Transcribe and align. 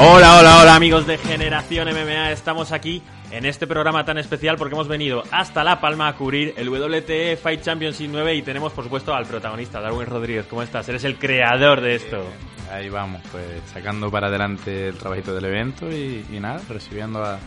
Hola, 0.00 0.38
hola, 0.38 0.60
hola 0.62 0.76
amigos 0.76 1.08
de 1.08 1.18
Generación 1.18 1.88
MMA, 1.88 2.30
estamos 2.30 2.70
aquí 2.70 3.02
en 3.32 3.44
este 3.44 3.66
programa 3.66 4.04
tan 4.04 4.16
especial 4.16 4.56
porque 4.56 4.76
hemos 4.76 4.86
venido 4.86 5.24
hasta 5.32 5.64
La 5.64 5.80
Palma 5.80 6.06
a 6.06 6.14
cubrir 6.14 6.54
el 6.56 6.68
WTE 6.68 7.36
Fight 7.36 7.62
Championship 7.62 8.08
9 8.08 8.36
y 8.36 8.42
tenemos 8.42 8.72
por 8.72 8.84
supuesto 8.84 9.12
al 9.12 9.26
protagonista, 9.26 9.80
Darwin 9.80 10.06
Rodríguez, 10.06 10.46
¿cómo 10.46 10.62
estás? 10.62 10.88
Eres 10.88 11.02
el 11.02 11.18
creador 11.18 11.80
de 11.80 11.96
esto. 11.96 12.22
Ahí 12.72 12.88
vamos, 12.88 13.22
pues 13.32 13.44
sacando 13.72 14.08
para 14.08 14.28
adelante 14.28 14.90
el 14.90 14.96
trabajito 14.96 15.34
del 15.34 15.46
evento 15.46 15.90
y, 15.90 16.24
y 16.30 16.38
nada, 16.38 16.60
recibiendo 16.68 17.24
a, 17.24 17.40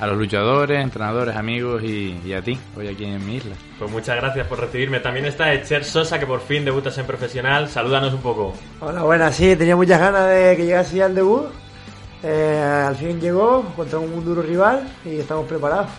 a 0.00 0.06
los 0.08 0.18
luchadores, 0.18 0.82
entrenadores, 0.82 1.36
amigos 1.36 1.80
y, 1.84 2.20
y, 2.24 2.32
a 2.32 2.42
ti, 2.42 2.58
hoy 2.76 2.88
aquí 2.88 3.04
en 3.04 3.24
mi 3.24 3.36
isla. 3.36 3.54
Pues 3.78 3.88
muchas 3.88 4.16
gracias 4.16 4.48
por 4.48 4.58
recibirme. 4.58 4.98
También 4.98 5.26
está 5.26 5.52
Echer 5.52 5.84
Sosa, 5.84 6.18
que 6.18 6.26
por 6.26 6.40
fin 6.40 6.64
debutas 6.64 6.98
en 6.98 7.06
profesional. 7.06 7.68
Salúdanos 7.68 8.12
un 8.12 8.20
poco. 8.20 8.52
Hola, 8.80 9.02
buenas, 9.02 9.36
sí, 9.36 9.54
tenía 9.54 9.76
muchas 9.76 10.00
ganas 10.00 10.28
de 10.28 10.56
que 10.56 10.64
llegase 10.64 10.96
ya 10.96 11.06
el 11.06 11.14
debut 11.14 11.63
eh, 12.24 12.84
al 12.88 12.96
fin 12.96 13.20
llegó 13.20 13.62
contra 13.76 13.98
un 13.98 14.24
duro 14.24 14.42
rival 14.42 14.82
y 15.04 15.18
estamos 15.20 15.46
preparados. 15.46 15.90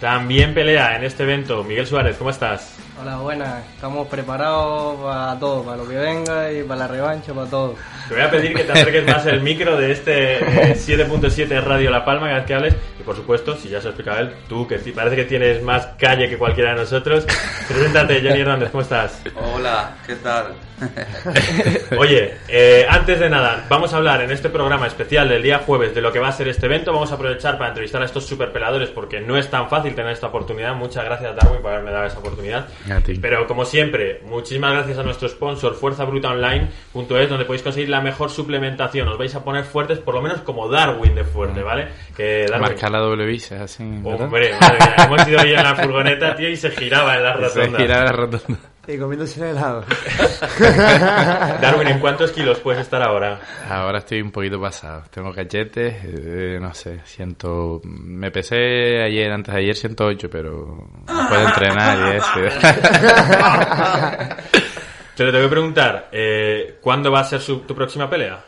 También 0.00 0.54
pelea 0.54 0.96
en 0.96 1.04
este 1.04 1.22
evento 1.22 1.62
Miguel 1.62 1.86
Suárez, 1.86 2.16
¿cómo 2.16 2.30
estás? 2.30 2.76
Hola, 3.00 3.16
buenas. 3.18 3.64
Estamos 3.74 4.06
preparados 4.06 5.00
para 5.00 5.38
todo, 5.38 5.64
para 5.64 5.76
lo 5.76 5.88
que 5.88 5.96
venga 5.96 6.52
y 6.52 6.62
para 6.62 6.80
la 6.80 6.88
revancha, 6.88 7.32
para 7.32 7.48
todo. 7.48 7.74
Te 8.08 8.14
voy 8.14 8.22
a 8.22 8.30
pedir 8.30 8.54
que 8.54 8.64
te 8.64 8.72
acerques 8.72 9.06
más 9.06 9.26
el 9.26 9.40
micro 9.40 9.76
de 9.76 9.92
este 9.92 10.40
7.7 10.74 11.50
eh, 11.50 11.60
Radio 11.60 11.90
La 11.90 12.04
Palma 12.04 12.26
cada 12.26 12.38
vez 12.38 12.46
que 12.46 12.54
hables. 12.54 12.74
Y 13.02 13.04
por 13.04 13.16
supuesto, 13.16 13.56
si 13.56 13.68
ya 13.68 13.80
se 13.80 13.88
ha 13.88 13.90
explicado 13.90 14.20
él, 14.20 14.32
tú 14.48 14.64
que 14.68 14.78
parece 14.78 15.16
que 15.16 15.24
tienes 15.24 15.60
más 15.60 15.86
calle 15.98 16.28
que 16.28 16.38
cualquiera 16.38 16.70
de 16.70 16.76
nosotros. 16.76 17.26
Preséntate, 17.68 18.20
Jenny 18.20 18.42
Hernández, 18.42 18.70
¿cómo 18.70 18.82
estás? 18.82 19.20
Hola, 19.34 19.96
¿qué 20.06 20.14
tal? 20.16 20.54
Oye, 21.98 22.34
eh, 22.48 22.86
antes 22.88 23.20
de 23.20 23.28
nada, 23.28 23.66
vamos 23.68 23.92
a 23.92 23.96
hablar 23.96 24.22
en 24.22 24.30
este 24.30 24.48
programa 24.48 24.86
especial 24.86 25.28
del 25.28 25.42
día 25.42 25.58
jueves 25.58 25.94
de 25.94 26.00
lo 26.00 26.12
que 26.12 26.18
va 26.18 26.28
a 26.28 26.32
ser 26.32 26.48
este 26.48 26.66
evento. 26.66 26.92
Vamos 26.92 27.12
a 27.12 27.14
aprovechar 27.14 27.56
para 27.58 27.68
entrevistar 27.68 28.02
a 28.02 28.04
estos 28.04 28.26
superpeladores 28.26 28.90
porque 28.90 29.20
no 29.20 29.36
es 29.36 29.48
tan 29.50 29.68
fácil 29.68 29.94
tener 29.94 30.12
esta 30.12 30.28
oportunidad. 30.28 30.74
Muchas 30.74 31.04
gracias, 31.04 31.36
Darwin, 31.36 31.62
por 31.62 31.72
haberme 31.72 31.90
dado 31.90 32.06
esa 32.06 32.18
oportunidad. 32.18 32.66
Pero 33.20 33.46
como 33.46 33.64
siempre, 33.64 34.20
muchísimas 34.24 34.72
gracias 34.72 34.98
a 34.98 35.02
nuestro 35.02 35.28
sponsor, 35.28 35.74
fuerzabrutaonline.es, 35.74 37.28
donde 37.28 37.44
podéis 37.44 37.62
conseguir 37.62 37.88
la 37.88 38.00
mejor 38.00 38.30
suplementación. 38.30 39.08
Os 39.08 39.18
vais 39.18 39.34
a 39.34 39.44
poner 39.44 39.64
fuertes, 39.64 39.98
por 39.98 40.14
lo 40.14 40.22
menos 40.22 40.40
como 40.40 40.68
Darwin 40.68 41.14
de 41.14 41.24
fuerte, 41.24 41.62
¿vale? 41.62 41.88
Que 42.16 42.46
Darwin... 42.48 42.68
Marca 42.68 42.90
la 42.92 42.98
doble 42.98 43.26
visa, 43.26 43.64
así. 43.64 43.82
Hombre, 43.82 44.52
madre 44.60 44.78
hemos 44.98 45.26
ido 45.28 45.40
ahí 45.40 45.52
en 45.54 45.62
la 45.62 45.74
furgoneta, 45.74 46.36
tío, 46.36 46.48
y 46.48 46.56
se 46.56 46.70
giraba 46.70 47.16
en 47.16 47.22
la 47.24 47.32
rotonda. 47.34 47.78
Se 47.78 47.82
giraba 47.82 48.00
en 48.00 48.06
la 48.06 48.12
rotonda. 48.12 48.58
Y 48.88 48.98
comiéndose 48.98 49.40
el 49.40 49.50
helado. 49.56 49.84
Darwin, 51.60 51.86
¿en 51.86 52.00
cuántos 52.00 52.32
kilos 52.32 52.58
puedes 52.58 52.80
estar 52.80 53.00
ahora? 53.00 53.38
Ahora 53.68 53.98
estoy 53.98 54.20
un 54.20 54.32
poquito 54.32 54.60
pasado. 54.60 55.04
Tengo 55.08 55.32
cachetes, 55.32 55.94
eh, 56.04 56.58
no 56.60 56.74
sé, 56.74 56.98
siento... 57.04 57.80
Me 57.84 58.32
pesé 58.32 59.00
ayer, 59.04 59.30
antes 59.30 59.54
de 59.54 59.60
ayer, 59.60 59.76
108, 59.76 60.28
pero 60.28 60.88
puedo 61.06 61.46
entrenar 61.46 62.12
y 62.12 62.16
eso. 62.16 62.32
Te 65.16 65.24
lo 65.24 65.30
tengo 65.30 65.44
que 65.44 65.50
preguntar, 65.50 66.08
eh, 66.10 66.78
¿cuándo 66.80 67.12
va 67.12 67.20
a 67.20 67.24
ser 67.24 67.40
su, 67.40 67.60
tu 67.60 67.76
próxima 67.76 68.10
pelea? 68.10 68.42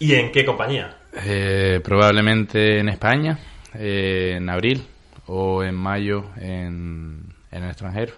¿Y 0.00 0.14
en 0.14 0.30
qué 0.32 0.44
compañía? 0.44 0.96
Eh, 1.24 1.80
probablemente 1.82 2.80
en 2.80 2.88
España, 2.88 3.38
eh, 3.74 4.34
en 4.36 4.48
abril, 4.48 4.86
o 5.26 5.62
en 5.62 5.74
mayo 5.74 6.24
en, 6.36 7.22
en 7.50 7.62
el 7.62 7.70
extranjero. 7.70 8.14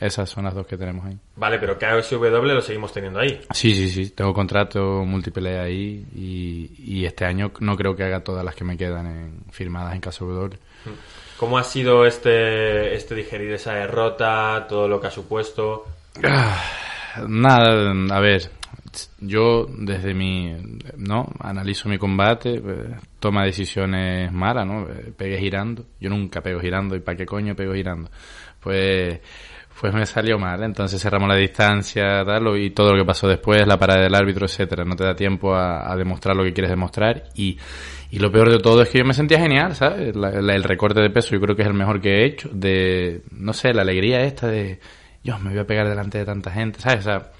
Esas 0.00 0.30
son 0.30 0.44
las 0.44 0.54
dos 0.54 0.66
que 0.66 0.76
tenemos 0.76 1.04
ahí. 1.04 1.18
Vale, 1.36 1.58
pero 1.58 1.76
KSW 1.78 2.24
lo 2.24 2.60
seguimos 2.60 2.92
teniendo 2.92 3.18
ahí. 3.18 3.40
Sí, 3.52 3.74
sí, 3.74 3.90
sí. 3.90 4.10
Tengo 4.10 4.32
contrato 4.32 5.04
multipelea 5.04 5.62
ahí 5.62 6.06
y, 6.14 6.70
y, 6.78 7.04
este 7.04 7.24
año 7.24 7.50
no 7.60 7.76
creo 7.76 7.96
que 7.96 8.04
haga 8.04 8.20
todas 8.20 8.44
las 8.44 8.54
que 8.54 8.64
me 8.64 8.76
quedan 8.76 9.06
en, 9.06 9.42
firmadas 9.50 9.94
en 9.94 10.00
KSW. 10.00 10.54
¿Cómo 11.38 11.58
ha 11.58 11.64
sido 11.64 12.06
este, 12.06 12.94
este 12.94 13.14
digerir 13.14 13.52
esa 13.52 13.74
derrota, 13.74 14.66
todo 14.68 14.86
lo 14.86 15.00
que 15.00 15.08
ha 15.08 15.10
supuesto? 15.10 15.86
Ah, 16.24 16.62
nada, 17.26 17.92
a 18.10 18.20
ver, 18.20 18.50
yo 19.20 19.66
desde 19.66 20.14
mi, 20.14 20.54
¿no? 20.96 21.26
Analizo 21.40 21.88
mi 21.88 21.98
combate, 21.98 22.60
pues, 22.60 22.78
toma 23.18 23.44
decisiones 23.44 24.32
malas, 24.32 24.66
¿no? 24.66 24.86
Pegué 25.16 25.38
girando. 25.38 25.84
Yo 26.00 26.10
nunca 26.10 26.40
pego 26.40 26.60
girando 26.60 26.96
y 26.96 27.00
para 27.00 27.16
qué 27.16 27.26
coño 27.26 27.54
pego 27.54 27.74
girando. 27.74 28.10
Pues 28.60 29.20
pues 29.80 29.94
me 29.94 30.06
salió 30.06 30.38
mal. 30.38 30.62
Entonces 30.62 31.00
cerramos 31.00 31.28
la 31.28 31.36
distancia 31.36 32.24
tal, 32.24 32.56
y 32.58 32.70
todo 32.70 32.92
lo 32.92 32.98
que 32.98 33.06
pasó 33.06 33.28
después, 33.28 33.66
la 33.66 33.78
parada 33.78 34.02
del 34.02 34.14
árbitro, 34.14 34.46
etcétera. 34.46 34.84
No 34.84 34.96
te 34.96 35.04
da 35.04 35.14
tiempo 35.14 35.54
a, 35.54 35.94
demostrar 35.96 36.36
lo 36.36 36.44
que 36.44 36.52
quieres 36.52 36.70
demostrar. 36.70 37.24
Y, 37.34 37.58
y, 38.10 38.18
lo 38.18 38.30
peor 38.30 38.50
de 38.50 38.58
todo 38.58 38.82
es 38.82 38.88
que 38.88 38.98
yo 38.98 39.04
me 39.04 39.14
sentía 39.14 39.38
genial, 39.38 39.74
¿sabes? 39.74 40.14
el 40.14 40.64
recorte 40.64 41.00
de 41.00 41.10
peso 41.10 41.30
yo 41.32 41.40
creo 41.40 41.56
que 41.56 41.62
es 41.62 41.68
el 41.68 41.74
mejor 41.74 42.00
que 42.00 42.10
he 42.10 42.26
hecho. 42.26 42.48
De, 42.52 43.22
no 43.32 43.52
sé, 43.52 43.72
la 43.72 43.82
alegría 43.82 44.20
esta 44.22 44.48
de, 44.48 44.80
yo 45.22 45.38
me 45.38 45.50
voy 45.50 45.58
a 45.60 45.66
pegar 45.66 45.88
delante 45.88 46.18
de 46.18 46.24
tanta 46.24 46.50
gente, 46.50 46.80
¿sabes? 46.80 47.00
O 47.00 47.02
sea, 47.02 47.30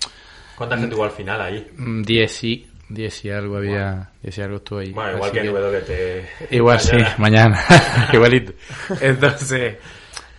¿Cuánta 0.59 0.77
gente 0.77 0.97
hubo 0.97 1.05
al 1.05 1.13
final 1.13 1.41
ahí? 1.41 1.71
Mm, 1.77 2.03
diez 2.03 2.43
y, 2.43 2.67
diez 2.89 3.25
y 3.25 3.31
algo 3.31 3.59
había, 3.59 4.11
diez 4.21 4.39
y 4.39 4.43
algo 4.43 4.57
estuvo 4.57 4.81
ahí. 4.81 4.91
Bueno, 4.91 5.15
igual 5.15 5.31
que 5.31 5.39
en 5.39 5.53
WT. 5.53 6.51
Igual 6.51 6.81
sí, 6.81 6.97
mañana, 7.19 7.63
igualito. 8.13 8.53
Entonces... 9.01 9.77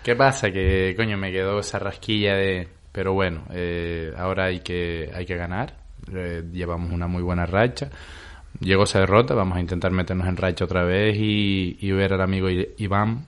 ¿Qué 0.03 0.15
pasa? 0.15 0.51
Que, 0.51 0.93
coño, 0.97 1.17
me 1.17 1.31
quedó 1.31 1.59
esa 1.59 1.79
rasquilla 1.79 2.35
de... 2.35 2.67
Pero 2.91 3.13
bueno, 3.13 3.45
eh, 3.51 4.11
ahora 4.17 4.45
hay 4.45 4.59
que, 4.59 5.09
hay 5.13 5.25
que 5.25 5.35
ganar. 5.35 5.75
Eh, 6.13 6.43
llevamos 6.51 6.91
una 6.91 7.07
muy 7.07 7.21
buena 7.21 7.45
racha. 7.45 7.89
Llegó 8.59 8.83
esa 8.83 8.99
derrota, 8.99 9.35
vamos 9.35 9.57
a 9.57 9.61
intentar 9.61 9.91
meternos 9.91 10.27
en 10.27 10.35
racha 10.35 10.65
otra 10.65 10.83
vez 10.83 11.15
y, 11.17 11.77
y 11.79 11.91
ver 11.91 12.13
al 12.13 12.21
amigo 12.21 12.49
Iván, 12.49 13.25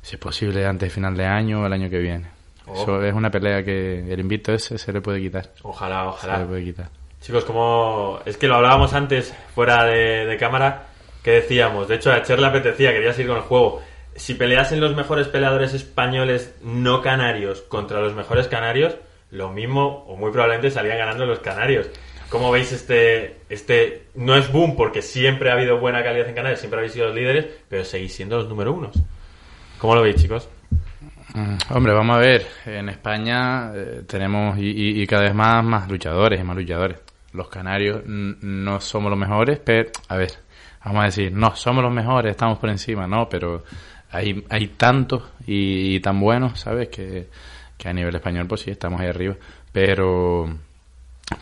si 0.00 0.14
es 0.14 0.20
posible, 0.20 0.64
antes 0.64 0.88
de 0.88 0.94
final 0.94 1.16
de 1.16 1.26
año 1.26 1.62
o 1.62 1.66
el 1.66 1.72
año 1.72 1.90
que 1.90 1.98
viene. 1.98 2.37
Oh. 2.68 2.82
Eso 2.82 3.02
es 3.02 3.14
una 3.14 3.30
pelea 3.30 3.64
que 3.64 4.12
el 4.12 4.20
invito 4.20 4.52
ese 4.52 4.78
se 4.78 4.92
le 4.92 5.00
puede 5.00 5.20
quitar. 5.20 5.50
Ojalá, 5.62 6.08
ojalá. 6.08 6.34
Se 6.34 6.40
le 6.40 6.46
puede 6.46 6.64
quitar. 6.64 6.90
Chicos, 7.20 7.44
como 7.44 8.20
es 8.24 8.36
que 8.36 8.46
lo 8.46 8.56
hablábamos 8.56 8.94
antes 8.94 9.34
fuera 9.54 9.84
de, 9.84 10.26
de 10.26 10.36
cámara, 10.36 10.86
que 11.22 11.32
decíamos, 11.32 11.88
de 11.88 11.96
hecho 11.96 12.12
a 12.12 12.22
Cher 12.22 12.38
le 12.38 12.46
apetecía, 12.46 12.92
quería 12.92 13.12
seguir 13.12 13.28
con 13.28 13.38
el 13.38 13.42
juego 13.42 13.82
si 14.18 14.34
peleasen 14.34 14.80
los 14.80 14.96
mejores 14.96 15.28
peleadores 15.28 15.74
españoles 15.74 16.54
no 16.62 17.02
canarios 17.02 17.62
contra 17.62 18.00
los 18.00 18.14
mejores 18.14 18.48
canarios, 18.48 18.96
lo 19.30 19.50
mismo 19.50 20.04
o 20.08 20.16
muy 20.16 20.32
probablemente 20.32 20.70
salían 20.70 20.98
ganando 20.98 21.24
los 21.24 21.38
canarios. 21.38 21.88
¿Cómo 22.28 22.50
veis 22.50 22.72
este, 22.72 23.36
este, 23.48 24.08
no 24.14 24.34
es 24.34 24.52
boom 24.52 24.76
porque 24.76 25.02
siempre 25.02 25.50
ha 25.50 25.54
habido 25.54 25.78
buena 25.78 26.02
calidad 26.02 26.28
en 26.28 26.34
Canarias, 26.34 26.60
siempre 26.60 26.78
habéis 26.78 26.92
sido 26.92 27.06
los 27.06 27.14
líderes, 27.14 27.46
pero 27.70 27.84
seguís 27.84 28.14
siendo 28.14 28.36
los 28.36 28.48
número 28.48 28.72
unos? 28.72 28.96
¿Cómo 29.78 29.94
lo 29.94 30.02
veis, 30.02 30.16
chicos? 30.16 30.48
Mm, 31.34 31.74
hombre, 31.74 31.92
vamos 31.92 32.16
a 32.16 32.20
ver, 32.20 32.46
en 32.66 32.88
España 32.88 33.70
eh, 33.74 34.02
tenemos 34.06 34.58
y, 34.58 35.02
y, 35.02 35.06
cada 35.06 35.22
vez 35.22 35.34
más, 35.34 35.64
más 35.64 35.88
luchadores 35.88 36.40
y 36.40 36.44
más 36.44 36.56
luchadores. 36.56 36.98
Los 37.32 37.48
canarios 37.48 38.02
no 38.06 38.80
somos 38.80 39.10
los 39.10 39.18
mejores, 39.18 39.60
pero, 39.62 39.90
a 40.08 40.16
ver, 40.16 40.30
vamos 40.84 41.02
a 41.02 41.06
decir, 41.06 41.32
no, 41.32 41.54
somos 41.54 41.84
los 41.84 41.92
mejores, 41.92 42.30
estamos 42.30 42.58
por 42.58 42.70
encima, 42.70 43.06
no, 43.06 43.28
pero 43.28 43.64
hay, 44.10 44.44
hay 44.48 44.68
tantos 44.68 45.24
y, 45.46 46.00
tan 46.00 46.18
buenos, 46.20 46.60
¿sabes? 46.60 46.88
Que, 46.88 47.28
que, 47.76 47.88
a 47.88 47.92
nivel 47.92 48.14
español, 48.14 48.46
pues 48.48 48.62
sí, 48.62 48.70
estamos 48.70 49.00
ahí 49.00 49.08
arriba. 49.08 49.36
Pero, 49.72 50.48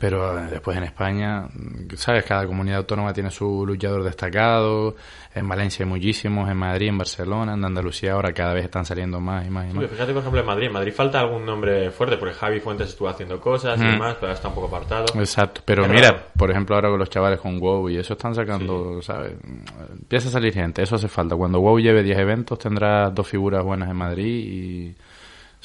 pero 0.01 0.39
eh, 0.39 0.47
después 0.51 0.77
en 0.77 0.85
España, 0.85 1.49
¿sabes? 1.97 2.25
Cada 2.25 2.47
comunidad 2.47 2.79
autónoma 2.79 3.13
tiene 3.13 3.31
su 3.31 3.65
luchador 3.67 4.03
destacado. 4.05 4.97
En 5.35 5.47
Valencia 5.49 5.85
hay 5.85 5.91
muchísimos, 5.91 6.49
en 6.51 6.57
Madrid, 6.57 6.89
en 6.89 6.97
Barcelona, 6.99 7.55
en 7.55 7.65
Andalucía 7.65 8.13
ahora 8.15 8.33
cada 8.33 8.55
vez 8.55 8.65
están 8.65 8.85
saliendo 8.87 9.21
más 9.21 9.47
y 9.47 9.51
más 9.51 9.67
y 9.67 9.71
Sí, 9.73 9.77
más. 9.77 9.91
fíjate, 9.91 10.13
por 10.13 10.21
ejemplo, 10.21 10.41
en 10.41 10.47
Madrid. 10.47 10.67
En 10.69 10.73
Madrid 10.73 10.93
falta 10.95 11.21
algún 11.21 11.45
nombre 11.45 11.91
fuerte, 11.91 12.17
porque 12.17 12.35
Javi 12.35 12.59
Fuentes 12.61 12.89
estuvo 12.89 13.09
haciendo 13.09 13.39
cosas 13.41 13.79
y 13.79 13.85
Mm. 13.85 13.91
demás, 13.93 14.17
pero 14.21 14.33
está 14.33 14.49
un 14.49 14.55
poco 14.55 14.67
apartado. 14.69 15.05
Exacto, 15.15 15.61
pero 15.65 15.87
mira, 15.87 16.27
por 16.37 16.51
ejemplo, 16.51 16.75
ahora 16.75 16.89
con 16.89 16.99
los 16.99 17.11
chavales 17.11 17.39
con 17.41 17.59
WoW 17.61 17.91
y 17.91 17.99
eso 17.99 18.15
están 18.15 18.35
sacando, 18.35 19.01
¿sabes? 19.03 19.35
Empieza 19.91 20.29
a 20.29 20.33
salir 20.33 20.53
gente, 20.55 20.83
eso 20.83 20.97
hace 20.97 21.09
falta. 21.09 21.37
Cuando 21.37 21.61
WoW 21.61 21.79
lleve 21.81 22.03
10 22.03 22.19
eventos 22.19 22.59
tendrá 22.59 23.11
dos 23.11 23.29
figuras 23.29 23.63
buenas 23.63 23.91
en 23.91 23.97
Madrid 23.97 24.25
y, 24.27 24.95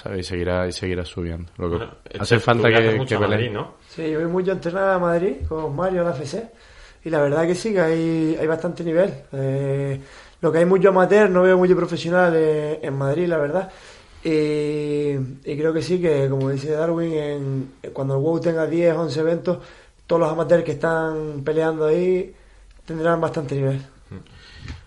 ¿sabes? 0.01 0.19
Y 0.19 0.23
seguirá, 0.23 0.67
y 0.67 0.71
seguirá 0.71 1.05
subiendo. 1.05 1.51
Lo 1.57 1.69
que 1.69 1.77
Bueno, 1.77 1.93
hace 2.19 2.39
falta 2.39 2.69
que, 2.69 2.91
mucho 2.95 3.15
que 3.15 3.19
Madrid, 3.19 3.35
peleen. 3.37 3.53
¿no? 3.53 3.75
Sí, 3.89 4.09
yo 4.09 4.19
voy 4.19 4.29
mucho 4.29 4.51
a 4.51 4.53
entrenar 4.55 4.89
a 4.89 4.99
Madrid 4.99 5.35
con 5.47 5.75
Mario 5.75 6.01
en 6.01 6.07
la 6.07 6.13
FC 6.13 6.49
y 7.03 7.09
la 7.09 7.21
verdad 7.21 7.45
que 7.47 7.55
sí, 7.55 7.73
que 7.73 7.81
hay, 7.81 8.37
hay 8.39 8.47
bastante 8.47 8.83
nivel. 8.83 9.13
Eh, 9.33 9.99
lo 10.41 10.51
que 10.51 10.57
hay 10.59 10.65
mucho 10.65 10.89
amateur, 10.89 11.29
no 11.29 11.43
veo 11.43 11.57
mucho 11.57 11.75
profesional 11.75 12.33
eh, 12.35 12.79
en 12.81 12.93
Madrid, 12.97 13.27
la 13.27 13.37
verdad. 13.37 13.71
Y, 14.23 15.13
y 15.13 15.57
creo 15.57 15.73
que 15.73 15.81
sí, 15.81 15.99
que 15.99 16.27
como 16.29 16.49
dice 16.49 16.71
Darwin, 16.71 17.13
en, 17.13 17.71
cuando 17.93 18.15
el 18.15 18.21
WoW 18.21 18.39
tenga 18.39 18.67
10, 18.67 18.95
11 18.95 19.19
eventos, 19.19 19.57
todos 20.05 20.19
los 20.19 20.31
amateurs 20.31 20.63
que 20.63 20.73
están 20.73 21.41
peleando 21.43 21.85
ahí 21.85 22.33
tendrán 22.85 23.19
bastante 23.21 23.55
nivel. 23.55 23.81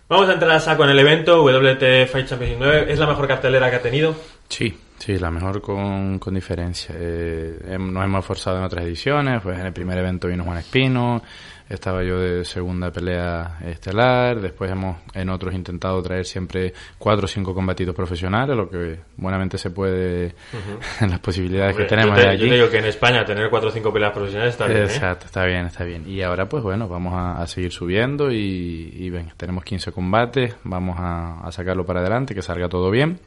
Vamos 0.08 0.28
a 0.28 0.34
entrar 0.34 0.50
a 0.50 0.60
saco 0.60 0.84
en 0.84 0.90
el 0.90 0.98
evento 0.98 1.42
WT 1.42 2.06
Fight 2.08 2.26
Championship 2.28 2.58
9. 2.60 2.92
¿Es 2.92 2.98
la 2.98 3.06
mejor 3.06 3.26
cartelera 3.26 3.70
que 3.70 3.76
ha 3.76 3.82
tenido? 3.82 4.14
Sí, 4.48 4.78
sí, 4.98 5.18
la 5.18 5.30
mejor 5.30 5.60
con, 5.60 6.18
con 6.18 6.34
diferencia. 6.34 6.94
Eh, 6.98 7.76
nos 7.78 8.04
hemos 8.04 8.20
esforzado 8.20 8.58
en 8.58 8.64
otras 8.64 8.84
ediciones, 8.84 9.40
pues 9.42 9.58
en 9.58 9.66
el 9.66 9.72
primer 9.72 9.98
evento 9.98 10.28
vino 10.28 10.44
Juan 10.44 10.58
Espino, 10.58 11.22
estaba 11.68 12.02
yo 12.04 12.18
de 12.18 12.44
segunda 12.44 12.90
pelea 12.90 13.58
estelar, 13.64 14.40
después 14.40 14.70
hemos 14.70 14.98
en 15.14 15.30
otros 15.30 15.54
intentado 15.54 16.02
traer 16.02 16.26
siempre 16.26 16.74
cuatro 16.98 17.24
o 17.24 17.28
cinco 17.28 17.54
combatidos 17.54 17.94
profesionales, 17.94 18.54
lo 18.56 18.68
que 18.68 18.98
buenamente 19.16 19.56
se 19.56 19.70
puede 19.70 20.34
en 21.00 21.10
las 21.10 21.20
posibilidades 21.20 21.72
Hombre, 21.72 21.86
que 21.86 21.88
tenemos 21.88 22.16
yo, 22.16 22.22
te, 22.22 22.28
de 22.28 22.34
aquí. 22.34 22.42
yo 22.42 22.48
te 22.48 22.54
digo 22.54 22.70
que 22.70 22.78
en 22.78 22.84
España 22.84 23.24
tener 23.24 23.48
4 23.48 23.68
o 23.68 23.72
5 23.72 23.92
peleas 23.92 24.12
profesionales 24.12 24.54
está 24.54 24.66
bien, 24.66 24.80
¿eh? 24.80 24.84
Exacto, 24.84 25.26
está 25.26 25.44
bien, 25.46 25.66
está 25.66 25.84
bien. 25.84 26.08
Y 26.08 26.20
ahora 26.22 26.48
pues 26.48 26.62
bueno, 26.62 26.86
vamos 26.86 27.14
a, 27.14 27.40
a 27.40 27.46
seguir 27.46 27.72
subiendo 27.72 28.30
y, 28.30 28.92
y 28.94 29.08
venga, 29.10 29.32
tenemos 29.36 29.64
15 29.64 29.90
combates, 29.92 30.54
vamos 30.64 30.96
a, 30.98 31.40
a 31.40 31.50
sacarlo 31.50 31.86
para 31.86 32.00
adelante, 32.00 32.34
que 32.34 32.42
salga 32.42 32.68
todo 32.68 32.90
bien. 32.90 33.18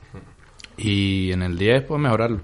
Y 0.78 1.32
en 1.32 1.42
el 1.42 1.58
10 1.58 1.84
pues 1.84 2.00
mejorarlo. 2.00 2.42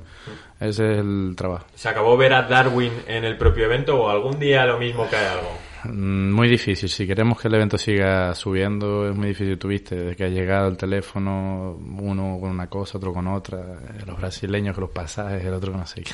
Ese 0.59 0.93
es 0.93 0.99
el 0.99 1.33
trabajo. 1.35 1.65
¿Se 1.75 1.89
acabó 1.89 2.15
ver 2.17 2.33
a 2.33 2.43
Darwin 2.43 2.91
en 3.07 3.25
el 3.25 3.37
propio 3.37 3.65
evento 3.65 4.01
o 4.01 4.09
algún 4.09 4.39
día 4.39 4.65
lo 4.65 4.79
mismo 4.79 5.07
cae 5.09 5.27
algo? 5.27 5.49
Mm, 5.85 6.31
Muy 6.31 6.47
difícil, 6.47 6.87
si 6.89 7.05
queremos 7.07 7.39
que 7.41 7.47
el 7.47 7.55
evento 7.55 7.77
siga 7.77 8.33
subiendo 8.35 9.09
es 9.09 9.15
muy 9.15 9.27
difícil, 9.29 9.57
tuviste, 9.57 9.95
desde 9.95 10.15
que 10.15 10.23
ha 10.25 10.29
llegado 10.29 10.67
el 10.69 10.77
teléfono, 10.77 11.77
uno 11.99 12.37
con 12.39 12.49
una 12.51 12.67
cosa, 12.67 12.97
otro 12.97 13.13
con 13.13 13.27
otra, 13.27 13.59
eh, 13.59 14.03
los 14.05 14.17
brasileños 14.17 14.73
con 14.75 14.83
los 14.83 14.91
pasajes, 14.91 15.43
el 15.43 15.53
otro 15.53 15.71
con 15.71 15.81
no 15.81 15.87
sé 15.87 16.03
qué. 16.03 16.13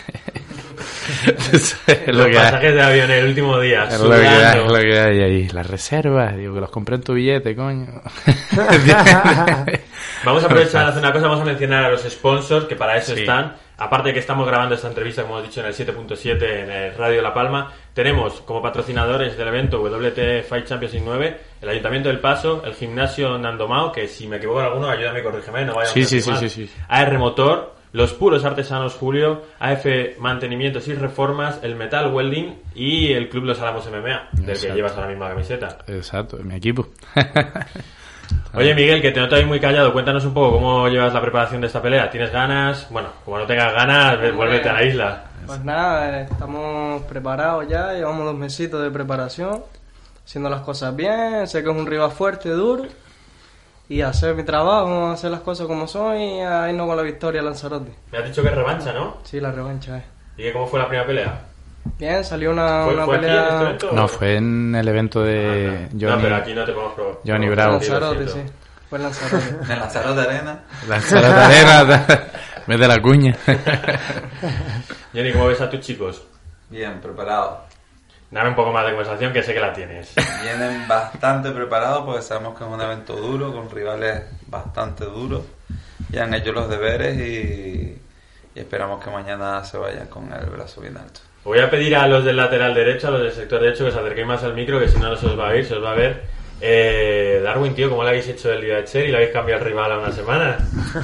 es 1.53 1.77
Los 2.07 2.15
lo 2.17 2.23
que 2.25 2.29
hay. 2.31 2.35
pasajes 2.45 2.73
de 2.73 2.81
avión 2.81 3.11
el 3.11 3.25
último 3.27 3.59
día, 3.59 3.83
Es 3.85 3.99
lo 3.99 4.09
que 4.09 4.15
hay, 4.15 4.25
es 4.25 4.31
sudando. 4.53 4.75
lo 4.75 4.81
que 4.81 4.99
hay 4.99 5.19
ahí. 5.21 5.47
Las 5.49 5.67
reservas, 5.67 6.35
digo 6.37 6.53
que 6.55 6.61
los 6.61 6.69
compré 6.71 6.95
en 6.95 7.01
tu 7.03 7.13
billete, 7.13 7.55
coño. 7.55 7.87
Vamos 10.25 10.43
a 10.43 10.45
aprovechar 10.47 10.85
a 10.85 10.87
hacer 10.89 10.99
una 11.01 11.13
cosa, 11.13 11.27
vamos 11.27 11.41
a 11.41 11.45
mencionar 11.45 11.85
a 11.85 11.89
los 11.91 12.01
sponsors 12.03 12.65
que 12.65 12.75
para 12.75 12.97
eso 12.97 13.13
Sí. 13.15 13.21
están. 13.21 13.53
Aparte 13.79 14.13
que 14.13 14.19
estamos 14.19 14.45
grabando 14.45 14.75
esta 14.75 14.89
entrevista, 14.89 15.21
como 15.23 15.35
hemos 15.35 15.47
dicho, 15.47 15.61
en 15.61 15.67
el 15.67 15.73
7.7 15.73 16.43
en 16.43 16.69
el 16.69 16.95
Radio 16.95 17.21
La 17.21 17.33
Palma, 17.33 17.71
tenemos 17.93 18.41
como 18.41 18.61
patrocinadores 18.61 19.37
del 19.37 19.47
evento 19.47 19.79
WT 19.81 20.43
Fight 20.43 20.65
Championship 20.65 21.01
9 21.05 21.37
el 21.61 21.69
Ayuntamiento 21.69 22.09
del 22.09 22.19
Paso, 22.19 22.61
el 22.65 22.73
Gimnasio 22.73 23.37
Nandomao, 23.37 23.91
que 23.91 24.07
si 24.07 24.27
me 24.27 24.37
equivoco 24.37 24.59
en 24.59 24.65
alguno, 24.65 24.89
ayúdame 24.89 25.19
y 25.19 25.23
corrígeme, 25.23 25.65
no 25.65 25.75
vaya 25.75 25.91
Sí, 25.91 26.03
sí, 26.03 26.21
sí, 26.21 26.31
sí, 26.39 26.49
sí. 26.49 26.69
AR 26.87 27.17
Motor, 27.17 27.75
los 27.91 28.13
Puros 28.13 28.45
Artesanos 28.45 28.95
Julio, 28.95 29.43
AF 29.59 29.85
Mantenimientos 30.19 30.87
y 30.87 30.93
Reformas, 30.93 31.59
el 31.63 31.75
Metal 31.75 32.13
Welding 32.13 32.55
y 32.75 33.13
el 33.13 33.29
Club 33.29 33.45
Los 33.45 33.59
Álamos 33.61 33.89
MMA, 33.89 34.29
del 34.33 34.59
que 34.59 34.73
llevas 34.73 34.95
a 34.97 35.01
la 35.01 35.07
misma 35.07 35.29
camiseta. 35.29 35.79
Exacto, 35.87 36.37
mi 36.43 36.55
equipo. 36.55 36.89
Oye, 38.53 38.73
Miguel, 38.75 39.01
que 39.01 39.11
te 39.11 39.19
noto 39.19 39.35
ahí 39.35 39.45
muy 39.45 39.59
callado. 39.59 39.93
Cuéntanos 39.93 40.25
un 40.25 40.33
poco 40.33 40.53
cómo 40.57 40.87
llevas 40.87 41.13
la 41.13 41.21
preparación 41.21 41.61
de 41.61 41.67
esta 41.67 41.81
pelea. 41.81 42.09
¿Tienes 42.09 42.31
ganas? 42.31 42.87
Bueno, 42.89 43.09
como 43.25 43.37
no 43.37 43.45
tengas 43.45 43.73
ganas, 43.73 44.19
ve- 44.19 44.31
vuélvete 44.31 44.69
a 44.69 44.73
la 44.73 44.83
isla. 44.83 45.23
Pues 45.45 45.63
nada, 45.63 46.21
estamos 46.21 47.01
preparados 47.03 47.67
ya, 47.67 47.93
llevamos 47.93 48.25
dos 48.25 48.35
mesitos 48.35 48.81
de 48.83 48.91
preparación, 48.91 49.63
haciendo 50.25 50.49
las 50.49 50.61
cosas 50.61 50.95
bien, 50.95 51.47
sé 51.47 51.63
que 51.63 51.69
es 51.71 51.75
un 51.75 51.87
rival 51.87 52.11
fuerte, 52.11 52.49
duro, 52.49 52.83
y 53.87 54.01
hacer 54.01 54.35
mi 54.35 54.43
trabajo, 54.43 55.07
hacer 55.07 55.31
las 55.31 55.39
cosas 55.39 55.65
como 55.65 55.87
son 55.87 56.17
y 56.19 56.41
a 56.41 56.69
irnos 56.69 56.85
con 56.87 56.95
la 56.97 57.01
victoria 57.03 57.41
a 57.41 57.43
Lanzarote. 57.43 57.91
Me 58.11 58.19
has 58.19 58.25
dicho 58.25 58.43
que 58.43 58.49
es 58.49 58.55
revancha, 58.55 58.93
¿no? 58.93 59.17
Sí, 59.23 59.39
la 59.39 59.51
revancha 59.51 59.97
es. 59.97 60.03
¿Y 60.37 60.51
cómo 60.51 60.67
fue 60.67 60.77
la 60.79 60.87
primera 60.87 61.07
pelea? 61.07 61.41
Bien, 61.97 62.23
salió 62.23 62.51
una, 62.51 62.83
¿Fue, 62.85 62.93
una 62.93 63.05
fue 63.05 63.15
aquí 63.17 63.25
en 63.25 63.31
pelea 63.31 63.49
este 63.49 63.63
evento? 63.65 63.91
No, 63.93 64.07
fue 64.07 64.35
en 64.37 64.75
el 64.75 64.87
evento 64.87 65.21
Ah, 65.21 65.25
de 65.25 65.87
no. 65.93 65.99
Johnny, 65.99 66.15
No, 66.15 66.21
pero 66.21 66.35
aquí 66.35 66.53
no 66.53 66.65
te 66.65 66.71
podemos 66.73 66.93
probar. 66.93 67.15
Johnny 67.25 67.45
en 67.47 67.51
Bravo. 67.51 67.73
Lanzarote, 67.73 68.27
sí. 68.27 68.39
Fue 68.89 68.97
en 68.99 69.03
Lanzarote. 69.03 69.45
En 69.73 69.79
Lanzarote 69.79 70.21
Arena. 70.21 70.63
La 70.87 71.45
Arena, 71.45 72.05
vez 72.67 72.79
de 72.79 72.87
la 72.87 73.01
cuña. 73.01 73.35
Johnny, 75.13 75.31
¿cómo 75.33 75.47
ves 75.47 75.61
a 75.61 75.69
tus 75.69 75.79
chicos? 75.81 76.23
Bien, 76.69 76.99
preparado. 77.01 77.65
Dame 78.31 78.49
un 78.49 78.55
poco 78.55 78.71
más 78.71 78.85
de 78.85 78.91
conversación, 78.91 79.33
que 79.33 79.41
sé 79.41 79.53
que 79.55 79.59
la 79.59 79.73
tienes. 79.73 80.13
Vienen 80.43 80.87
bastante 80.87 81.49
preparados 81.49 82.03
porque 82.05 82.21
sabemos 82.21 82.55
que 82.57 82.63
es 82.63 82.69
un 82.69 82.79
evento 82.79 83.15
duro, 83.15 83.51
con 83.51 83.71
rivales 83.71 84.21
bastante 84.47 85.05
duros. 85.05 85.43
Ya 86.09 86.23
han 86.25 86.33
hecho 86.35 86.51
los 86.51 86.69
deberes 86.69 87.17
y, 87.17 87.99
y 88.53 88.59
esperamos 88.59 89.03
que 89.03 89.09
mañana 89.09 89.63
se 89.65 89.77
vayan 89.79 90.05
con 90.07 90.31
el 90.31 90.45
brazo 90.47 90.79
bien 90.81 90.97
alto. 90.97 91.21
Voy 91.49 91.57
a 91.57 91.67
pedir 91.67 91.95
a 91.95 92.07
los 92.07 92.23
del 92.23 92.37
lateral 92.37 92.75
derecho, 92.75 93.07
a 93.07 93.09
los 93.09 93.23
del 93.23 93.31
sector 93.31 93.59
derecho, 93.59 93.83
que 93.83 93.91
se 93.91 93.97
acerquéis 93.97 94.27
más 94.27 94.43
al 94.43 94.53
micro, 94.53 94.79
que 94.79 94.87
si 94.87 94.99
no, 94.99 95.09
no 95.09 95.15
se 95.15 95.25
os 95.25 95.39
va 95.39 95.47
a 95.47 95.51
oír, 95.53 95.65
se 95.65 95.73
os 95.73 95.83
va 95.83 95.93
a 95.93 95.95
ver. 95.95 96.21
Eh, 96.61 97.41
Darwin, 97.43 97.73
tío, 97.73 97.89
¿cómo 97.89 98.03
le 98.03 98.09
habéis 98.09 98.27
hecho 98.27 98.53
el 98.53 98.61
día 98.61 98.75
de 98.75 98.83
Cher 98.83 99.05
y 99.05 99.07
le 99.09 99.15
habéis 99.17 99.31
cambiado 99.31 99.59
el 99.63 99.67
rival 99.67 99.91
a 99.93 99.97
una 99.97 100.11
semana? 100.11 100.57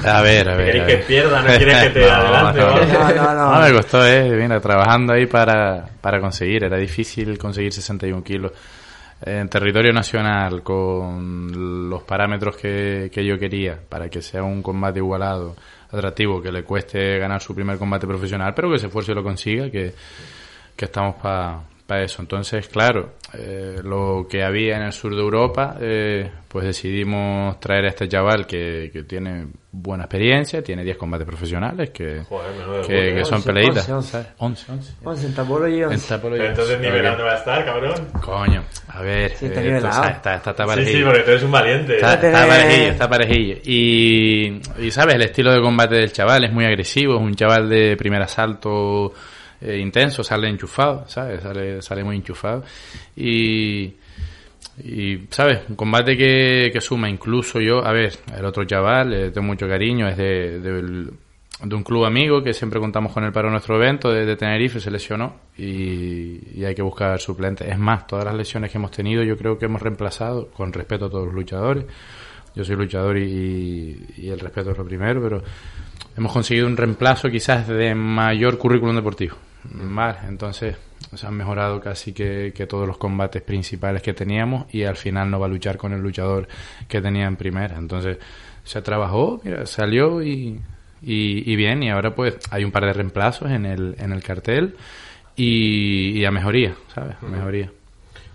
A 0.04 0.22
ver, 0.22 0.48
a 0.48 0.54
ver. 0.54 0.66
¿Queréis 0.66 0.84
a 0.84 0.86
que 0.86 0.96
ver. 0.98 1.04
pierda? 1.04 1.42
¿No 1.42 1.48
quieres 1.48 1.82
que 1.82 1.90
te 1.90 2.04
adelante? 2.10 2.60
no, 2.60 2.66
algo? 2.68 2.92
No, 2.92 3.24
no, 3.24 3.34
no. 3.34 3.54
No, 3.56 3.60
me 3.60 3.72
costó, 3.72 4.06
eh. 4.06 4.22
Mira, 4.36 4.60
trabajando 4.60 5.14
ahí 5.14 5.26
para, 5.26 5.84
para 6.00 6.20
conseguir. 6.20 6.62
Era 6.62 6.76
difícil 6.76 7.36
conseguir 7.38 7.72
61 7.72 8.22
kilos. 8.22 8.52
En 9.22 9.48
territorio 9.48 9.92
nacional, 9.92 10.62
con 10.62 11.88
los 11.88 12.02
parámetros 12.02 12.56
que, 12.56 13.10
que 13.12 13.24
yo 13.24 13.38
quería, 13.38 13.78
para 13.88 14.10
que 14.10 14.20
sea 14.20 14.42
un 14.42 14.62
combate 14.62 14.98
igualado, 14.98 15.56
atractivo, 15.90 16.42
que 16.42 16.52
le 16.52 16.64
cueste 16.64 17.18
ganar 17.18 17.40
su 17.40 17.54
primer 17.54 17.78
combate 17.78 18.06
profesional, 18.06 18.52
pero 18.54 18.70
que 18.70 18.78
se 18.78 18.86
esfuerce 18.86 19.12
y 19.12 19.14
lo 19.14 19.22
consiga, 19.22 19.70
que, 19.70 19.94
que 20.76 20.84
estamos 20.84 21.16
para 21.16 21.60
eso. 21.88 22.20
Entonces, 22.22 22.66
claro, 22.68 23.14
eh, 23.34 23.76
lo 23.82 24.26
que 24.28 24.42
había 24.42 24.76
en 24.76 24.82
el 24.82 24.92
sur 24.92 25.14
de 25.14 25.20
Europa, 25.22 25.76
eh, 25.80 26.30
pues 26.48 26.64
decidimos 26.66 27.60
traer 27.60 27.84
a 27.84 27.88
este 27.88 28.08
chaval 28.08 28.46
que, 28.46 28.90
que 28.92 29.02
tiene 29.04 29.46
buena 29.70 30.04
experiencia, 30.04 30.62
tiene 30.62 30.82
10 30.82 30.96
combates 30.96 31.26
profesionales, 31.26 31.90
que, 31.90 32.22
Joder, 32.24 32.86
que, 32.86 33.14
que 33.14 33.24
son 33.24 33.34
Once, 33.36 33.46
peleitas. 33.52 33.88
once, 33.90 34.10
¿sabes? 34.10 34.28
11, 34.38 34.72
11. 34.72 34.92
Once, 35.04 35.26
en 35.26 35.34
Tapolo 35.34 35.68
y 35.68 35.78
En 35.82 35.84
once. 35.90 36.08
Tapolo 36.08 36.34
y 36.36 36.38
Pero 36.38 36.50
entonces 36.50 36.76
once. 36.76 36.86
nivel 36.88 37.04
Ok. 37.04 37.10
dónde 37.10 37.24
va 37.24 37.32
a 37.32 37.38
estar, 37.38 37.64
cabrón. 37.64 38.08
Coño, 38.24 38.64
a 38.88 39.02
ver, 39.02 39.30
Sí, 39.36 39.46
está 39.46 39.62
eh, 39.62 39.76
está, 39.76 39.88
está, 40.10 40.34
está, 40.36 40.50
está 40.50 40.62
Sí, 40.64 40.68
parejillo. 40.68 40.98
sí, 40.98 41.04
porque 41.04 41.20
tú 41.22 41.30
eres 41.30 41.42
un 41.42 41.52
valiente. 41.52 41.94
Está, 41.96 42.14
está 42.14 42.46
parejillo, 42.48 42.90
está 42.92 43.08
parejillo. 43.10 43.56
Y, 43.64 44.60
y 44.78 44.90
sabes, 44.90 45.14
el 45.14 45.22
estilo 45.22 45.52
de 45.52 45.60
combate 45.60 45.94
del 45.96 46.12
chaval 46.12 46.44
es 46.44 46.52
muy 46.52 46.64
agresivo, 46.64 47.16
es 47.16 47.20
un 47.22 47.34
chaval 47.34 47.68
de 47.68 47.96
primer 47.96 48.22
asalto 48.22 49.12
eh, 49.60 49.78
intenso, 49.78 50.22
sale 50.22 50.48
enchufado, 50.48 51.04
¿sabes? 51.08 51.42
Sale, 51.42 51.82
sale 51.82 52.04
muy 52.04 52.16
enchufado. 52.16 52.64
Y, 53.16 53.94
y, 54.82 55.26
¿sabes? 55.30 55.60
Un 55.68 55.76
combate 55.76 56.16
que, 56.16 56.70
que 56.72 56.80
suma 56.80 57.08
incluso 57.08 57.60
yo, 57.60 57.84
a 57.84 57.92
ver, 57.92 58.18
el 58.36 58.44
otro 58.44 58.64
chaval, 58.64 59.12
eh, 59.14 59.30
tengo 59.30 59.46
mucho 59.46 59.68
cariño, 59.68 60.08
es 60.08 60.16
de, 60.16 60.60
de 61.62 61.74
un 61.74 61.82
club 61.82 62.04
amigo 62.04 62.42
que 62.42 62.52
siempre 62.52 62.78
contamos 62.78 63.12
con 63.12 63.24
él 63.24 63.32
para 63.32 63.50
nuestro 63.50 63.76
evento 63.76 64.12
de, 64.12 64.36
Tenerife, 64.36 64.78
se 64.78 64.90
lesionó 64.90 65.36
y, 65.56 66.62
hay 66.64 66.74
que 66.74 66.82
buscar 66.82 67.18
suplentes. 67.18 67.68
Es 67.68 67.78
más, 67.78 68.06
todas 68.06 68.24
las 68.24 68.34
lesiones 68.34 68.70
que 68.70 68.78
hemos 68.78 68.90
tenido 68.90 69.22
yo 69.22 69.36
creo 69.36 69.58
que 69.58 69.64
hemos 69.64 69.80
reemplazado, 69.80 70.50
con 70.50 70.72
respeto 70.72 71.06
a 71.06 71.10
todos 71.10 71.26
los 71.26 71.34
luchadores. 71.34 71.86
Yo 72.54 72.64
soy 72.64 72.76
luchador 72.76 73.18
y 73.18 74.28
el 74.28 74.40
respeto 74.40 74.70
es 74.70 74.78
lo 74.78 74.84
primero, 74.84 75.22
pero 75.22 75.42
hemos 76.16 76.32
conseguido 76.32 76.66
un 76.66 76.76
reemplazo 76.76 77.30
quizás 77.30 77.68
de 77.68 77.94
mayor 77.94 78.58
currículum 78.58 78.96
deportivo. 78.96 79.36
Vale, 79.64 80.18
entonces 80.28 80.76
se 81.14 81.26
han 81.26 81.34
mejorado 81.34 81.80
casi 81.80 82.12
que, 82.12 82.52
todos 82.68 82.86
los 82.86 82.98
combates 82.98 83.42
principales 83.42 84.02
que 84.02 84.14
teníamos 84.14 84.72
y 84.72 84.84
al 84.84 84.96
final 84.96 85.30
no 85.30 85.38
va 85.38 85.46
a 85.46 85.48
luchar 85.48 85.76
con 85.76 85.92
el 85.92 86.00
luchador 86.00 86.48
que 86.88 87.00
tenía 87.00 87.26
en 87.26 87.36
primera. 87.36 87.76
Entonces 87.76 88.18
se 88.64 88.82
trabajó, 88.82 89.40
mira, 89.44 89.66
salió 89.66 90.22
y, 90.22 90.60
y, 91.02 91.52
y 91.52 91.56
bien, 91.56 91.82
y 91.82 91.90
ahora 91.90 92.14
pues 92.14 92.38
hay 92.50 92.64
un 92.64 92.72
par 92.72 92.84
de 92.86 92.92
reemplazos 92.92 93.50
en 93.50 93.66
el, 93.66 93.96
en 93.98 94.12
el 94.12 94.22
cartel 94.22 94.76
y, 95.36 96.18
y 96.18 96.24
a 96.24 96.30
mejoría, 96.30 96.74
¿sabes? 96.94 97.16
A 97.22 97.26
mejoría. 97.26 97.70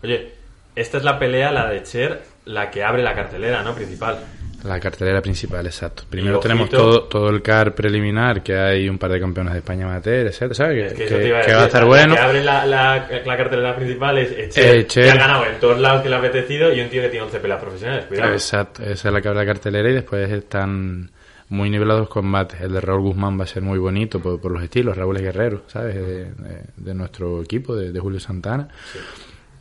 Oye, 0.04 0.34
esta 0.76 0.98
es 0.98 1.04
la 1.04 1.20
pelea, 1.20 1.52
la 1.52 1.70
de 1.70 1.84
Cher, 1.84 2.24
la 2.46 2.72
que 2.72 2.84
abre 2.84 3.04
la 3.04 3.14
cartelera, 3.14 3.64
¿no? 3.64 3.74
Principal. 3.76 4.20
La 4.64 4.80
cartelera 4.80 5.22
principal, 5.22 5.66
exacto. 5.66 6.04
Primero 6.10 6.40
tenemos 6.40 6.70
todo, 6.70 7.04
todo 7.06 7.30
el 7.30 7.42
CAR 7.42 7.74
preliminar, 7.74 8.44
que 8.44 8.56
hay 8.56 8.88
un 8.88 8.98
par 8.98 9.12
de 9.12 9.20
campeones 9.20 9.54
de 9.54 9.60
España 9.60 9.86
amateur, 9.86 10.28
etcétera, 10.28 10.54
¿sabes? 10.54 10.94
Que, 10.94 11.04
Es 11.04 11.10
que 11.10 11.18
que- 11.18 11.24
que 11.46 11.54
va 11.54 11.64
a 11.64 11.66
estar 11.66 11.86
bueno. 11.86 12.14
que 12.14 12.20
abre 12.22 12.44
la, 12.44 12.66
la, 12.66 13.08
la 13.26 13.38
cartelera 13.38 13.76
principal 13.76 14.18
es 14.20 14.32
es 14.32 14.54
Cher, 14.54 14.76
Eh, 14.76 14.86
que 14.86 15.10
ha 15.10 15.16
ganado 15.16 15.46
en 15.46 15.60
todos 15.60 15.80
lados 15.80 16.02
que 16.04 16.10
le 16.10 16.16
ha 16.16 16.20
apetecido 16.20 16.72
y 16.74 16.80
un 16.82 16.90
tío 16.90 17.02
que 17.02 17.10
tiene 17.10 17.26
11 17.26 17.40
peleas 17.40 17.60
profesionales. 17.62 18.06
Cuidado. 18.06 18.34
Exacto, 18.34 18.84
esa 18.84 19.08
es 19.08 19.14
la 19.14 19.22
que 19.22 19.28
abre 19.28 19.40
la 19.40 19.46
cartelera 19.46 19.90
y 19.90 19.94
después 19.94 20.30
están 20.32 21.10
muy 21.50 21.70
nivelados 21.70 22.02
los 22.02 22.10
combates. 22.10 22.62
El 22.62 22.72
de 22.74 22.82
Raúl 22.82 23.02
Guzmán 23.02 23.40
va 23.40 23.44
a 23.44 23.48
ser 23.48 23.62
muy 23.64 23.80
bonito 23.80 24.20
por, 24.22 24.40
por 24.40 24.52
los 24.52 24.64
estilos, 24.64 24.96
Raúl 24.96 25.18
es 25.18 25.24
guerrero, 25.24 25.64
¿sabes? 25.68 25.96
De, 25.96 26.02
de- 26.26 26.62
de 26.78 26.94
nuestro 26.94 27.42
equipo, 27.42 27.76
de, 27.76 27.92
de 27.92 28.00
Julio 28.00 28.20
Santana, 28.20 28.68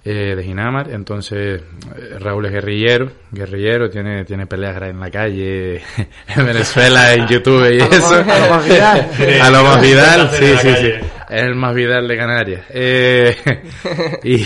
eh, 0.05 0.35
de 0.37 0.43
Ginamar. 0.43 0.91
Entonces, 0.91 1.61
eh, 1.97 2.19
Raúl 2.19 2.47
es 2.47 2.53
guerrillero, 2.53 3.11
guerrillero, 3.31 3.91
tiene, 3.91 4.25
tiene 4.25 4.47
peleas 4.47 4.81
en 4.83 4.99
la 5.01 5.11
calle, 5.11 5.77
en 6.37 6.47
Venezuela, 6.47 7.15
en 7.15 7.27
YouTube 7.29 7.71
y 7.73 7.81
A 7.81 7.87
lo 7.87 7.93
eso. 7.93 8.25
más- 8.25 8.29
a 8.29 8.39
lo 8.47 8.51
más 8.51 8.65
Vidal. 8.65 9.09
A 9.43 9.51
lo 9.51 9.63
más 9.65 9.83
Vidal, 9.83 10.31
sí, 10.33 10.47
sí, 10.61 10.69
sí. 10.81 10.91
Es 11.29 11.43
el 11.43 11.55
más 11.55 11.75
Vidal 11.75 12.09
de 12.09 12.17
Canarias. 12.17 12.63
Eh, 12.71 13.37
y... 14.25 14.45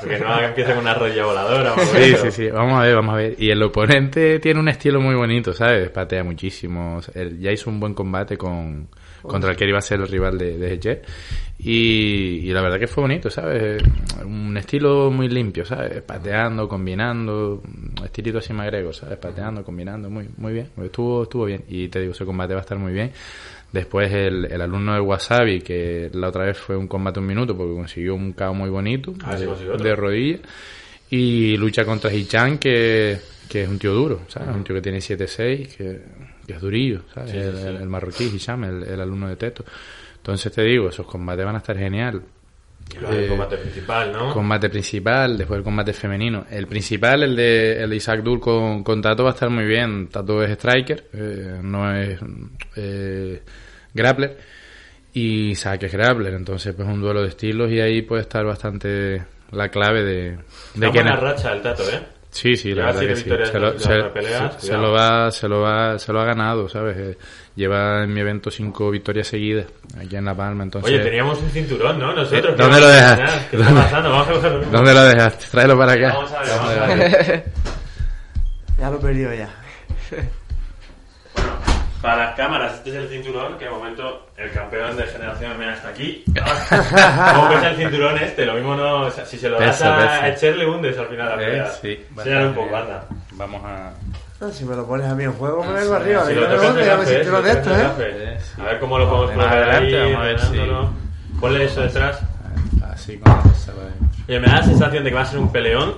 Porque 0.00 0.18
no 0.18 0.40
empieza 0.40 0.74
con 0.74 0.82
una 0.82 0.94
rodilla 0.94 1.24
voladora. 1.24 1.74
Sí, 1.78 2.14
sí, 2.22 2.30
sí, 2.30 2.50
vamos 2.50 2.80
a 2.80 2.84
ver, 2.84 2.94
vamos 2.94 3.14
a 3.14 3.16
ver. 3.18 3.34
Y 3.38 3.50
el 3.50 3.62
oponente 3.62 4.38
tiene 4.38 4.60
un 4.60 4.68
estilo 4.68 5.00
muy 5.00 5.14
bonito, 5.14 5.52
¿sabes? 5.52 5.90
Patea 5.90 6.24
muchísimo. 6.24 7.00
Él 7.14 7.38
ya 7.38 7.52
hizo 7.52 7.70
un 7.70 7.80
buen 7.80 7.94
combate 7.94 8.36
con 8.36 8.88
contra 9.22 9.50
el 9.50 9.56
que 9.56 9.68
iba 9.68 9.78
a 9.78 9.82
ser 9.82 10.00
el 10.00 10.08
rival 10.08 10.38
de, 10.38 10.56
de 10.56 10.78
Jet. 10.78 11.06
Y, 11.58 12.48
y 12.48 12.52
la 12.52 12.62
verdad 12.62 12.78
que 12.78 12.86
fue 12.86 13.02
bonito, 13.02 13.28
¿sabes? 13.28 13.82
Un 14.24 14.56
estilo 14.56 15.10
muy 15.10 15.28
limpio, 15.28 15.64
¿sabes? 15.64 16.00
Pateando, 16.02 16.66
combinando, 16.66 17.62
un 17.62 18.04
estilito 18.04 18.38
así 18.38 18.54
magrego, 18.54 18.94
¿sabes? 18.94 19.18
Pateando, 19.18 19.62
combinando, 19.62 20.08
muy 20.08 20.28
muy 20.38 20.54
bien. 20.54 20.68
Estuvo 20.82 21.24
estuvo 21.24 21.44
bien. 21.44 21.64
Y 21.68 21.88
te 21.88 22.00
digo, 22.00 22.12
ese 22.12 22.24
combate 22.24 22.54
va 22.54 22.60
a 22.60 22.62
estar 22.62 22.78
muy 22.78 22.92
bien. 22.92 23.12
Después 23.72 24.12
el, 24.12 24.46
el 24.46 24.60
alumno 24.60 24.94
de 24.94 25.00
Wasabi, 25.00 25.60
que 25.60 26.10
la 26.14 26.28
otra 26.28 26.44
vez 26.46 26.58
fue 26.58 26.76
un 26.76 26.88
combate 26.88 27.20
un 27.20 27.26
minuto 27.26 27.56
porque 27.56 27.74
consiguió 27.74 28.14
un 28.16 28.32
KO 28.32 28.52
muy 28.54 28.68
bonito 28.68 29.14
Ah, 29.24 29.36
de, 29.36 29.94
rodilla. 29.96 30.38
Y 31.10 31.56
lucha 31.56 31.84
contra 31.84 32.12
Hichan, 32.12 32.58
que, 32.58 33.18
que 33.48 33.62
es 33.62 33.68
un 33.68 33.78
tío 33.78 33.92
duro, 33.94 34.22
¿sabes? 34.28 34.54
Un 34.54 34.64
tío 34.64 34.74
que 34.76 34.82
tiene 34.82 34.98
7-6, 34.98 35.76
que, 35.76 36.00
que 36.46 36.52
es 36.52 36.60
durillo, 36.60 37.02
¿sabes? 37.14 37.30
Sí, 37.32 37.36
el, 37.36 37.56
sí. 37.56 37.66
el- 37.66 37.76
el 37.76 37.88
marroquí, 37.88 38.24
Hisham, 38.24 38.64
el, 38.64 38.82
el 38.84 39.00
alumno 39.00 39.28
de 39.28 39.36
Teto. 39.36 39.64
Entonces 40.16 40.52
te 40.52 40.62
digo, 40.62 40.88
esos 40.88 41.06
combates 41.06 41.44
van 41.44 41.54
a 41.54 41.58
estar 41.58 41.76
genial. 41.76 42.22
El 42.98 43.24
Eh, 43.24 43.28
combate 43.28 43.56
principal, 43.56 44.12
¿no? 44.12 44.32
Combate 44.32 44.68
principal, 44.68 45.38
después 45.38 45.58
el 45.58 45.64
combate 45.64 45.92
femenino. 45.92 46.44
El 46.50 46.66
principal, 46.66 47.22
el 47.22 47.36
de, 47.36 47.82
el 47.82 47.90
de 47.90 47.96
Isaac 47.96 48.22
Dur 48.22 48.40
con, 48.40 48.82
con 48.82 49.00
Tato, 49.00 49.24
va 49.24 49.30
a 49.30 49.32
estar 49.34 49.50
muy 49.50 49.64
bien. 49.64 50.08
Tato 50.08 50.42
es 50.42 50.50
striker, 50.50 51.04
eh, 51.12 51.60
no 51.62 51.94
es 51.94 52.18
eh, 52.76 53.42
grappler. 53.94 54.36
Y 55.12 55.50
Isaac 55.50 55.82
es 55.84 55.92
grappler, 55.92 56.34
entonces 56.34 56.74
pues 56.74 56.86
un 56.86 57.00
duelo 57.00 57.22
de 57.22 57.28
estilos 57.28 57.70
y 57.70 57.80
ahí 57.80 58.02
puede 58.02 58.22
estar 58.22 58.44
bastante 58.44 59.22
la 59.50 59.68
clave 59.68 60.04
de, 60.04 60.22
de 60.32 60.38
Una 60.76 60.90
buena 60.90 61.16
racha 61.16 61.52
el 61.52 61.62
Tato, 61.62 61.82
¿eh? 61.90 62.00
Sí, 62.30 62.54
sí, 62.56 62.72
la 62.74 62.86
verdad 62.86 63.00
que 63.00 63.16
sí. 63.16 63.22
Se 63.24 63.58
lo, 63.58 63.72
las 63.72 63.82
se- 63.82 63.88
últimas 63.92 64.12
peleas, 64.12 64.54
se- 64.54 64.60
se 64.60 64.66
cuidado. 64.68 64.82
lo 64.86 64.92
va, 64.92 65.30
se 65.32 65.48
lo 65.48 65.60
va, 65.60 65.98
se 65.98 66.12
lo 66.12 66.20
ha 66.20 66.24
ganado, 66.24 66.68
¿sabes? 66.68 66.96
Eh, 66.96 67.18
Lleva 67.56 68.04
en 68.04 68.14
mi 68.14 68.20
evento 68.20 68.50
cinco 68.50 68.90
victorias 68.90 69.26
seguidas 69.26 69.66
aquí 70.00 70.14
en 70.16 70.24
La 70.24 70.34
Palma, 70.34 70.62
entonces. 70.62 70.90
Oye, 70.92 71.02
teníamos 71.02 71.38
un 71.42 71.50
cinturón, 71.50 71.98
¿no? 71.98 72.14
Nosotros. 72.14 72.44
Eh, 72.52 72.54
¿qué 72.56 72.62
¿dónde 72.62 72.80
lo 72.80 72.86
dejaste? 72.88 73.22
ganar? 73.24 73.48
¿Qué 73.50 73.56
está 73.56 73.66
¿Dónde? 73.68 73.82
pasando? 73.82 74.10
Vamos 74.10 74.28
a 74.28 74.32
cogerlo. 74.32 74.66
¿Dónde 74.70 74.94
lo 74.94 75.02
dejaste? 75.02 75.46
Tráelo 75.50 75.76
para 75.78 75.92
acá. 75.92 76.12
Vamos 76.14 76.32
a 76.32 76.40
ver, 76.40 76.48
vamos 76.50 76.70
a 76.70 76.86
ver. 76.86 77.44
Ya 78.78 78.88
lo 78.90 78.96
he 78.96 79.00
perdido 79.00 79.34
ya. 79.34 79.50
Para 82.00 82.16
las 82.26 82.34
cámaras, 82.34 82.74
este 82.74 82.90
es 82.90 82.96
el 82.96 83.08
cinturón, 83.10 83.58
que 83.58 83.66
de 83.66 83.70
momento 83.70 84.26
el 84.38 84.50
campeón 84.52 84.96
de 84.96 85.02
generación 85.04 85.56
MMA 85.58 85.74
está 85.74 85.88
aquí. 85.88 86.24
¿Cómo 87.34 87.48
pesa 87.50 87.70
el 87.70 87.76
cinturón 87.76 88.16
este? 88.18 88.46
Lo 88.46 88.54
mismo 88.54 88.74
no... 88.74 89.02
o 89.02 89.10
sea, 89.10 89.26
si 89.26 89.36
se 89.38 89.48
lo 89.50 89.60
das 89.60 89.82
a 89.82 89.96
pesa. 89.96 90.28
Echar, 90.28 90.56
le 90.56 90.66
hundes 90.66 90.96
al 90.96 91.06
final 91.08 91.28
la 91.28 91.34
Eh, 91.34 91.46
pelea. 91.46 91.66
sí, 91.72 92.06
Enséñale 92.16 92.46
un 92.46 92.54
poco, 92.54 92.74
anda. 92.76 93.04
Vamos 93.32 93.62
a. 93.64 93.92
Ah, 94.42 94.48
si 94.50 94.64
me 94.64 94.74
lo 94.74 94.86
pones 94.86 95.06
a 95.06 95.14
mí 95.14 95.24
en 95.24 95.32
juego, 95.34 95.62
me 95.62 95.74
vengo 95.74 95.94
arriba. 95.94 96.24
Si 96.24 96.34
lo 96.34 96.46
tocas 96.48 96.62
gusta, 96.62 96.80
el 96.80 96.86
ya 96.86 96.92
me 96.92 96.96
gafe, 97.02 97.06
siento 97.06 97.24
si 97.26 97.30
lo 97.30 97.42
de 97.42 97.50
tocas 97.54 97.68
esto, 97.68 97.74
el 98.00 98.12
¿eh? 98.12 98.32
Eh, 98.32 98.38
sí. 98.40 98.60
A 98.62 98.64
ver 98.64 98.78
cómo 98.80 98.98
lo 98.98 99.10
podemos 99.10 99.30
poner 99.32 99.46
adelante, 99.48 100.00
ahí, 100.00 100.12
vamos 100.12 100.20
a 100.20 100.24
ver 100.28 100.40
si-. 100.40 101.38
Ponle 101.40 101.64
eso 101.64 101.80
detrás. 101.82 102.20
Así 102.90 103.18
como 103.18 103.54
se 103.54 103.72
va. 103.72 103.78
Oye, 104.26 104.40
me 104.40 104.46
da 104.46 104.54
la 104.56 104.62
sensación 104.62 105.04
de 105.04 105.10
que 105.10 105.16
va 105.16 105.22
a 105.22 105.26
ser 105.26 105.38
un 105.38 105.52
peleón, 105.52 105.94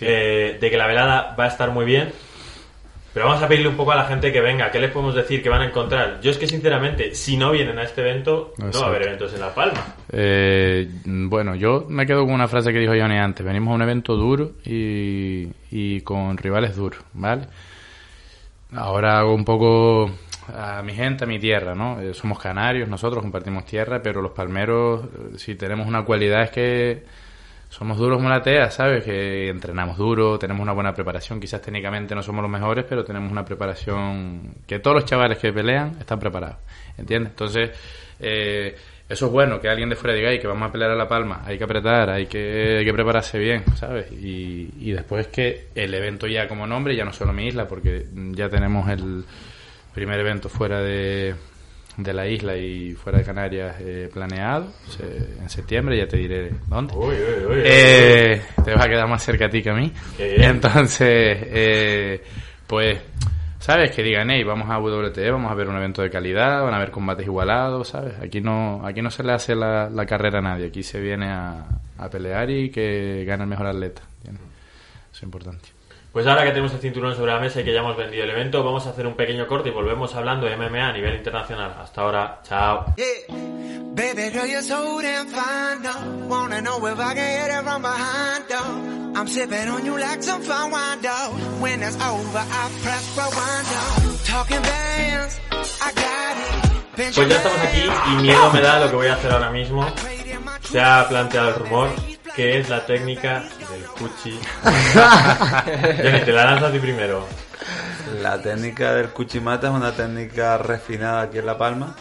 eh, 0.00 0.58
de 0.60 0.70
que 0.70 0.76
la 0.76 0.86
velada 0.88 1.36
va 1.38 1.44
a 1.44 1.48
estar 1.48 1.70
muy 1.70 1.84
bien. 1.84 2.12
Pero 3.14 3.26
vamos 3.26 3.42
a 3.42 3.48
pedirle 3.48 3.68
un 3.68 3.76
poco 3.76 3.92
a 3.92 3.96
la 3.96 4.04
gente 4.04 4.30
que 4.30 4.40
venga, 4.40 4.70
¿qué 4.70 4.78
les 4.78 4.90
podemos 4.90 5.14
decir 5.14 5.42
que 5.42 5.48
van 5.48 5.62
a 5.62 5.66
encontrar? 5.66 6.20
Yo 6.20 6.30
es 6.30 6.38
que 6.38 6.46
sinceramente, 6.46 7.14
si 7.14 7.36
no 7.36 7.50
vienen 7.50 7.78
a 7.78 7.82
este 7.82 8.02
evento, 8.02 8.52
no 8.58 8.80
va 8.80 8.86
a 8.86 8.88
haber 8.88 9.02
eventos 9.08 9.32
en 9.34 9.40
La 9.40 9.54
Palma. 9.54 9.96
Eh, 10.12 10.88
bueno, 11.04 11.54
yo 11.54 11.86
me 11.88 12.06
quedo 12.06 12.24
con 12.24 12.34
una 12.34 12.48
frase 12.48 12.72
que 12.72 12.78
dijo 12.78 12.92
Johnny 12.92 13.16
antes. 13.16 13.44
Venimos 13.44 13.72
a 13.72 13.74
un 13.76 13.82
evento 13.82 14.14
duro 14.14 14.52
y, 14.64 15.48
y 15.70 16.00
con 16.02 16.36
rivales 16.36 16.76
duros, 16.76 17.00
¿vale? 17.14 17.46
Ahora 18.74 19.18
hago 19.18 19.34
un 19.34 19.44
poco 19.44 20.10
a 20.54 20.82
mi 20.82 20.92
gente, 20.92 21.24
a 21.24 21.26
mi 21.26 21.38
tierra, 21.38 21.74
¿no? 21.74 22.00
Eh, 22.00 22.14
somos 22.14 22.38
canarios, 22.38 22.88
nosotros 22.88 23.22
compartimos 23.22 23.64
tierra, 23.64 24.02
pero 24.02 24.20
los 24.20 24.32
palmeros, 24.32 25.04
eh, 25.04 25.38
si 25.38 25.54
tenemos 25.54 25.86
una 25.86 26.04
cualidad 26.04 26.42
es 26.42 26.50
que 26.50 27.04
somos 27.68 27.98
duros 27.98 28.16
como 28.16 28.28
la 28.28 28.42
tea, 28.42 28.70
¿sabes? 28.70 29.04
Que 29.04 29.48
entrenamos 29.48 29.98
duro, 29.98 30.38
tenemos 30.38 30.62
una 30.62 30.72
buena 30.72 30.94
preparación. 30.94 31.38
Quizás 31.38 31.60
técnicamente 31.60 32.14
no 32.14 32.22
somos 32.22 32.42
los 32.42 32.50
mejores, 32.50 32.84
pero 32.88 33.04
tenemos 33.04 33.30
una 33.30 33.44
preparación 33.44 34.54
que 34.66 34.78
todos 34.78 34.96
los 34.96 35.04
chavales 35.04 35.38
que 35.38 35.52
pelean 35.52 35.96
están 36.00 36.18
preparados, 36.18 36.56
¿entiendes? 36.96 37.30
Entonces, 37.32 37.70
eh, 38.20 38.74
eso 39.08 39.26
es 39.26 39.32
bueno, 39.32 39.60
que 39.60 39.68
alguien 39.68 39.88
de 39.88 39.96
fuera 39.96 40.14
diga, 40.16 40.30
"Ay, 40.30 40.38
que 40.38 40.46
vamos 40.46 40.68
a 40.68 40.72
pelear 40.72 40.90
a 40.90 40.94
La 40.94 41.08
Palma, 41.08 41.42
hay 41.44 41.58
que 41.58 41.64
apretar, 41.64 42.10
hay 42.10 42.26
que, 42.26 42.78
hay 42.78 42.84
que 42.84 42.92
prepararse 42.92 43.38
bien, 43.38 43.64
¿sabes? 43.76 44.10
Y, 44.12 44.70
y 44.80 44.92
después 44.92 45.28
que 45.28 45.68
el 45.74 45.92
evento 45.94 46.26
ya 46.26 46.48
como 46.48 46.66
nombre, 46.66 46.96
ya 46.96 47.04
no 47.04 47.12
solo 47.12 47.32
mi 47.32 47.46
isla, 47.46 47.68
porque 47.68 48.06
ya 48.32 48.48
tenemos 48.48 48.88
el 48.88 49.24
primer 49.94 50.20
evento 50.20 50.48
fuera 50.48 50.80
de, 50.80 51.34
de 51.98 52.12
la 52.14 52.26
isla 52.28 52.56
y 52.56 52.92
fuera 52.94 53.18
de 53.18 53.24
Canarias 53.24 53.76
eh, 53.80 54.08
planeado 54.12 54.72
se- 54.88 55.40
en 55.42 55.50
septiembre, 55.50 55.98
ya 55.98 56.06
te 56.06 56.16
diré 56.16 56.50
dónde. 56.68 56.94
Uy, 56.96 57.14
uy, 57.16 57.44
uy. 57.46 57.62
Eh, 57.64 58.40
te 58.64 58.72
va 58.74 58.84
a 58.84 58.88
quedar 58.88 59.08
más 59.08 59.22
cerca 59.22 59.46
a 59.46 59.50
ti 59.50 59.62
que 59.62 59.70
a 59.70 59.74
mí. 59.74 59.92
Entonces, 60.18 61.38
eh, 61.50 62.22
pues, 62.66 63.00
¿sabes? 63.58 63.90
Que 63.90 64.02
digan, 64.04 64.30
hey, 64.30 64.44
vamos 64.44 64.70
a 64.70 64.78
WTE, 64.78 65.30
vamos 65.32 65.50
a 65.50 65.54
ver 65.54 65.68
un 65.68 65.76
evento 65.76 66.00
de 66.02 66.08
calidad, 66.10 66.62
van 66.62 66.72
a 66.74 66.78
ver 66.78 66.90
combates 66.92 67.26
igualados, 67.26 67.88
¿sabes? 67.88 68.14
Aquí 68.22 68.40
no, 68.40 68.80
aquí 68.86 69.02
no 69.02 69.10
se 69.10 69.24
le 69.24 69.32
hace 69.32 69.54
la, 69.56 69.90
la 69.90 70.06
carrera 70.06 70.38
a 70.38 70.42
nadie, 70.42 70.66
aquí 70.68 70.84
se 70.84 71.00
viene 71.00 71.26
a, 71.30 71.66
a 71.98 72.08
pelear 72.08 72.48
y 72.48 72.70
que 72.70 73.24
gane 73.26 73.42
el 73.42 73.48
mejor 73.50 73.66
atleta. 73.66 74.02
Eso 74.22 74.36
es 75.12 75.22
importante. 75.24 75.68
Pues 76.12 76.26
ahora 76.26 76.44
que 76.44 76.50
tenemos 76.50 76.72
el 76.72 76.80
cinturón 76.80 77.14
sobre 77.14 77.32
la 77.32 77.38
mesa 77.38 77.60
y 77.60 77.64
que 77.64 77.72
ya 77.72 77.80
hemos 77.80 77.96
vendido 77.96 78.24
el 78.24 78.30
evento, 78.30 78.64
vamos 78.64 78.86
a 78.86 78.90
hacer 78.90 79.06
un 79.06 79.14
pequeño 79.14 79.46
corte 79.46 79.68
y 79.68 79.72
volvemos 79.72 80.14
hablando 80.14 80.46
de 80.46 80.56
MMA 80.56 80.88
a 80.88 80.92
nivel 80.92 81.14
internacional. 81.16 81.74
Hasta 81.78 82.00
ahora, 82.00 82.40
chao. 82.42 82.94
Pues 96.96 97.28
ya 97.28 97.36
estamos 97.36 97.58
aquí 97.60 97.82
y 98.12 98.22
miedo 98.22 98.52
me 98.52 98.60
da 98.60 98.80
lo 98.80 98.90
que 98.90 98.96
voy 98.96 99.06
a 99.06 99.14
hacer 99.14 99.30
ahora 99.30 99.50
mismo. 99.50 99.86
Se 100.62 100.80
ha 100.80 101.06
planteado 101.08 101.50
el 101.50 101.54
rumor 101.54 101.90
que 102.38 102.60
es 102.60 102.68
la 102.68 102.86
técnica 102.86 103.42
del 103.68 103.82
cuchi. 103.98 104.38
Johnny, 104.64 106.20
te 106.24 106.30
la 106.32 106.44
lanzo 106.44 106.66
a 106.66 106.70
ti 106.70 106.78
primero. 106.78 107.26
La 108.22 108.40
técnica 108.40 108.94
del 108.94 109.08
cuchimata 109.08 109.66
es 109.66 109.72
una 109.74 109.90
técnica 109.90 110.56
refinada 110.56 111.22
aquí 111.22 111.38
en 111.38 111.46
La 111.46 111.58
Palma. 111.58 111.96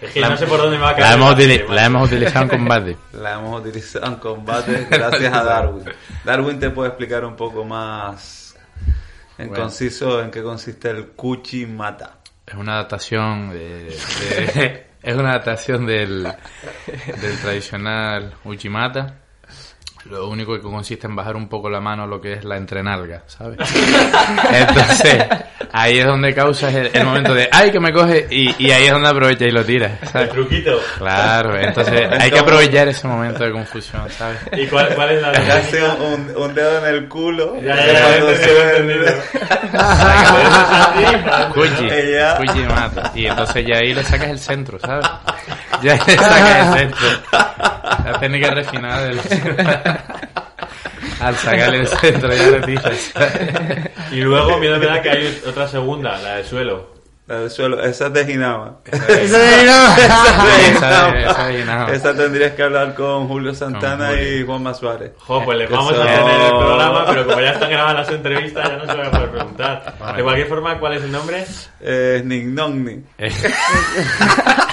Es 0.00 0.12
que 0.12 0.20
no 0.20 0.36
sé 0.36 0.46
por 0.46 0.58
dónde 0.58 0.76
me 0.76 0.84
va 0.84 0.90
a 0.90 0.94
caer. 0.94 1.08
La 1.08 1.14
hemos, 1.14 1.30
la 1.68 2.02
utilizado 2.04 2.44
en 2.44 2.48
combate. 2.48 2.96
La 3.14 3.32
hemos 3.34 3.60
utilizado 3.60 4.06
en 4.06 4.14
combate 4.16 4.86
gracias 4.88 5.34
a 5.34 5.42
Darwin. 5.42 5.84
Darwin 6.24 6.60
te 6.60 6.70
puede 6.70 6.90
explicar 6.90 7.24
un 7.24 7.34
poco 7.34 7.64
más 7.64 8.54
en 9.36 9.48
Bueno. 9.48 9.64
conciso 9.64 10.22
en 10.22 10.30
qué 10.30 10.44
consiste 10.44 10.90
el 10.90 11.08
cuchimata. 11.08 12.18
Es 12.46 12.54
una 12.54 12.74
adaptación 12.74 13.50
de, 13.50 13.98
de- 14.54 14.83
es 15.04 15.14
una 15.14 15.30
adaptación 15.30 15.86
del, 15.86 16.24
del 16.24 17.40
tradicional 17.42 18.34
Uchimata. 18.44 19.23
Lo 20.10 20.28
único 20.28 20.54
que 20.54 20.60
consiste 20.60 21.06
en 21.06 21.16
bajar 21.16 21.34
un 21.34 21.48
poco 21.48 21.70
la 21.70 21.80
mano 21.80 22.02
a 22.02 22.06
lo 22.06 22.20
que 22.20 22.34
es 22.34 22.44
la 22.44 22.56
entrenalga, 22.58 23.22
¿sabes? 23.26 23.58
Entonces, 24.52 25.24
ahí 25.72 25.98
es 25.98 26.04
donde 26.06 26.34
causas 26.34 26.74
el, 26.74 26.90
el 26.92 27.04
momento 27.06 27.32
de, 27.34 27.48
ay, 27.50 27.70
que 27.70 27.80
me 27.80 27.90
coge, 27.92 28.26
y, 28.30 28.54
y 28.62 28.70
ahí 28.70 28.84
es 28.84 28.92
donde 28.92 29.08
aprovecha 29.08 29.46
y 29.46 29.50
lo 29.50 29.64
tira, 29.64 29.98
El 30.02 30.08
¿sabes? 30.08 30.28
truquito. 30.30 30.78
Claro, 30.98 31.58
entonces 31.58 32.08
hay 32.20 32.30
que 32.30 32.38
aprovechar 32.38 32.88
ese 32.88 33.06
momento 33.08 33.44
de 33.44 33.52
confusión, 33.52 34.02
¿sabes? 34.10 34.38
¿Y 34.52 34.66
cuál, 34.66 34.94
cuál 34.94 35.10
es 35.12 35.22
la 35.22 35.32
técnica? 35.32 35.94
un, 36.00 36.36
un 36.36 36.54
dedo 36.54 36.78
en 36.86 36.94
el 36.94 37.08
culo. 37.08 37.56
Ya, 37.62 37.74
ya, 37.74 37.92
ya, 37.92 38.16
el- 38.76 39.14
Cuchi 41.54 42.62
mata. 42.68 43.12
Y 43.14 43.26
entonces 43.26 43.66
ya 43.66 43.78
ahí 43.78 43.94
le 43.94 44.02
sacas 44.04 44.28
el 44.28 44.38
centro, 44.38 44.78
¿sabes? 44.78 45.06
Ya 45.84 45.94
le 46.06 46.16
sacas 46.16 46.66
el 46.66 46.78
centro. 46.78 47.08
La 47.32 48.18
técnica 48.20 48.50
refinada 48.50 49.04
del 49.04 49.20
Al 51.20 51.36
sacarle 51.36 51.80
el 51.80 51.86
centro 51.88 52.32
ya 52.34 52.46
le 52.50 52.60
dices. 52.66 53.12
Y 54.10 54.20
luego 54.20 54.58
miedo 54.58 54.78
me 54.78 54.86
da 54.86 55.02
que 55.02 55.10
hay 55.10 55.42
otra 55.46 55.68
segunda, 55.68 56.16
la 56.18 56.36
del 56.36 56.46
suelo. 56.46 56.94
La 57.26 57.40
del 57.40 57.50
suelo, 57.50 57.82
esa 57.82 58.06
es 58.08 58.12
de 58.12 58.26
Ginama. 58.26 58.76
De. 58.84 59.24
Esa 59.24 59.54
esa 61.24 61.46
de 61.46 61.58
Ginama. 61.58 61.90
Esa 61.92 62.14
tendrías 62.14 62.52
que 62.52 62.62
hablar 62.62 62.94
con 62.94 63.28
Julio 63.28 63.54
Santana 63.54 64.08
Julio. 64.08 64.40
y 64.40 64.44
Juanma 64.46 64.74
Suárez. 64.74 65.12
Jo, 65.18 65.42
pues 65.42 65.56
les 65.56 65.68
Que 65.68 65.74
vamos 65.74 65.92
a 65.94 66.02
tener 66.04 66.18
el 66.42 66.50
programa, 66.50 67.06
pero 67.06 67.26
como 67.26 67.40
ya 67.40 67.50
están 67.52 67.70
grabadas 67.70 68.06
las 68.06 68.16
entrevistas, 68.16 68.68
ya 68.68 68.76
no 68.76 68.86
se 68.86 68.94
van 68.98 69.06
a 69.06 69.10
poder 69.10 69.30
preguntar. 69.30 69.94
Vale. 69.98 70.16
De 70.18 70.22
cualquier 70.22 70.48
forma, 70.48 70.78
¿cuál 70.78 70.94
es 70.94 71.02
el 71.02 71.12
nombre? 71.12 71.46
Eh, 71.80 72.22
Nignogni. 72.24 73.02
Eh, 73.16 73.32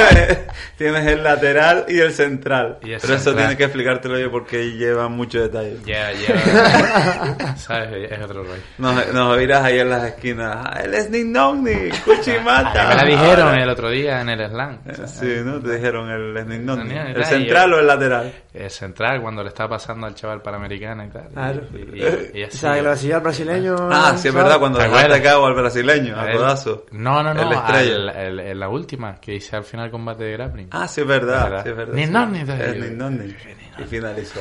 tienes, 0.76 1.06
el 1.06 1.22
lateral 1.22 1.84
y 1.88 1.98
el 2.00 2.12
central. 2.12 2.78
Y 2.82 2.92
el 2.92 3.00
Pero 3.00 3.14
eso 3.14 3.34
tienes 3.34 3.56
que 3.56 3.64
explicártelo 3.64 4.18
yo 4.18 4.30
porque 4.30 4.72
lleva 4.72 5.08
mucho 5.08 5.40
detalle. 5.40 5.76
Ya, 5.84 6.10
ya. 6.12 7.54
¿Sabes? 7.56 8.10
Es 8.12 8.22
otro 8.22 8.42
rollo. 8.44 8.62
Nos, 8.78 9.12
nos 9.12 9.36
oirás 9.36 9.64
ahí 9.64 9.78
en 9.78 9.90
las 9.90 10.04
esquinas. 10.04 10.56
"Ah, 10.56 10.80
Él 10.84 10.94
es 10.94 11.10
Nignogni, 11.10 11.90
Cuchimata. 12.04 12.88
Me 12.88 12.94
la 12.96 13.04
dijeron 13.04 13.54
el 13.58 13.68
otro 13.68 13.90
día 13.90 14.20
en 14.20 14.28
el 14.30 14.48
slam. 14.50 14.78
Eh, 14.86 14.92
Sí, 15.06 15.26
¿no? 15.44 15.60
Te 15.60 15.76
dijeron 15.76 16.08
el 16.10 16.34
Nignogni. 16.48 16.94
No, 16.94 17.04
no, 17.04 17.08
¿El 17.10 17.24
central 17.24 17.72
o 17.74 17.78
el 17.80 17.86
lateral? 17.86 18.32
El 18.52 18.70
central, 18.70 19.20
cuando 19.20 19.42
le 19.42 19.48
estaba 19.48 19.70
pasando 19.70 20.06
al 20.06 20.14
chaval 20.14 20.40
panamericano 20.42 21.04
y 21.04 21.08
tal. 21.08 21.28
Claro. 21.28 21.60
Y, 21.74 21.98
y- 21.98 22.40
y 22.40 22.44
O 22.44 22.46
así. 22.46 22.58
sea, 22.58 22.74
que 22.74 22.82
lo 22.82 22.92
el 22.92 23.20
brasileño. 23.20 23.76
Ah, 23.90 24.14
sí, 24.16 24.28
es 24.28 24.34
verdad, 24.34 24.58
cuando 24.58 24.78
¿Te 24.78 24.84
dejaste 24.84 25.06
acuerdas? 25.06 25.32
cabo 25.32 25.46
al 25.46 25.54
brasileño, 25.54 26.16
A 26.16 26.22
a 26.22 26.30
él- 26.30 26.36
codazo. 26.36 26.86
No, 26.92 27.22
no, 27.22 27.34
no. 27.34 27.42
El 27.42 27.52
estrella. 27.52 27.94
al- 27.94 28.40
el- 28.40 28.58
la 28.60 28.68
última 28.68 29.20
que 29.20 29.34
hice 29.34 29.56
al 29.56 29.64
final 29.64 29.89
combate 29.90 30.24
de 30.24 30.32
grappling. 30.32 30.68
Ah, 30.70 30.88
sí, 30.88 31.00
es 31.00 31.06
verdad. 31.06 31.44
¿Verdad? 31.44 31.62
Sí, 31.62 31.68
es 31.70 31.76
verdad. 31.76 31.94
Ni 31.94 32.04
sí. 32.04 32.10
no, 32.10 32.26
ni. 32.26 32.38
Nignogni. 32.80 33.34
Y 33.78 33.84
finalizó. 33.84 34.40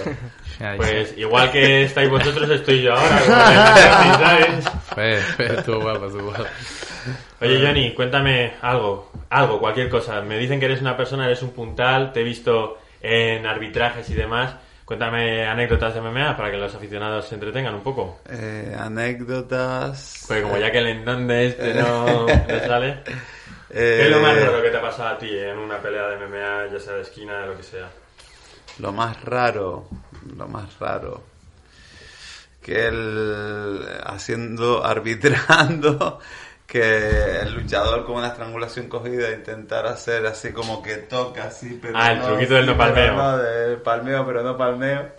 Pues 0.78 1.18
igual 1.18 1.52
que 1.52 1.84
estáis 1.84 2.10
vosotros, 2.10 2.50
estoy 2.50 2.82
yo 2.82 2.94
ahora. 2.94 4.60
guapo, 4.96 6.06
estuvo 6.08 6.24
guapo. 6.26 6.44
Oye, 7.42 7.66
Johnny, 7.66 7.94
cuéntame 7.94 8.54
algo, 8.62 9.12
algo, 9.30 9.60
cualquier 9.60 9.90
cosa. 9.90 10.22
Me 10.22 10.38
dicen 10.38 10.60
que 10.60 10.66
eres 10.66 10.82
una 10.82 10.98
persona, 10.98 11.26
eres 11.26 11.42
un 11.42 11.52
puntal, 11.52 12.12
te 12.12 12.22
he 12.22 12.24
visto 12.24 12.80
en 13.02 13.46
arbitrajes 13.46 14.10
y 14.10 14.14
demás. 14.14 14.56
Cuéntame 14.84 15.46
anécdotas 15.46 15.94
de 15.94 16.02
MMA 16.02 16.36
para 16.36 16.50
que 16.50 16.58
los 16.58 16.74
aficionados 16.74 17.28
se 17.28 17.36
entretengan 17.36 17.76
un 17.76 17.84
poco. 17.84 18.22
Eh, 18.28 18.76
anécdotas. 18.78 20.26
Porque 20.28 20.42
como 20.42 20.58
ya 20.58 20.72
que 20.72 20.80
el 20.80 20.88
en 20.88 21.06
donde 21.06 21.46
este 21.48 21.76
no, 21.76 22.26
no 22.26 22.60
sale. 22.68 23.04
¿Qué 23.72 24.06
es 24.06 24.10
lo 24.12 24.20
más 24.20 24.36
Eh, 24.38 24.46
raro 24.46 24.62
que 24.62 24.70
te 24.70 24.78
ha 24.78 24.82
pasado 24.82 25.10
a 25.10 25.18
ti 25.18 25.38
en 25.38 25.58
una 25.58 25.78
pelea 25.82 26.08
de 26.10 26.18
MMA, 26.18 26.68
ya 26.74 26.80
sea 26.80 26.94
de 26.94 27.02
esquina, 27.02 27.42
de 27.42 27.48
lo 27.48 27.58
que 27.58 27.64
sea? 27.64 27.90
Lo 28.80 28.92
más 28.92 29.22
raro, 29.24 29.88
lo 30.36 30.48
más 30.48 30.80
raro, 30.80 31.24
que 32.62 32.88
él 32.88 33.86
haciendo, 34.06 34.84
arbitrando, 34.86 36.20
que 36.66 37.40
el 37.42 37.54
luchador 37.54 38.06
con 38.06 38.18
una 38.18 38.28
estrangulación 38.28 38.88
cogida 38.88 39.32
intentar 39.32 39.86
hacer 39.88 40.26
así 40.26 40.52
como 40.52 40.82
que 40.82 40.96
toca 40.98 41.46
así, 41.46 41.78
pero 41.82 41.94
Ah, 41.98 42.12
el 42.14 42.22
truquito 42.22 42.54
del 42.56 42.66
no 42.68 42.78
palmeo. 42.78 43.14
no, 43.16 43.38
del 43.38 43.78
palmeo, 43.82 44.26
pero 44.26 44.44
no 44.44 44.58
palmeo. 44.58 45.10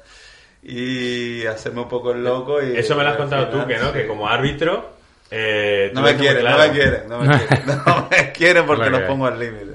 Y 0.63 1.47
hacerme 1.47 1.81
un 1.83 1.89
poco 1.89 2.13
el 2.13 2.23
loco 2.23 2.63
y... 2.63 2.77
Eso 2.77 2.95
me 2.95 3.03
lo 3.03 3.11
has 3.11 3.17
contado 3.17 3.49
tú, 3.49 3.67
que 3.67 3.79
no, 3.79 3.87
sí. 3.89 3.93
que 3.93 4.07
como 4.07 4.29
árbitro... 4.29 5.00
Eh, 5.31 5.91
No 5.95 6.03
me 6.03 6.17
quieren, 6.17 6.45
no 6.45 6.59
me 6.59 6.71
quieren, 6.71 7.09
no 7.09 7.19
me 7.21 7.39
quieren, 7.39 7.67
no 7.87 8.09
me 8.11 8.33
quieren 8.33 8.67
porque 8.67 8.91
los 8.91 9.03
pongo 9.03 9.27
al 9.27 9.39
límite. 9.39 9.75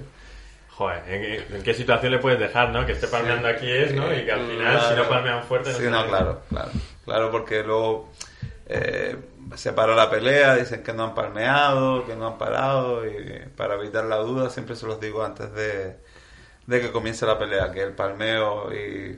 Joder, 0.70 1.04
¿en, 1.08 1.56
en 1.56 1.64
qué 1.64 1.74
situación 1.74 2.12
le 2.12 2.20
puedes 2.20 2.38
dejar, 2.40 2.70
no? 2.70 2.86
Que 2.86 2.92
esté 2.92 3.08
palmeando 3.08 3.48
aquí 3.48 3.72
es, 3.72 3.94
¿no? 3.94 4.14
Y 4.14 4.26
que 4.26 4.32
al 4.34 4.46
final, 4.46 4.82
si 4.90 4.96
no 4.96 5.08
palmean 5.08 5.44
fuerte... 5.44 5.72
Sí, 5.72 5.84
se 5.84 5.90
no, 5.90 6.06
claro, 6.06 6.42
claro. 6.50 6.70
Claro, 7.06 7.32
porque 7.32 7.64
luego 7.64 8.12
eh, 8.68 9.16
se 9.56 9.72
paró 9.72 9.96
la 9.96 10.10
pelea, 10.10 10.56
dicen 10.56 10.84
que 10.84 10.92
no 10.92 11.06
han 11.06 11.16
palmeado, 11.16 12.06
que 12.06 12.16
no 12.16 12.28
han 12.28 12.38
parado, 12.38 13.06
y 13.08 13.42
para 13.56 13.76
evitar 13.76 14.04
la 14.04 14.18
duda 14.18 14.50
siempre 14.50 14.76
se 14.76 14.86
los 14.86 15.00
digo 15.00 15.24
antes 15.24 15.54
de, 15.54 15.96
de 16.66 16.82
que 16.82 16.92
comience 16.92 17.26
la 17.26 17.40
pelea, 17.40 17.72
que 17.72 17.82
el 17.82 17.94
palmeo 17.94 18.74
y 18.74 19.18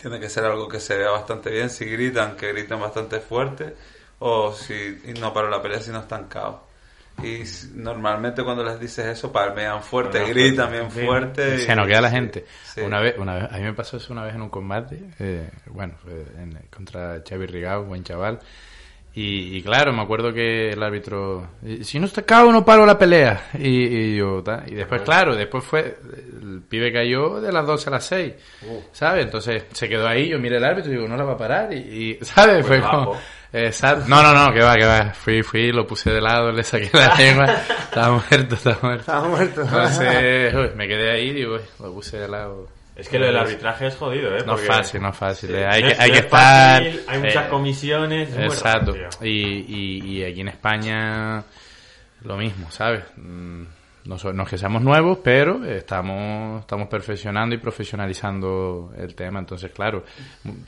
tiene 0.00 0.18
que 0.18 0.30
ser 0.30 0.44
algo 0.46 0.66
que 0.66 0.80
se 0.80 0.96
vea 0.96 1.10
bastante 1.10 1.50
bien, 1.50 1.68
si 1.68 1.84
gritan, 1.84 2.36
que 2.36 2.52
griten 2.52 2.80
bastante 2.80 3.20
fuerte, 3.20 3.74
o 4.20 4.52
si 4.52 4.74
y 4.74 5.12
no 5.20 5.32
para 5.32 5.48
la 5.50 5.60
pelea, 5.62 5.80
si 5.80 5.90
no 5.90 6.00
están 6.00 6.24
caos. 6.28 6.56
Y 7.22 7.42
normalmente 7.74 8.42
cuando 8.42 8.64
les 8.64 8.80
dices 8.80 9.06
eso, 9.06 9.30
palmean 9.30 9.82
fuerte, 9.82 10.18
gritan 10.26 10.68
fuerte, 10.68 10.78
bien 10.78 10.90
sí. 10.90 11.00
fuerte. 11.06 11.58
Se 11.58 11.76
nos 11.76 11.86
queda 11.86 12.00
la 12.00 12.10
gente. 12.10 12.44
sí. 12.64 12.80
Una 12.80 13.00
vez, 13.00 13.14
una 13.18 13.34
vez, 13.36 13.52
a 13.52 13.56
mí 13.58 13.62
me 13.62 13.72
pasó 13.72 13.98
eso 13.98 14.12
una 14.12 14.24
vez 14.24 14.34
en 14.34 14.42
un 14.42 14.48
combate, 14.50 15.00
eh, 15.20 15.48
bueno, 15.66 15.94
fue 16.02 16.12
en- 16.42 16.58
contra 16.74 17.22
Xavi 17.28 17.46
Rigao, 17.46 17.84
buen 17.84 18.02
chaval. 18.02 18.40
Y, 19.16 19.56
y 19.58 19.62
claro, 19.62 19.92
me 19.92 20.02
acuerdo 20.02 20.32
que 20.32 20.70
el 20.70 20.82
árbitro, 20.82 21.50
"Eh, 21.64 21.84
si 21.84 22.00
no 22.00 22.06
está 22.06 22.22
cao 22.22 22.50
no 22.50 22.64
paro 22.64 22.84
la 22.84 22.98
pelea. 22.98 23.46
Y, 23.54 23.68
y 23.68 24.16
yo, 24.16 24.42
y 24.66 24.74
después, 24.74 25.02
claro, 25.02 25.36
después 25.36 25.62
fue, 25.62 25.96
el 26.42 26.62
pibe 26.68 26.92
cayó 26.92 27.40
de 27.40 27.52
las 27.52 27.64
12 27.64 27.90
a 27.90 27.92
las 27.92 28.06
6, 28.06 28.32
¿sabes? 28.90 29.24
Entonces 29.26 29.66
se 29.72 29.88
quedó 29.88 30.08
ahí, 30.08 30.30
yo 30.30 30.40
miré 30.40 30.56
al 30.56 30.64
árbitro 30.64 30.90
y 30.90 30.96
digo, 30.96 31.06
no 31.06 31.16
la 31.16 31.22
va 31.22 31.34
a 31.34 31.38
parar. 31.38 31.72
Y, 31.72 31.76
y, 31.76 32.18
¿sabes? 32.24 32.66
Pues 32.66 32.66
fue 32.66 32.80
como, 32.80 33.10
bajo. 33.12 33.20
Exacto. 33.54 34.04
No, 34.08 34.22
no, 34.22 34.34
no, 34.34 34.52
que 34.52 34.60
va, 34.60 34.74
que 34.76 34.84
va. 34.86 35.12
Fui, 35.14 35.42
fui, 35.42 35.72
lo 35.72 35.86
puse 35.86 36.10
de 36.10 36.20
lado, 36.20 36.50
le 36.52 36.62
saqué 36.64 36.90
la 36.92 37.14
lengua, 37.18 37.44
estaba 37.84 38.22
muerto, 38.28 38.54
estaba 38.56 38.78
muerto. 38.82 39.00
Estaba 39.00 39.28
muerto. 39.28 39.60
Entonces, 39.62 40.54
uy, 40.54 40.70
me 40.76 40.86
quedé 40.88 41.10
ahí 41.12 41.28
y 41.28 41.32
digo, 41.34 41.54
uy, 41.54 41.60
lo 41.80 41.92
puse 41.94 42.18
de 42.18 42.28
lado. 42.28 42.68
Es 42.96 43.08
que 43.08 43.18
lo 43.18 43.26
del 43.26 43.36
arbitraje 43.36 43.88
es 43.88 43.96
jodido, 43.96 44.36
¿eh? 44.36 44.44
No 44.46 44.54
es 44.54 44.66
fácil, 44.66 45.02
no 45.02 45.08
es 45.10 45.16
fácil. 45.16 45.48
Sí, 45.50 45.56
eh, 45.56 45.66
Hay 45.66 45.82
no 45.82 45.88
es- 45.88 45.98
hay 45.98 46.08
no 46.08 46.12
que 46.12 46.18
es 46.20 46.24
estar. 46.26 46.82
fácil, 46.84 47.00
hay 47.08 47.18
muchas 47.18 47.46
eh, 47.46 47.48
comisiones. 47.48 48.28
es 48.30 48.36
Exacto. 48.54 48.92
raro. 48.92 49.08
Y, 49.22 49.28
y, 49.28 50.18
y 50.18 50.24
aquí 50.24 50.40
en 50.42 50.48
España 50.48 51.42
lo 52.22 52.36
mismo, 52.36 52.70
¿sabes? 52.70 53.02
Mm, 53.16 53.64
No, 54.06 54.18
so- 54.18 54.32
no 54.34 54.42
es 54.42 54.48
que 54.50 54.58
seamos 54.58 54.82
nuevos, 54.82 55.18
pero 55.24 55.64
estamos, 55.64 56.60
estamos 56.60 56.88
perfeccionando 56.88 57.54
y 57.54 57.58
profesionalizando 57.58 58.92
el 58.98 59.14
tema. 59.14 59.38
Entonces, 59.38 59.70
claro, 59.72 60.04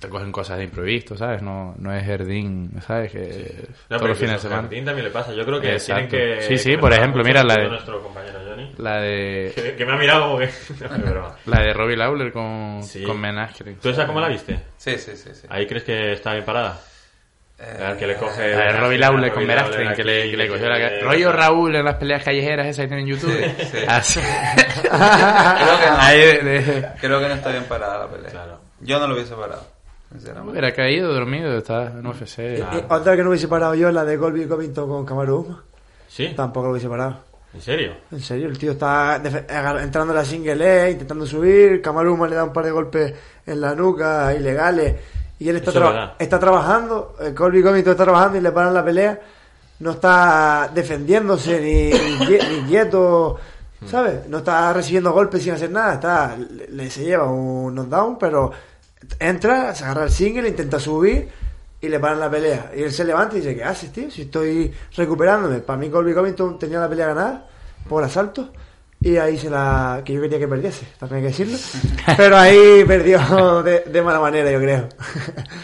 te 0.01 0.09
cogen 0.09 0.33
cosas 0.33 0.57
de 0.59 0.65
imprevisto, 0.65 1.17
¿sabes? 1.17 1.43
No, 1.43 1.75
no 1.79 1.93
es 1.93 2.05
jardín, 2.07 2.71
¿sabes? 2.87 3.13
Que 3.13 3.69
No, 3.91 3.97
todos 3.99 4.09
los 4.11 4.19
fines 4.19 4.35
de 4.35 4.39
semana. 4.41 4.63
Martín 4.63 4.85
también 4.87 5.05
le 5.07 5.11
pasa. 5.11 5.35
Yo 5.35 5.45
creo 5.45 5.61
que 5.61 5.73
Exacto. 5.73 6.09
tienen 6.09 6.37
que. 6.39 6.43
Sí, 6.43 6.57
sí, 6.57 6.71
que 6.71 6.79
por 6.79 6.93
ejemplo, 6.93 7.23
mira 7.23 7.45
la 7.45 7.55
de- 7.57 7.69
nuestro 7.69 8.03
compañero 8.03 8.39
Johnny. 8.49 8.73
La 8.79 9.01
de, 9.03 9.53
Que, 9.55 9.75
que 9.77 9.85
me 9.87 9.93
ha 9.93 9.97
mirado 9.97 10.23
como 10.27 10.39
que. 10.39 10.47
No, 10.81 10.95
es 10.97 11.11
broma. 11.11 11.37
la 11.47 11.61
de 11.63 11.73
Robbie 11.75 11.97
Lawler 11.97 12.33
con, 12.33 12.83
Sí. 12.83 13.03
con 13.03 13.23
Askren. 13.25 13.77
¿Tú 13.77 13.89
esa 13.91 14.07
cómo 14.07 14.21
la 14.21 14.29
viste? 14.29 14.59
Sí, 14.79 14.93
sí, 14.99 15.17
sí. 15.17 15.31
sí. 15.35 15.47
¿Ahí 15.51 15.67
crees 15.67 15.85
que 15.85 16.13
está 16.13 16.33
bien 16.33 16.45
parada? 16.45 16.81
Eh, 17.59 17.83
Al 17.85 17.97
que 17.97 18.07
le 18.07 18.17
coge. 18.17 18.51
La 18.55 18.67
de 18.73 18.79
Robbie 18.79 18.99
Lawler 18.99 19.33
con 19.33 19.51
Askren, 19.51 19.95
que 19.95 20.05
le, 20.05 20.31
que 20.31 20.37
le 20.37 20.47
cogió 20.49 20.69
la 20.69 20.77
que- 20.77 20.99
cara. 20.99 21.11
Rollo 21.11 21.33
Raúl 21.33 21.75
en 21.77 21.85
las 21.87 21.95
peleas 21.95 22.23
callejeras 22.23 22.67
esas 22.67 22.85
que 22.85 22.89
tienen 22.89 23.09
en 23.09 23.15
YouTube. 23.15 23.33
sí. 23.33 23.79
Así. 23.89 24.21
Creo 24.21 25.79
que 25.79 25.87
no. 25.91 25.97
Ahí 25.99 26.19
de- 26.21 26.89
Creo 27.01 27.21
que 27.21 27.29
no 27.29 27.35
está 27.35 27.51
bien 27.51 27.65
parada 27.65 28.01
la 28.01 28.09
pelea. 28.11 28.31
Claro. 28.31 28.59
Yo 28.81 28.99
no 29.01 29.07
lo 29.09 29.15
hubiese 29.15 29.35
parado. 29.35 29.63
Hubiera 30.49 30.73
caído, 30.73 31.13
dormido, 31.13 31.57
está 31.59 31.87
en 31.87 32.07
UFC. 32.07 32.39
Y 32.59 32.85
otra 32.89 33.17
que 33.17 33.23
no 33.23 33.31
hubiese 33.31 33.49
parado 33.49 33.75
yo, 33.75 33.91
la 33.91 34.05
de 34.05 34.17
Colby 34.19 34.47
Covington 34.47 34.89
con 34.89 35.05
Camarón. 35.07 35.59
¿Sí? 36.09 36.33
Tampoco 36.37 36.67
lo 36.67 36.73
hubiese 36.73 36.89
parado. 36.89 37.25
¿En 37.55 37.61
serio? 37.61 37.93
En 38.13 38.21
serio, 38.21 38.49
el 38.49 38.59
tío 38.59 38.73
está 38.73 39.17
entrando 39.17 40.13
en 40.13 40.17
la 40.19 40.25
single 40.25 40.71
A, 40.83 40.91
intentando 40.91 41.27
subir. 41.27 41.81
Camaruma 41.83 42.29
le 42.29 42.37
da 42.37 42.45
un 42.45 42.53
par 42.53 42.65
de 42.67 42.71
golpes 42.71 43.15
en 43.47 43.61
la 43.61 43.75
nuca 43.75 44.33
ilegales. 44.35 44.95
Y 45.39 45.49
él 45.49 45.57
está, 45.57 45.71
verdad. 45.73 46.15
está 46.19 46.39
trabajando. 46.39 47.15
eh, 47.21 47.35
Colby 47.35 47.63
Covington 47.63 47.91
está 47.93 48.05
trabajando 48.05 48.39
y 48.39 48.41
le 48.41 48.53
paran 48.53 48.73
la 48.75 48.85
pelea. 48.85 49.21
No 49.81 49.91
está 49.93 50.71
defendiéndose 50.75 51.61
ni, 51.61 51.91
ni, 51.91 52.27
quie- 52.27 52.49
ni 52.49 52.67
quieto, 52.69 53.37
¿sabes? 53.87 54.27
No 54.29 54.39
está 54.39 54.73
recibiendo 54.73 55.13
golpes 55.13 55.43
sin 55.43 55.53
hacer 55.53 55.71
nada. 55.71 55.95
Está, 55.95 56.37
le, 56.37 56.69
le- 56.69 56.91
se 56.91 57.05
lleva 57.05 57.27
un 57.31 57.75
knockdown, 57.75 58.19
pero 58.19 58.51
entra, 59.19 59.75
se 59.75 59.85
agarra 59.85 60.05
el 60.05 60.11
single, 60.11 60.49
intenta 60.49 60.81
subir 60.81 61.29
y 61.81 61.89
le 61.89 62.01
paran 62.01 62.19
la 62.21 62.31
pelea. 62.31 62.73
Y 62.75 62.83
él 62.83 62.93
se 62.93 63.05
levanta 63.05 63.37
y 63.37 63.41
dice, 63.41 63.55
¿qué 63.55 63.65
haces, 63.65 63.93
tío? 63.93 64.11
Si 64.11 64.23
estoy 64.23 64.73
recuperándome. 64.97 65.59
Para 65.59 65.79
mí 65.79 65.91
Colby 65.91 66.15
Covington 66.15 66.59
tenía 66.59 66.81
la 66.81 66.89
pelea 66.89 67.09
ganada 67.09 67.47
por 67.87 68.03
asalto 68.03 68.51
Y 69.01 69.19
ahí 69.19 69.37
se 69.39 69.51
la. 69.51 70.03
que 70.05 70.15
yo 70.15 70.21
quería 70.23 70.39
que 70.39 70.49
perdiese, 70.49 70.87
también 70.99 71.25
hay 71.27 71.33
que 71.33 71.45
decirlo. 71.45 71.59
Pero 72.17 72.37
ahí 72.37 72.83
perdió 72.87 73.63
de, 73.63 73.81
de 73.81 74.03
mala 74.03 74.19
manera, 74.19 74.51
yo 74.51 74.59
creo. 74.59 74.89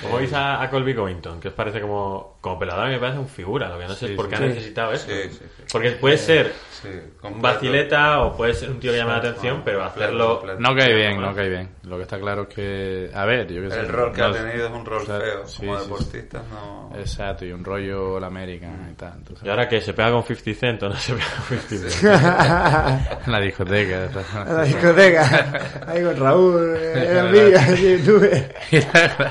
¿Cómo 0.03 0.19
veis 0.19 0.33
a, 0.35 0.63
a 0.63 0.71
Colby 0.71 0.95
Covington? 0.95 1.41
Que 1.41 1.49
os 1.49 1.55
parece 1.55 1.81
como, 1.81 2.37
como 2.41 2.59
pelador? 2.59 2.85
A 2.85 2.89
mí 2.89 2.95
me 2.95 3.01
parece 3.01 3.19
un 3.19 3.27
figura. 3.29 3.69
Lo 3.71 3.79
que 3.79 3.87
no 3.89 3.95
sé 3.95 4.07
es 4.07 4.13
por 4.13 4.29
qué 4.29 4.37
sí. 4.37 4.43
ha 4.43 4.47
necesitado 4.47 4.93
eso. 4.93 5.07
Sí, 5.09 5.15
sí, 5.31 5.39
sí. 5.57 5.63
Porque 5.73 5.93
puede 5.93 6.19
ser 6.19 6.53
Sí, 6.83 6.89
un 7.23 7.41
vacileta 7.41 8.23
o 8.23 8.37
puede 8.37 8.55
ser 8.55 8.69
un 8.71 8.81
tío 8.81 8.91
que 8.91 8.99
llama 8.99 9.13
la 9.13 9.19
atención, 9.19 9.63
pero 9.65 9.85
hacerlo. 9.85 10.43
No 10.59 10.75
cae 10.75 10.93
bien, 10.95 11.21
no 11.21 11.33
cae 11.35 11.49
bien. 11.49 11.69
Lo 11.85 11.97
que 11.97 12.03
está 12.03 12.19
claro 12.19 12.43
es 12.43 12.49
que, 12.55 13.11
a 13.15 13.25
ver, 13.25 13.47
yo 13.53 13.63
qué 13.63 13.71
sé. 13.71 13.81
El 13.81 13.89
rol 13.89 14.13
que 14.13 14.21
no- 14.21 14.27
ha 14.27 14.33
tenido 14.33 14.67
es 14.67 14.73
un 14.73 14.85
rol 14.85 15.03
o 15.03 15.07
sea, 15.07 15.21
feo. 15.21 15.47
sí, 15.47 15.59
Como 15.67 15.79
sí, 15.79 15.83
deportista 15.85 16.43
no... 16.51 16.91
sí. 16.93 17.01
Exacto, 17.01 17.45
y 17.45 17.53
un 17.53 17.65
rollo 17.65 18.19
la 18.19 18.27
American 18.27 18.89
y 18.91 18.95
tal. 18.95 19.15
entonces- 19.19 19.47
Y 19.47 19.49
ahora 19.49 19.69
que 19.69 19.81
se 19.81 19.95
pega 19.95 20.11
con 20.11 20.25
50 20.25 20.55
Cent 20.61 20.83
o 20.83 20.89
no 20.89 20.97
se 20.97 21.13
pega 21.15 21.27
con 21.49 21.59
50 21.59 21.91
Cent. 21.91 23.22
en 23.27 23.33
la 23.33 23.41
discoteca. 23.41 24.09
A 24.35 24.45
la 24.53 24.63
discoteca, 24.65 25.85
ahí 25.87 26.03
con 26.03 26.17
Raúl, 26.17 26.77
en 26.77 27.19
amiga, 27.19 27.67
en 27.69 27.77
YouTube. 27.77 28.55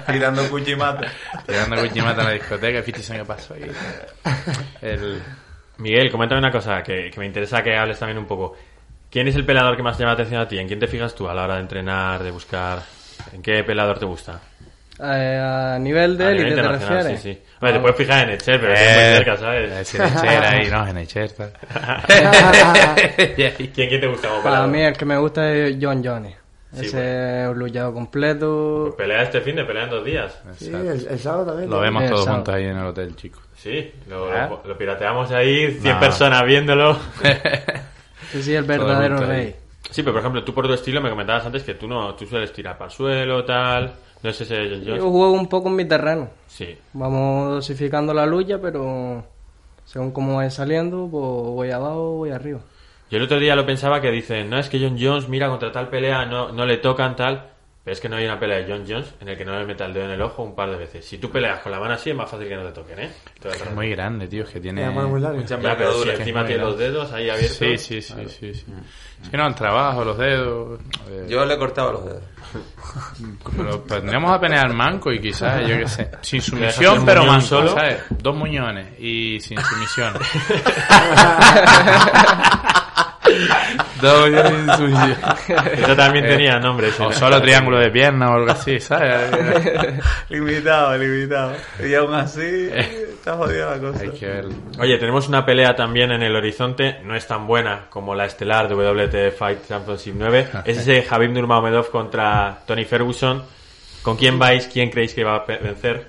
Tirando 0.07 0.49
cuchimate. 0.49 1.07
Tirando 1.45 1.81
cuchimata 1.81 2.21
en 2.21 2.27
la 2.27 2.33
discoteca, 2.33 2.83
fíjese 2.83 3.17
qué 3.17 3.25
pasó 3.25 3.53
ahí. 3.53 3.71
El, 4.81 5.21
Miguel, 5.77 6.11
coméntame 6.11 6.39
una 6.39 6.51
cosa 6.51 6.83
que, 6.83 7.09
que 7.09 7.19
me 7.19 7.25
interesa 7.25 7.63
que 7.63 7.75
hables 7.75 7.99
también 7.99 8.17
un 8.17 8.27
poco. 8.27 8.55
¿Quién 9.09 9.27
es 9.27 9.35
el 9.35 9.45
pelador 9.45 9.75
que 9.75 9.83
más 9.83 9.97
te 9.97 10.03
llama 10.03 10.13
la 10.13 10.21
atención 10.21 10.41
a 10.41 10.47
ti? 10.47 10.57
¿En 10.57 10.67
quién 10.67 10.79
te 10.79 10.87
fijas 10.87 11.13
tú 11.13 11.27
a 11.27 11.33
la 11.33 11.43
hora 11.43 11.55
de 11.55 11.61
entrenar, 11.61 12.23
de 12.23 12.31
buscar? 12.31 12.81
¿En 13.33 13.41
qué 13.41 13.63
pelador 13.63 13.99
te 13.99 14.05
gusta? 14.05 14.39
Eh, 15.03 15.39
a 15.75 15.79
nivel 15.79 16.15
de 16.17 16.25
A 16.25 16.29
élite 16.29 16.43
te 16.43 16.49
internacional, 16.51 16.97
refieres. 16.97 17.21
sí, 17.23 17.33
sí. 17.33 17.41
Hombre, 17.55 17.73
te 17.73 17.79
puedes 17.79 17.97
fijar 17.97 18.23
en 18.29 18.35
Echer, 18.35 18.59
pero 18.61 18.73
Eh, 18.73 18.75
es 18.77 18.97
muy 19.09 19.17
cerca, 19.17 19.37
¿sabes? 19.37 19.71
Es 19.71 19.95
Echer 19.95 20.43
ahí, 20.43 20.69
no, 20.69 20.87
en 20.87 20.97
Echer. 20.99 21.31
tal. 21.31 21.53
¿Quién, 23.35 23.53
quién 23.73 24.01
te 24.01 24.07
gusta 24.07 24.29
como 24.29 24.43
Para 24.43 24.67
mí 24.67 24.81
el 24.81 24.93
que 24.95 25.05
me 25.05 25.17
gusta 25.17 25.51
es 25.51 25.77
John 25.81 26.03
Johnny. 26.03 26.33
Sí, 26.73 26.85
Ese 26.85 27.43
es 27.43 27.49
un 27.49 27.59
luchado 27.59 27.93
completo. 27.93 28.83
Pues 28.83 28.95
pelea 28.95 29.23
este 29.23 29.41
fin 29.41 29.55
de 29.57 29.65
pelea 29.65 29.83
en 29.83 29.89
dos 29.89 30.05
días. 30.05 30.41
Sí, 30.57 30.69
el, 30.73 31.05
el 31.09 31.19
sábado 31.19 31.47
también. 31.47 31.69
Lo 31.69 31.79
vemos 31.81 32.07
todos 32.09 32.27
juntos 32.29 32.53
ahí 32.53 32.65
en 32.65 32.77
el 32.77 32.85
hotel, 32.85 33.15
chicos. 33.15 33.41
Sí, 33.57 33.91
lo, 34.07 34.31
¿Ah? 34.31 34.47
lo- 34.49 34.61
lo 34.65 34.77
pirateamos 34.77 35.29
ahí, 35.31 35.71
100 35.81 35.93
No. 35.95 35.99
personas 35.99 36.43
viéndolo. 36.45 36.97
Sí, 38.31 38.41
sí, 38.41 38.55
el 38.55 38.63
verdadero 38.63 39.17
rey. 39.17 39.53
Sí, 39.89 40.01
pero 40.03 40.13
por 40.13 40.19
ejemplo, 40.21 40.43
tú 40.45 40.53
por 40.53 40.65
tu 40.65 40.73
estilo 40.73 41.01
me 41.01 41.09
comentabas 41.09 41.45
antes 41.45 41.63
que 41.63 41.73
tú 41.73 41.85
no 41.85 42.15
tú 42.15 42.25
sueles 42.25 42.53
tirar 42.53 42.77
para 42.77 42.89
el 42.89 42.95
suelo, 42.95 43.43
tal. 43.43 43.91
No 44.23 44.29
es 44.29 44.39
ese 44.41 44.69
John 44.69 44.83
Yo 44.83 45.09
juego 45.09 45.31
un 45.31 45.47
poco 45.47 45.69
en 45.69 45.75
mi 45.75 45.85
terreno. 45.85 46.29
Sí. 46.47 46.77
Vamos 46.93 47.49
dosificando 47.55 48.13
la 48.13 48.25
lucha, 48.25 48.59
pero 48.61 49.23
según 49.85 50.11
cómo 50.11 50.37
vaya 50.37 50.49
saliendo, 50.49 51.07
pues 51.09 51.23
voy 51.23 51.71
abajo, 51.71 52.17
voy 52.17 52.29
arriba. 52.29 52.59
Yo 53.09 53.17
el 53.17 53.23
otro 53.23 53.39
día 53.39 53.55
lo 53.55 53.65
pensaba 53.65 53.99
que 53.99 54.11
dicen, 54.11 54.49
no, 54.49 54.57
es 54.57 54.69
que 54.69 54.79
John 54.79 54.97
Jones, 54.99 55.27
mira, 55.27 55.49
contra 55.49 55.71
tal 55.71 55.89
pelea 55.89 56.25
no, 56.25 56.51
no 56.51 56.65
le 56.65 56.77
tocan 56.77 57.15
tal. 57.15 57.50
Pero 57.83 57.93
es 57.93 57.99
que 57.99 58.07
no 58.07 58.17
hay 58.17 58.25
una 58.25 58.39
pelea 58.39 58.59
de 58.59 58.71
John 58.71 58.85
Jones 58.87 59.15
en 59.19 59.29
el 59.29 59.37
que 59.37 59.43
no 59.43 59.57
le 59.57 59.65
meta 59.65 59.85
el 59.85 59.93
dedo 59.93 60.05
en 60.05 60.11
el 60.11 60.21
ojo 60.21 60.43
un 60.43 60.53
par 60.53 60.69
de 60.69 60.77
veces. 60.77 61.03
Si 61.03 61.17
tú 61.17 61.31
peleas 61.31 61.61
con 61.61 61.71
la 61.71 61.79
mano 61.79 61.95
así 61.95 62.11
es 62.11 62.15
más 62.15 62.29
fácil 62.29 62.47
que 62.47 62.55
no 62.55 62.63
te 62.63 62.71
toquen, 62.73 62.99
¿eh? 62.99 63.09
Es 63.43 63.71
muy 63.73 63.89
grande, 63.89 64.27
tío, 64.27 64.43
es 64.43 64.49
que 64.51 64.59
tiene... 64.59 64.83
La 64.83 64.91
mano 64.91 65.09
muy 65.09 65.19
larga. 65.19 65.39
Mucha 65.39 65.59
Ya, 65.59 65.75
pero 65.75 65.93
si 66.03 66.09
encima 66.09 66.45
tiene 66.45 66.61
los 66.63 66.77
dedos 66.77 67.11
ahí 67.11 67.27
abiertos. 67.29 67.57
Sí, 67.57 67.77
sí, 67.79 68.01
sí, 68.03 68.13
sí, 68.27 68.53
sí. 68.53 68.65
Sí, 69.23 69.29
no, 69.37 69.47
el 69.47 69.55
trabajo, 69.55 70.05
los 70.05 70.17
dedos... 70.17 70.79
eh, 71.09 71.25
Yo 71.27 71.43
le 71.43 71.57
cortaba 71.57 71.91
los 71.93 72.05
dedos. 72.05 72.23
Lo 73.57 73.79
tendríamos 73.79 74.31
a 74.31 74.39
penear 74.39 74.71
manco 74.73 75.11
y 75.11 75.19
quizás, 75.19 75.61
yo 75.67 75.77
qué 75.77 75.87
sé, 75.87 76.11
sin 76.21 76.41
sumisión 76.41 77.03
pero 77.05 77.25
manco, 77.25 77.45
solo. 77.45 77.73
¿sabes? 77.73 78.01
Dos 78.09 78.35
muñones 78.35 78.99
y 78.99 79.39
sin 79.39 79.57
sumisión. 79.59 80.13
Eso 84.07 85.95
también 85.95 86.25
tenía 86.25 86.59
nombre. 86.59 86.87
ese, 86.89 87.03
O 87.03 87.09
¿no? 87.09 87.13
solo 87.13 87.41
triángulo 87.41 87.79
de 87.79 87.89
pierna 87.91 88.29
o 88.31 88.33
algo 88.35 88.51
así, 88.51 88.79
¿sabes? 88.79 89.31
limitado, 90.29 90.97
limitado. 90.97 91.53
Y 91.85 91.93
aún 91.93 92.13
así, 92.13 92.69
está 92.71 93.35
jodida 93.37 93.75
la 93.75 93.79
cosa. 93.79 94.01
Hay 94.03 94.09
que 94.09 94.25
ver. 94.27 94.45
Oye, 94.79 94.97
tenemos 94.97 95.27
una 95.27 95.45
pelea 95.45 95.75
también 95.75 96.11
en 96.11 96.21
el 96.23 96.35
horizonte, 96.35 96.99
no 97.03 97.15
es 97.15 97.25
tan 97.27 97.47
buena 97.47 97.85
como 97.89 98.15
la 98.15 98.25
estelar 98.25 98.67
de 98.67 98.75
WT 98.75 99.31
Fight 99.37 99.67
Championship 99.67 100.13
9. 100.17 100.47
Es 100.65 100.77
ese 100.77 101.03
Javib 101.03 101.31
Nurmagomedov 101.31 101.89
contra 101.89 102.59
Tony 102.65 102.85
Ferguson. 102.85 103.43
¿Con 104.01 104.17
quién 104.17 104.39
vais? 104.39 104.67
¿Quién 104.67 104.89
creéis 104.89 105.13
que 105.13 105.23
va 105.23 105.35
a 105.35 105.45
vencer? 105.45 106.07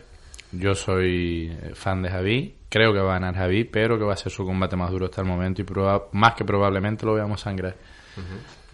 Yo 0.52 0.74
soy 0.74 1.54
fan 1.74 2.02
de 2.02 2.10
Javi, 2.10 2.54
creo 2.72 2.92
que 2.94 3.00
va 3.00 3.10
a 3.16 3.20
ganar 3.20 3.34
Javi, 3.34 3.64
pero 3.64 3.98
que 3.98 4.04
va 4.04 4.14
a 4.14 4.16
ser 4.16 4.32
su 4.32 4.46
combate 4.46 4.76
más 4.76 4.90
duro 4.90 5.04
hasta 5.04 5.20
el 5.20 5.26
momento 5.26 5.60
y 5.60 5.64
proba- 5.66 6.04
más 6.12 6.32
que 6.34 6.44
probablemente 6.44 7.04
lo 7.04 7.12
veamos 7.14 7.40
sangrar. 7.42 7.74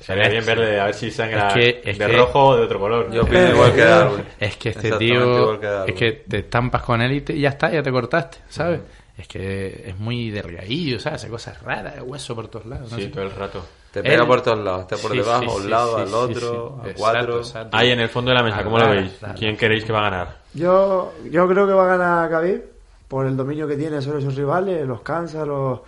Sería 0.01 0.29
bien 0.29 0.47
verle 0.47 0.79
a 0.81 0.85
ver 0.87 0.95
si 0.95 1.11
sangra 1.11 1.49
Es 1.49 1.55
que- 1.55 1.91
es 1.91 1.99
de 1.99 2.07
que- 2.07 2.17
rojo 2.17 2.45
o 2.51 2.57
de 2.57 2.63
otro 2.63 2.79
color. 2.79 3.11
Yo 3.11 3.23
opino 3.23 3.49
igual 3.51 3.75
que 3.75 3.81
Darwin. 3.85 4.25
Es 4.39 4.57
que 4.57 4.69
este 4.69 4.93
tío, 4.93 5.41
igual 5.43 5.59
que 5.61 5.85
es 5.93 5.99
que 5.99 6.13
te 6.29 6.39
estampas 6.39 6.83
con 6.83 7.01
él 7.03 7.13
y 7.13 7.21
te- 7.23 7.39
ya 7.39 7.49
está, 7.51 7.71
ya 7.73 7.83
te 7.83 7.91
cortaste, 7.91 8.39
¿sabes? 8.49 8.81
Es 9.17 9.27
que 9.27 9.83
es 9.89 9.99
muy 9.99 10.31
delgadillo, 10.31 11.01
¿sabes? 11.01 11.23
Hace 11.23 11.29
cosas 11.31 11.61
raras, 11.63 11.97
hueso 12.05 12.37
por 12.37 12.47
todos 12.47 12.67
lados. 12.67 12.93
¿no? 12.93 12.97
Sí, 12.99 13.05
sé. 13.05 13.09
todo 13.11 13.25
el 13.25 13.33
rato. 13.33 13.65
Te 13.91 14.03
pega 14.03 14.23
Él- 14.23 14.27
por 14.29 14.41
todos 14.43 14.59
lados. 14.61 14.83
Está 14.83 14.97
por 14.99 15.11
Sí, 15.11 15.17
debajo, 15.19 15.41
sí, 15.43 15.49
a 15.49 15.53
un 15.55 15.63
sí, 15.63 15.69
lado, 15.69 15.97
sí, 15.97 16.03
al 16.03 16.15
otro, 16.15 16.81
sí. 16.85 16.91
a 16.91 16.95
cuatro. 16.95 17.39
exacto. 17.39 17.77
Ahí 17.77 17.91
en 17.91 17.99
el 18.01 18.09
fondo 18.09 18.31
de 18.31 18.37
la 18.37 18.43
mesa, 18.45 18.63
¿cómo 18.63 18.79
lo 18.79 18.85
claro, 18.85 19.01
veis? 19.01 19.13
claro. 19.19 19.35
¿Quién 19.37 19.57
queréis 19.57 19.85
que 19.85 19.93
va 19.93 19.99
a 20.07 20.11
ganar? 20.11 20.37
Yo, 20.55 21.13
yo 21.29 21.49
creo 21.49 21.67
que 21.67 21.73
va 21.73 21.85
a 21.93 21.97
ganar 21.97 22.31
Khabib 22.31 22.63
por 23.09 23.27
el 23.27 23.37
dominio 23.37 23.67
que 23.67 23.77
tiene 23.77 24.01
sobre 24.03 24.23
sus 24.23 24.35
rivales, 24.37 24.87
los 24.87 25.01
cansa, 25.03 25.45
los, 25.47 25.81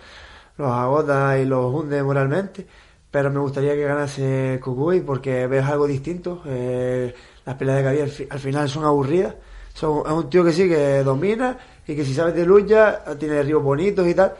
los 0.57 0.71
agota 0.71 1.37
y 1.39 1.45
los 1.45 1.73
hunde 1.73 2.01
moralmente. 2.03 2.65
Pero 3.09 3.29
me 3.29 3.39
gustaría 3.39 3.73
que 3.73 3.83
ganase 3.83 4.59
Kukui 4.63 5.01
porque 5.01 5.47
ves 5.47 5.65
algo 5.65 5.85
distinto. 5.87 6.41
Eh, 6.45 7.13
las 7.45 7.55
peleas 7.55 7.83
de 7.83 8.07
fi- 8.07 8.27
al 8.29 8.39
final 8.39 8.69
son 8.69 8.85
aburridas. 8.85 9.35
Son, 9.73 10.03
es 10.05 10.11
un 10.11 10.29
tío 10.29 10.43
que 10.43 10.51
sí, 10.53 10.67
que 10.69 11.03
domina 11.03 11.57
y 11.87 11.95
que 11.95 12.05
si 12.05 12.13
sabes 12.13 12.35
de 12.35 12.45
lucha 12.45 13.03
tiene 13.19 13.35
derribos 13.35 13.63
bonitos 13.63 14.07
y 14.07 14.13
tal. 14.15 14.33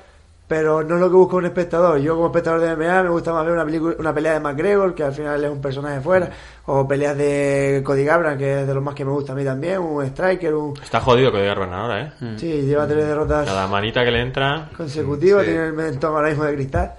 Pero 0.52 0.84
no 0.84 0.96
es 0.96 1.00
lo 1.02 1.10
que 1.10 1.16
busca 1.16 1.38
un 1.38 1.46
espectador. 1.46 1.98
Yo 2.00 2.14
como 2.16 2.26
espectador 2.28 2.60
de 2.60 2.76
MMA 2.76 3.04
me 3.04 3.10
gusta 3.10 3.32
más 3.32 3.46
ver 3.46 3.54
una, 3.54 3.64
película, 3.64 3.96
una 3.98 4.14
pelea 4.14 4.34
de 4.34 4.40
McGregor, 4.42 4.94
que 4.94 5.04
al 5.04 5.14
final 5.14 5.42
es 5.46 5.50
un 5.50 5.62
personaje 5.62 6.02
fuera, 6.02 6.30
o 6.66 6.86
peleas 6.86 7.16
de 7.18 7.82
Cody 7.86 8.04
Garbrandt, 8.04 8.38
que 8.38 8.60
es 8.62 8.68
de 8.68 8.74
los 8.74 8.84
más 8.84 8.94
que 8.94 9.06
me 9.06 9.12
gusta 9.12 9.32
a 9.32 9.36
mí 9.38 9.46
también, 9.46 9.80
un 9.80 10.04
striker, 10.04 10.54
un... 10.54 10.74
Está 10.84 11.00
jodido 11.00 11.32
que 11.32 11.40
diga 11.40 11.56
Rubén 11.56 11.72
ahora, 11.72 12.02
¿eh? 12.02 12.12
Sí, 12.36 12.64
lleva 12.64 12.86
tres 12.86 13.06
derrotas 13.08 13.46
Cada 13.48 13.66
manita 13.68 14.04
que 14.04 14.12
le 14.12 14.20
entra... 14.20 14.70
consecutivas, 14.76 15.46
Sí. 15.46 15.52
tiene 15.52 15.68
el 15.68 15.74
mentón 15.74 16.14
ahora 16.16 16.28
mismo 16.28 16.44
de 16.44 16.54
cristal. 16.56 16.92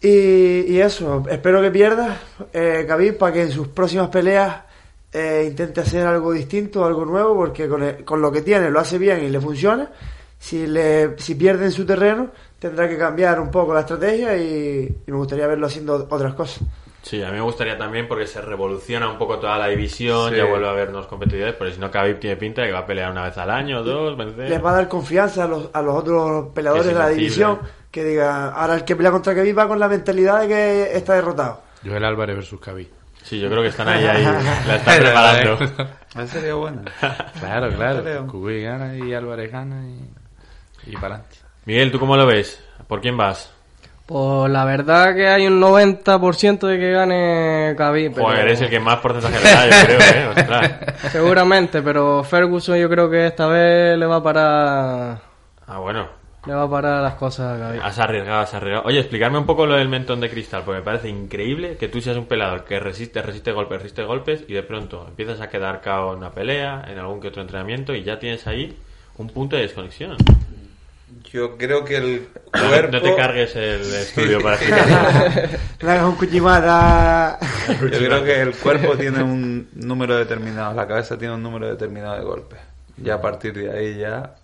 Y, 0.00 0.72
y 0.72 0.80
eso, 0.80 1.24
espero 1.28 1.60
que 1.62 1.70
pierda 1.72 2.16
eh, 2.52 2.84
Khabib 2.86 3.18
para 3.18 3.32
que 3.32 3.42
en 3.42 3.50
sus 3.50 3.66
próximas 3.68 4.08
peleas 4.08 4.54
eh, 5.12 5.46
intente 5.48 5.80
hacer 5.80 6.06
algo 6.06 6.30
distinto, 6.32 6.84
algo 6.84 7.04
nuevo, 7.04 7.34
porque 7.34 7.68
con, 7.68 7.82
el- 7.82 8.04
con 8.04 8.22
lo 8.22 8.30
que 8.30 8.42
tiene 8.42 8.70
lo 8.70 8.78
hace 8.78 8.98
bien 8.98 9.24
y 9.24 9.28
le 9.30 9.40
funciona. 9.40 9.88
Si, 10.38 10.66
le, 10.66 11.16
si 11.18 11.36
pierde 11.36 11.66
en 11.66 11.70
su 11.70 11.86
terreno, 11.86 12.28
tendrá 12.62 12.88
que 12.88 12.96
cambiar 12.96 13.40
un 13.40 13.50
poco 13.50 13.74
la 13.74 13.80
estrategia 13.80 14.36
y, 14.36 15.02
y 15.06 15.10
me 15.10 15.16
gustaría 15.16 15.46
verlo 15.46 15.66
haciendo 15.66 16.06
otras 16.08 16.32
cosas. 16.34 16.62
Sí, 17.02 17.20
a 17.20 17.26
mí 17.30 17.32
me 17.34 17.40
gustaría 17.40 17.76
también 17.76 18.06
porque 18.06 18.28
se 18.28 18.40
revoluciona 18.40 19.10
un 19.10 19.18
poco 19.18 19.40
toda 19.40 19.58
la 19.58 19.66
división, 19.66 20.30
Sí. 20.30 20.36
ya 20.36 20.44
vuelve 20.44 20.68
a 20.68 20.70
haber 20.70 20.90
nuevos 20.90 21.08
competidores, 21.08 21.56
pero 21.58 21.72
si 21.72 21.80
no, 21.80 21.90
Khabib 21.90 22.20
tiene 22.20 22.36
pinta 22.36 22.60
de 22.62 22.68
que 22.68 22.72
va 22.72 22.78
a 22.80 22.86
pelear 22.86 23.10
una 23.10 23.24
vez 23.24 23.36
al 23.38 23.50
año 23.50 23.82
dos, 23.82 24.16
vencer. 24.16 24.48
Les 24.48 24.64
va 24.64 24.70
a 24.70 24.74
dar 24.74 24.88
confianza 24.88 25.42
a 25.44 25.48
los, 25.48 25.68
a 25.72 25.82
los 25.82 25.96
otros 25.96 26.50
peleadores 26.54 26.86
de 26.86 26.94
la 26.94 27.08
división 27.08 27.58
que 27.90 28.04
digan, 28.04 28.52
ahora 28.54 28.76
el 28.76 28.84
que 28.84 28.94
pelea 28.94 29.10
contra 29.10 29.34
Khabib 29.34 29.58
va 29.58 29.66
con 29.66 29.80
la 29.80 29.88
mentalidad 29.88 30.42
de 30.42 30.48
que 30.48 30.96
está 30.96 31.14
derrotado. 31.14 31.60
Joel 31.84 32.04
Álvarez 32.04 32.36
versus 32.36 32.60
Khabib. 32.60 32.88
Sí, 33.24 33.40
yo 33.40 33.48
creo 33.50 33.62
que 33.62 33.68
están 33.68 33.88
ahí, 33.88 34.04
ahí, 34.06 34.24
la 34.68 34.76
están 34.76 34.98
preparando. 35.00 35.58
Esa 36.14 36.26
sería 36.28 36.54
buena. 36.54 36.82
Claro, 37.40 37.68
claro. 37.74 38.26
Kubi 38.28 38.62
gana 38.62 38.96
y 38.96 39.12
Álvarez 39.12 39.50
gana 39.50 39.82
y, 39.88 40.90
y 40.92 40.94
para 40.94 41.16
adelante. 41.16 41.36
Miguel, 41.64 41.92
¿tú 41.92 41.98
cómo 41.98 42.16
lo 42.16 42.26
ves? 42.26 42.62
¿Por 42.88 43.00
quién 43.00 43.16
vas? 43.16 43.52
Pues 44.06 44.50
la 44.50 44.64
verdad 44.64 45.14
que 45.14 45.28
hay 45.28 45.46
un 45.46 45.60
90% 45.60 46.66
de 46.66 46.78
que 46.78 46.90
gane 46.90 47.74
Khabib. 47.76 48.12
pero- 48.14 48.26
Joder, 48.26 48.40
eres 48.40 48.60
el 48.60 48.68
que 48.70 48.80
más 48.80 48.96
porcentaje 48.98 49.38
le 49.42 49.50
da, 49.50 49.66
yo 49.66 49.86
creo, 49.86 50.00
¿eh? 50.00 50.28
Ostras. 50.36 51.12
Seguramente, 51.12 51.82
pero 51.82 52.22
Ferguson 52.24 52.76
yo 52.78 52.88
creo 52.90 53.08
que 53.08 53.26
esta 53.26 53.46
vez 53.46 53.96
le 53.96 54.06
va 54.06 54.16
a 54.16 54.22
parar... 54.22 55.18
Ah, 55.66 55.78
bueno. 55.78 56.08
Le 56.44 56.54
va 56.54 56.64
a 56.64 56.68
parar 56.70 57.00
las 57.02 57.14
cosas 57.14 57.54
a 57.56 57.58
Khabib. 57.64 57.80
Has 57.82 57.98
arriesgado, 58.00 58.40
has 58.40 58.52
arriesgado. 58.52 58.84
Oye, 58.88 58.98
explicarme 58.98 59.38
un 59.38 59.46
poco 59.46 59.64
lo 59.64 59.76
del 59.76 59.88
mentón 59.88 60.20
de 60.20 60.28
cristal, 60.28 60.62
porque 60.64 60.80
me 60.80 60.84
parece 60.84 61.08
increíble 61.08 61.76
que 61.76 61.86
tú 61.88 62.00
seas 62.00 62.16
un 62.16 62.26
pelador 62.26 62.64
que 62.64 62.80
resiste, 62.80 63.22
resiste 63.22 63.52
golpes, 63.52 63.78
resiste 63.78 64.02
golpes, 64.02 64.44
y 64.48 64.52
de 64.54 64.64
pronto 64.64 65.06
empiezas 65.08 65.40
a 65.40 65.48
quedar 65.48 65.80
cao 65.80 66.10
en 66.12 66.18
una 66.18 66.32
pelea, 66.32 66.84
en 66.88 66.98
algún 66.98 67.20
que 67.20 67.28
otro 67.28 67.40
entrenamiento, 67.42 67.94
y 67.94 68.02
ya 68.02 68.18
tienes 68.18 68.48
ahí 68.48 68.76
un 69.18 69.28
punto 69.28 69.54
de 69.54 69.62
desconexión. 69.62 70.16
Yo 71.32 71.56
creo 71.56 71.84
que 71.84 71.96
el 71.96 72.28
cuerpo... 72.50 72.92
no 72.92 73.02
te 73.02 73.16
cargues 73.16 73.56
el 73.56 73.80
estudio 73.94 74.42
para 74.42 74.56
explicarlo. 74.60 75.58
Hagas 75.80 76.04
un 76.04 76.16
cuchimata. 76.16 77.38
Yo 77.68 77.98
creo 77.98 78.24
que 78.24 78.40
el 78.42 78.52
cuerpo 78.54 78.96
tiene 78.96 79.22
un 79.22 79.68
número 79.74 80.16
determinado, 80.16 80.74
la 80.74 80.86
cabeza 80.86 81.16
tiene 81.16 81.34
un 81.34 81.42
número 81.42 81.68
determinado 81.68 82.16
de 82.16 82.24
golpes. 82.24 82.58
Ya 82.98 83.14
a 83.14 83.20
partir 83.20 83.54
de 83.54 83.70
ahí 83.70 83.98
ya 83.98 84.34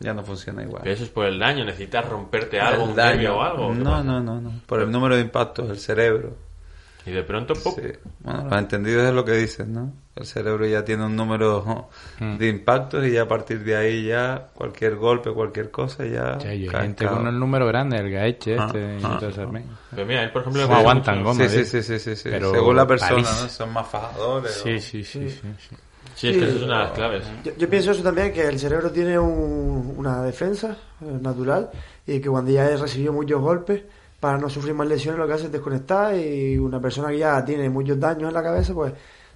ya 0.00 0.14
no 0.14 0.22
funciona 0.22 0.62
igual. 0.62 0.82
Pero 0.82 0.94
eso 0.94 1.04
es 1.04 1.10
por 1.10 1.26
el 1.26 1.38
daño, 1.38 1.64
necesitas 1.64 2.08
romperte 2.08 2.60
algo, 2.60 2.84
El 2.84 2.90
un 2.90 2.96
daño. 2.96 3.36
o 3.36 3.42
algo. 3.42 3.68
¿qué 3.72 3.78
No, 3.78 4.02
no, 4.04 4.20
no, 4.20 4.40
no. 4.40 4.52
Por 4.66 4.80
el 4.80 4.90
número 4.90 5.16
de 5.16 5.22
impactos 5.22 5.68
del 5.68 5.78
cerebro. 5.78 6.36
Y 7.08 7.12
de 7.12 7.22
pronto, 7.22 7.54
¡pum! 7.54 7.74
Sí. 7.76 7.82
Bueno, 8.20 8.44
los 8.44 8.58
entendidos 8.58 9.04
es 9.08 9.14
lo 9.14 9.24
que 9.24 9.32
dicen, 9.32 9.72
¿no? 9.72 9.92
El 10.16 10.26
cerebro 10.26 10.66
ya 10.66 10.84
tiene 10.84 11.04
un 11.06 11.14
número 11.16 11.58
oh, 11.66 11.88
Mm. 12.20 12.36
de 12.38 12.48
impactos 12.48 13.06
y 13.06 13.12
ya 13.12 13.22
a 13.22 13.28
partir 13.28 13.62
de 13.64 13.76
ahí 13.76 14.06
ya 14.06 14.48
cualquier 14.52 14.96
golpe, 14.96 15.30
cualquier 15.32 15.70
cosa 15.70 16.04
ya... 16.04 16.36
Ya, 16.38 16.52
y 16.54 16.64
hay 16.68 16.68
gente 16.68 17.06
con 17.06 17.26
el 17.26 17.38
número 17.38 17.66
grande, 17.66 17.98
el 17.98 18.10
gaeche 18.10 18.56
Ah, 18.58 18.66
este, 18.66 18.98
ah, 19.04 19.20
ah. 19.22 19.30
también. 19.34 19.66
Pero 19.90 20.06
mira, 20.06 20.22
él, 20.24 20.30
por 20.32 20.42
ejemplo... 20.42 20.62
No 20.62 20.68
dice 20.68 20.80
aguantan 20.80 21.18
mucho- 21.18 21.28
goma. 21.28 21.48
Sí, 21.48 21.56
¿eh? 21.60 21.64
sí, 21.64 21.82
sí, 21.82 21.82
sí, 21.82 21.98
sí, 22.00 22.16
sí. 22.16 22.28
Pero 22.30 22.50
Según 22.50 22.76
la 22.76 22.86
persona. 22.86 23.16
¿no? 23.22 23.48
Son 23.48 23.72
más 23.72 23.86
fajadores. 23.88 24.52
Sí, 24.52 24.74
o- 24.76 24.80
sí, 24.80 25.04
sí, 25.04 25.30
sí, 25.30 25.38
sí. 25.58 25.76
Sí, 26.16 26.28
es 26.30 26.34
que 26.36 26.40
Sí. 26.42 26.46
eso 26.48 26.56
es 26.56 26.62
una 26.64 26.78
de 26.78 26.84
las 26.84 26.92
claves. 26.92 27.24
Yo, 27.44 27.52
yo 27.56 27.70
pienso 27.70 27.90
eso 27.92 28.02
también, 28.02 28.32
que 28.32 28.44
el 28.44 28.58
cerebro 28.58 28.90
tiene 28.90 29.16
un- 29.18 29.94
una 29.96 30.22
defensa 30.24 30.76
eh, 31.00 31.04
natural 31.20 31.70
y 32.06 32.18
que 32.20 32.28
cuando 32.28 32.50
ya 32.50 32.68
recibió 32.76 33.12
muchos 33.12 33.40
golpes, 33.40 33.82
para 34.20 34.38
no 34.38 34.48
sufrir 34.50 34.74
más 34.74 34.86
lesiones, 34.88 35.18
lo 35.18 35.26
que 35.26 35.34
hace 35.34 35.46
es 35.46 35.52
desconectar 35.52 36.14
y 36.16 36.58
una 36.58 36.80
persona 36.80 37.08
que 37.08 37.18
ya 37.18 37.44
tiene 37.44 37.68
muchos 37.70 37.98
daños 38.00 38.28
en 38.28 38.34
la 38.34 38.42
cabeza, 38.42 38.74
pues 38.74 38.92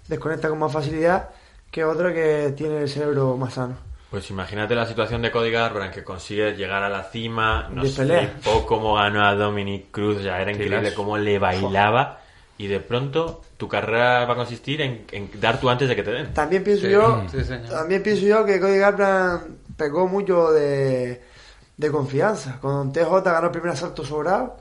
desconecta 0.09 0.49
con 0.49 0.59
más 0.59 0.73
facilidad 0.73 1.31
que 1.71 1.85
otra 1.85 2.13
que 2.13 2.53
tiene 2.57 2.83
el 2.83 2.89
cerebro 2.89 3.37
más 3.37 3.55
sano. 3.55 3.77
Pues 4.11 4.29
imagínate 4.29 4.75
la 4.75 4.85
situación 4.87 5.23
de 5.23 5.31
Cody 5.31 5.51
Garbrandt 5.51 5.95
que 5.95 6.05
consigue 6.05 6.53
llegar 6.55 6.83
a 6.83 6.91
la 6.91 7.05
cima, 7.05 7.69
no 7.73 7.83
De 7.83 7.89
sé 7.89 8.03
pelea. 8.03 8.35
cómo 8.67 8.95
ganó 8.97 9.25
a 9.25 9.35
Dominic 9.35 9.91
Cruz, 9.91 10.23
ya 10.23 10.39
era 10.41 10.51
increíble 10.53 10.93
cómo 10.93 11.17
le 11.17 11.39
bailaba 11.39 12.21
y 12.59 12.67
de 12.67 12.81
pronto 12.81 13.41
tu 13.57 13.69
carrera 13.69 14.27
va 14.27 14.35
a 14.35 14.37
consistir 14.37 14.83
en, 14.83 15.07
en 15.13 15.31
dar 15.41 15.59
tú 15.59 15.71
antes 15.71 15.89
de 15.89 15.97
que 15.97 16.03
te 16.03 16.11
den. 16.11 16.35
También 16.35 16.63
pienso 16.63 16.85
Sí, 16.87 16.93
yo, 16.93 17.23
sí, 17.31 17.39
también 17.71 18.03
pienso 18.03 18.27
yo 18.27 18.45
que 18.45 18.61
Cody 18.61 18.77
Garbrandt 18.79 19.45
pecó 19.79 20.07
mucho 20.07 20.53
de, 20.53 21.23
de 21.79 21.91
confianza. 21.91 22.59
Con 22.61 22.93
TJ 22.93 23.23
ganó 23.25 23.47
el 23.47 23.53
primer 23.53 23.71
asalto 23.71 24.05
sobrado 24.05 24.59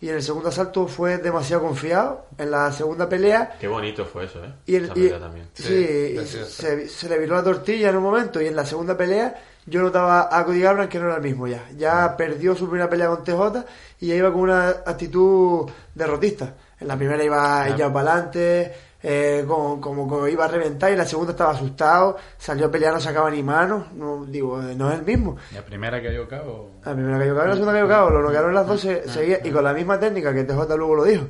y 0.00 0.08
en 0.08 0.14
el 0.16 0.22
segundo 0.22 0.48
asalto 0.50 0.86
fue 0.86 1.18
demasiado 1.18 1.62
confiado. 1.62 2.26
En 2.38 2.50
la 2.50 2.70
segunda 2.72 3.08
pelea 3.08 3.56
Qué 3.60 3.66
bonito 3.68 4.04
fue 4.04 4.24
eso, 4.26 4.44
¿eh? 4.44 4.52
Y, 4.66 4.76
el, 4.76 4.84
Esa 4.84 4.92
y- 4.98 5.02
pelea 5.02 5.18
también. 5.20 5.48
sí, 5.54 5.62
Sí, 5.64 6.18
y 6.22 6.26
se, 6.26 6.88
se 6.88 7.08
le 7.08 7.18
viró 7.18 7.36
la 7.36 7.42
tortilla 7.44 7.90
en 7.90 7.96
un 7.96 8.02
momento 8.04 8.40
y 8.40 8.46
en 8.46 8.56
la 8.56 8.64
segunda 8.64 8.96
pelea 8.96 9.34
yo 9.66 9.82
notaba 9.82 10.28
a 10.32 10.44
Cody 10.44 10.60
Garbrandt 10.60 10.90
que 10.90 10.98
no 10.98 11.06
era 11.06 11.16
el 11.16 11.22
mismo 11.22 11.46
ya. 11.46 11.62
Ya 11.76 12.16
perdió 12.16 12.54
su 12.54 12.66
primera 12.68 12.88
pelea 12.88 13.08
con 13.08 13.22
TJ 13.24 13.64
y 14.00 14.06
ya 14.08 14.14
iba 14.14 14.32
con 14.32 14.42
una 14.42 14.68
actitud 14.68 15.68
derrotista. 15.94 16.54
En 16.80 16.88
la 16.88 16.96
primera 16.96 17.22
iba 17.22 17.68
ella 17.68 17.92
para 17.92 18.12
adelante, 18.12 18.72
eh, 19.02 19.44
como, 19.46 19.80
como 19.80 20.26
iba 20.28 20.44
a 20.44 20.48
reventar 20.48 20.90
y 20.92 20.96
la 20.96 21.04
segunda 21.04 21.32
estaba 21.32 21.52
asustado, 21.52 22.16
salió 22.36 22.66
a 22.66 22.70
pelear, 22.70 22.92
no 22.94 23.00
sacaba 23.00 23.30
ni 23.30 23.42
manos. 23.42 23.92
No, 23.92 24.24
digo, 24.26 24.60
eh, 24.62 24.74
no 24.76 24.90
es 24.90 24.98
el 24.98 25.04
mismo. 25.04 25.36
La 25.54 25.62
primera 25.64 26.00
que 26.02 26.10
dio 26.10 26.26
cabo. 26.28 26.70
La 26.84 26.92
primera 26.94 27.18
cayó 27.18 27.34
cabo 27.34 27.46
la 27.46 27.52
segunda 27.54 27.72
cayó 27.74 27.88
cabo. 27.88 28.10
Lo 28.10 28.22
noquearon 28.22 28.54
las 28.54 28.66
dos 28.66 28.80
se- 28.80 29.08
seguía- 29.08 29.40
y 29.44 29.50
con 29.50 29.62
la 29.64 29.72
misma 29.72 30.00
técnica 30.00 30.34
que 30.34 30.44
TJ 30.44 30.76
luego 30.76 30.94
lo 30.96 31.04
dijo. 31.04 31.26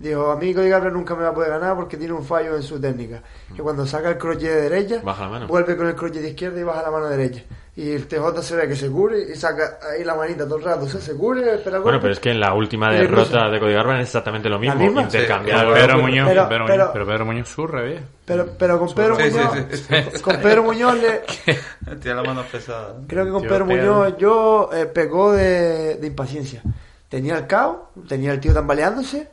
Dijo, 0.00 0.30
a 0.30 0.36
mí 0.36 0.54
Cody 0.54 0.70
Garbrandt 0.70 0.96
nunca 0.96 1.14
me 1.14 1.24
va 1.24 1.28
a 1.28 1.34
poder 1.34 1.50
ganar 1.50 1.76
porque 1.76 1.98
tiene 1.98 2.14
un 2.14 2.24
fallo 2.24 2.56
en 2.56 2.62
su 2.62 2.80
técnica. 2.80 3.22
Que 3.54 3.60
cuando 3.62 3.84
saca 3.86 4.08
el 4.08 4.16
crochet 4.16 4.48
de 4.48 4.62
derecha, 4.62 5.00
Baja 5.04 5.24
la 5.24 5.28
mano. 5.28 5.46
vuelve 5.46 5.76
con 5.76 5.86
el 5.88 5.94
crochet 5.94 6.22
de 6.22 6.30
izquierda 6.30 6.58
y 6.58 6.62
baja 6.62 6.80
la 6.82 6.90
mano 6.90 7.06
derecha. 7.08 7.42
Y 7.76 7.92
el 7.92 8.06
TJ 8.08 8.42
se 8.42 8.56
ve 8.56 8.66
que 8.66 8.76
se 8.76 8.88
cubre 8.90 9.20
y 9.30 9.36
saca 9.36 9.78
ahí 9.92 10.02
la 10.02 10.14
manita 10.14 10.44
todo 10.46 10.56
el 10.56 10.64
rato. 10.64 10.86
O 10.86 10.88
sea, 10.88 11.00
se 11.02 11.14
cubre, 11.14 11.40
espera 11.54 11.78
Bueno, 11.80 11.82
golpe. 11.82 11.98
pero 12.00 12.12
es 12.14 12.20
que 12.20 12.30
en 12.30 12.40
la 12.40 12.54
última 12.54 12.90
derrota 12.90 13.50
de 13.50 13.60
Cody 13.60 13.74
Garbrandt 13.74 14.00
es 14.02 14.08
exactamente 14.08 14.48
lo 14.48 14.58
mismo. 14.58 14.80
misma? 14.80 15.02
Intercambiar 15.02 15.60
Sí, 15.60 15.66
el 15.66 15.74
Pedro. 15.74 15.98
Muñoz, 15.98 16.28
pero- 16.28 16.48
Pedro 16.48 16.64
pero- 16.66 16.76
Muñoz, 16.78 16.90
pero 16.94 17.06
Pedro 17.06 17.24
Muñoz 17.26 17.48
surre, 17.50 17.86
bien. 17.86 18.06
Pero, 18.24 18.46
pero 18.58 18.78
con 18.78 18.94
Pedro 18.94 19.16
Sí, 19.16 19.22
sí, 19.24 19.30
Muñoz, 19.36 19.52
sí, 19.70 19.76
sí. 20.14 20.22
con 20.22 20.36
Pedro 20.40 20.62
Muñoz 20.62 20.94
le, 20.98 21.20
Tiene 22.00 22.16
la 22.16 22.22
mano 22.22 22.42
pesada. 22.50 22.96
Creo 23.06 23.24
que 23.26 23.30
con 23.32 23.42
Tío 23.42 23.50
Pedro 23.50 23.66
Pedro. 23.66 23.94
Muñoz 23.94 24.16
yo 24.18 24.70
eh, 24.72 24.86
pegó 24.86 25.32
de, 25.32 25.96
de 25.96 26.06
impaciencia. 26.06 26.62
Tenía 27.10 27.36
el 27.36 27.46
caos, 27.46 27.76
tenía 28.08 28.32
el 28.32 28.40
tío 28.40 28.52
tambaleándose 28.54 29.28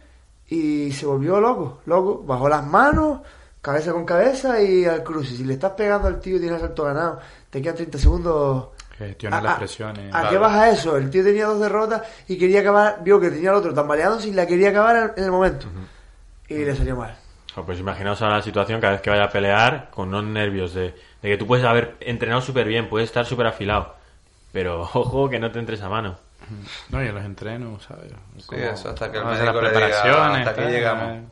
y 0.49 0.91
se 0.91 1.05
volvió 1.05 1.39
loco, 1.39 1.81
loco. 1.85 2.23
Bajó 2.25 2.47
las 2.49 2.65
manos, 2.65 3.19
cabeza 3.61 3.91
con 3.91 4.05
cabeza 4.05 4.61
y 4.61 4.85
al 4.85 5.03
cruce. 5.03 5.35
Si 5.35 5.43
le 5.43 5.53
estás 5.53 5.71
pegando 5.73 6.07
al 6.07 6.19
tío 6.19 6.37
y 6.37 6.39
tienes 6.39 6.57
asalto 6.57 6.83
ganado, 6.83 7.19
te 7.49 7.61
quedan 7.61 7.75
30 7.75 7.97
segundos. 7.97 8.67
Que 8.97 9.07
gestiona 9.09 9.37
¿A, 9.37 9.41
las 9.41 9.53
a- 9.53 9.57
presiones. 9.59 10.15
¿a 10.15 10.29
qué 10.29 10.37
vas 10.37 10.53
a 10.55 10.69
eso? 10.71 10.97
El 10.97 11.09
tío 11.11 11.23
tenía 11.23 11.45
dos 11.45 11.59
derrotas 11.59 12.01
y 12.27 12.37
quería 12.37 12.61
acabar, 12.61 12.99
vio 13.03 13.19
que 13.19 13.29
tenía 13.29 13.51
el 13.51 13.55
otro 13.57 13.73
tambaleándose 13.73 14.29
y 14.29 14.33
la 14.33 14.47
quería 14.47 14.69
acabar 14.69 15.13
en 15.17 15.23
el 15.23 15.31
momento. 15.31 15.67
Y 16.47 16.55
le 16.65 16.75
salió 16.75 16.95
mal. 16.95 17.15
Pues 17.65 17.79
imaginaos 17.79 18.21
ahora 18.21 18.37
la 18.37 18.43
situación 18.43 18.79
cada 18.79 18.93
vez 18.93 19.01
que 19.01 19.09
vaya 19.09 19.23
a 19.25 19.29
pelear 19.31 19.89
con 19.91 20.09
unos 20.09 20.23
nervios 20.25 20.73
de, 20.75 20.93
de 21.21 21.29
que 21.29 21.37
tú 21.37 21.45
puedes 21.47 21.65
haber 21.65 21.95
entrenado 21.99 22.39
súper 22.41 22.67
bien, 22.67 22.87
puedes 22.87 23.09
estar 23.09 23.25
súper 23.25 23.47
afilado, 23.47 23.95
pero 24.51 24.81
ojo 24.93 25.27
que 25.29 25.39
no 25.39 25.51
te 25.51 25.59
entres 25.59 25.81
a 25.81 25.89
mano. 25.89 26.17
No, 26.89 27.03
y 27.03 27.07
en 27.07 27.15
los 27.15 27.23
entrenos, 27.25 27.83
¿sabes? 27.83 28.11
Sí, 28.37 28.55
eso 28.55 28.89
hasta 28.89 29.11
que 29.11 29.17
el 29.17 29.25
médico 29.25 29.45
las 29.45 29.53
le 29.55 29.59
diga, 29.61 29.69
preparaciones. 29.71 30.37
hasta 30.47 30.51
aquí 30.51 30.61
tal, 30.61 30.71
llegamos. 30.71 31.07
eh. 31.17 31.23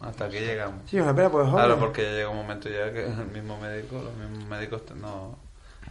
Hasta 0.00 0.24
aquí 0.24 0.38
llegamos. 0.40 0.80
Sí, 0.90 1.00
una 1.00 1.14
pena, 1.14 1.30
pues 1.30 1.48
joder. 1.48 1.64
Claro, 1.66 1.78
porque 1.80 2.02
ya 2.02 2.10
llega 2.10 2.28
un 2.28 2.36
momento 2.38 2.68
ya 2.68 2.92
que 2.92 3.04
el 3.04 3.26
mismo 3.26 3.58
médico, 3.60 4.02
los 4.02 4.14
mismos 4.14 4.48
médicos 4.48 4.82
no, 4.96 5.38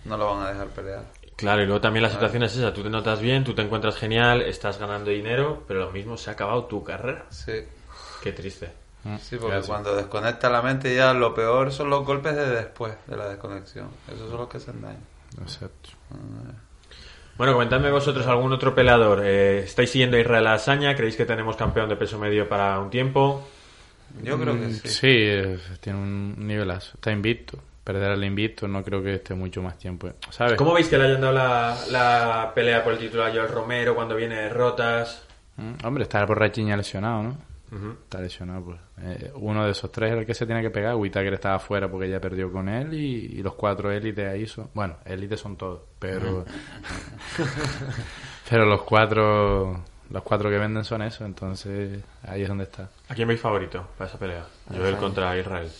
no 0.05 0.17
lo 0.17 0.35
van 0.35 0.43
a 0.45 0.49
dejar 0.49 0.67
pelear. 0.67 1.03
Claro, 1.37 1.63
y 1.63 1.65
luego 1.65 1.81
también 1.81 2.03
la 2.03 2.09
situación 2.09 2.43
es 2.43 2.55
esa, 2.55 2.71
tú 2.73 2.83
te 2.83 2.89
notas 2.89 3.19
bien, 3.19 3.43
tú 3.43 3.55
te 3.55 3.61
encuentras 3.63 3.95
genial, 3.95 4.41
estás 4.41 4.77
ganando 4.77 5.09
dinero, 5.09 5.63
pero 5.67 5.79
lo 5.79 5.91
mismo 5.91 6.17
se 6.17 6.29
ha 6.29 6.33
acabado 6.33 6.65
tu 6.65 6.83
carrera. 6.83 7.25
Sí, 7.29 7.53
Qué 8.21 8.31
triste. 8.33 8.67
sí, 9.21 9.37
porque 9.37 9.53
Gracias. 9.55 9.67
cuando 9.67 9.95
desconecta 9.95 10.49
la 10.51 10.61
mente 10.61 10.93
ya 10.93 11.13
lo 11.13 11.33
peor 11.33 11.71
son 11.71 11.89
los 11.89 12.05
golpes 12.05 12.35
de 12.35 12.47
después 12.47 12.93
de 13.07 13.15
la 13.17 13.27
desconexión. 13.29 13.87
Esos 14.13 14.29
son 14.29 14.37
los 14.37 14.49
que 14.49 14.57
hacen 14.57 14.81
daño. 14.81 14.99
Exacto. 15.41 15.89
Bueno, 17.37 17.53
comentadme 17.53 17.89
vosotros 17.91 18.27
algún 18.27 18.53
otro 18.53 18.75
peleador. 18.75 19.21
Eh, 19.23 19.59
¿Estáis 19.59 19.89
siguiendo 19.89 20.17
a 20.17 20.19
Israel 20.19 20.47
Asaña? 20.47 20.95
¿Creéis 20.95 21.15
que 21.15 21.25
tenemos 21.25 21.55
campeón 21.55 21.89
de 21.89 21.95
peso 21.95 22.19
medio 22.19 22.47
para 22.47 22.79
un 22.79 22.89
tiempo? 22.89 23.47
Yo 24.23 24.37
creo 24.39 24.53
que 24.53 24.67
Mm, 24.67 24.71
sí. 24.73 24.87
Sí, 24.89 25.07
eh, 25.09 25.57
tiene 25.79 25.97
un 25.99 26.35
nivelazo. 26.47 26.91
Está 26.95 27.11
invicto. 27.11 27.57
Perder 27.83 28.11
al 28.11 28.23
invicto 28.23 28.67
no 28.67 28.83
creo 28.83 29.01
que 29.01 29.15
esté 29.15 29.33
mucho 29.33 29.61
más 29.63 29.77
tiempo. 29.77 30.09
¿Sabes? 30.29 30.53
¿Cómo 30.53 30.73
veis 30.73 30.87
que 30.87 30.97
le 30.99 31.05
hayan 31.05 31.21
dado 31.21 31.33
la, 31.33 31.75
la 31.89 32.51
pelea 32.53 32.83
por 32.83 32.93
el 32.93 32.99
título 32.99 33.23
a 33.25 33.31
Joel 33.31 33.47
Romero 33.47 33.95
cuando 33.95 34.15
viene 34.15 34.35
de 34.35 34.41
derrotas? 34.43 35.23
Mm, 35.57 35.83
Hombre, 35.85 36.03
está 36.03 36.25
por 36.27 36.37
Rachiña 36.39 36.77
lesionado, 36.77 37.23
¿no? 37.23 37.37
Está 37.71 38.19
lesionado, 38.19 38.65
pues. 38.65 38.79
Eh, 39.01 39.31
uno 39.35 39.63
de 39.65 39.71
esos 39.71 39.91
tres 39.91 40.11
era 40.11 40.21
el 40.21 40.25
que 40.25 40.33
se 40.33 40.45
tiene 40.45 40.61
que 40.61 40.69
pegar. 40.69 40.95
Whittaker 40.95 41.33
estaba 41.33 41.55
afuera 41.55 41.89
porque 41.89 42.09
ya 42.09 42.19
perdió 42.19 42.51
con 42.51 42.67
él 42.67 42.93
y, 42.93 43.37
y 43.37 43.41
los 43.41 43.53
cuatro 43.55 43.91
élites 43.91 44.27
ahí 44.27 44.45
son... 44.45 44.69
Bueno, 44.73 44.97
élites 45.05 45.39
son 45.39 45.55
todos, 45.55 45.81
pero... 45.97 46.45
pero 48.49 48.65
los 48.65 48.81
cuatro... 48.81 49.83
Los 50.09 50.23
cuatro 50.23 50.49
que 50.49 50.57
venden 50.57 50.83
son 50.83 51.03
eso, 51.03 51.23
entonces 51.23 52.03
ahí 52.23 52.41
es 52.41 52.47
donde 52.49 52.65
está. 52.65 52.89
¿A 53.07 53.15
quién 53.15 53.29
veis 53.29 53.39
favorito 53.39 53.87
para 53.97 54.09
esa 54.09 54.19
pelea? 54.19 54.45
Joel 54.69 54.97
contra 54.97 55.37
Israel. 55.37 55.71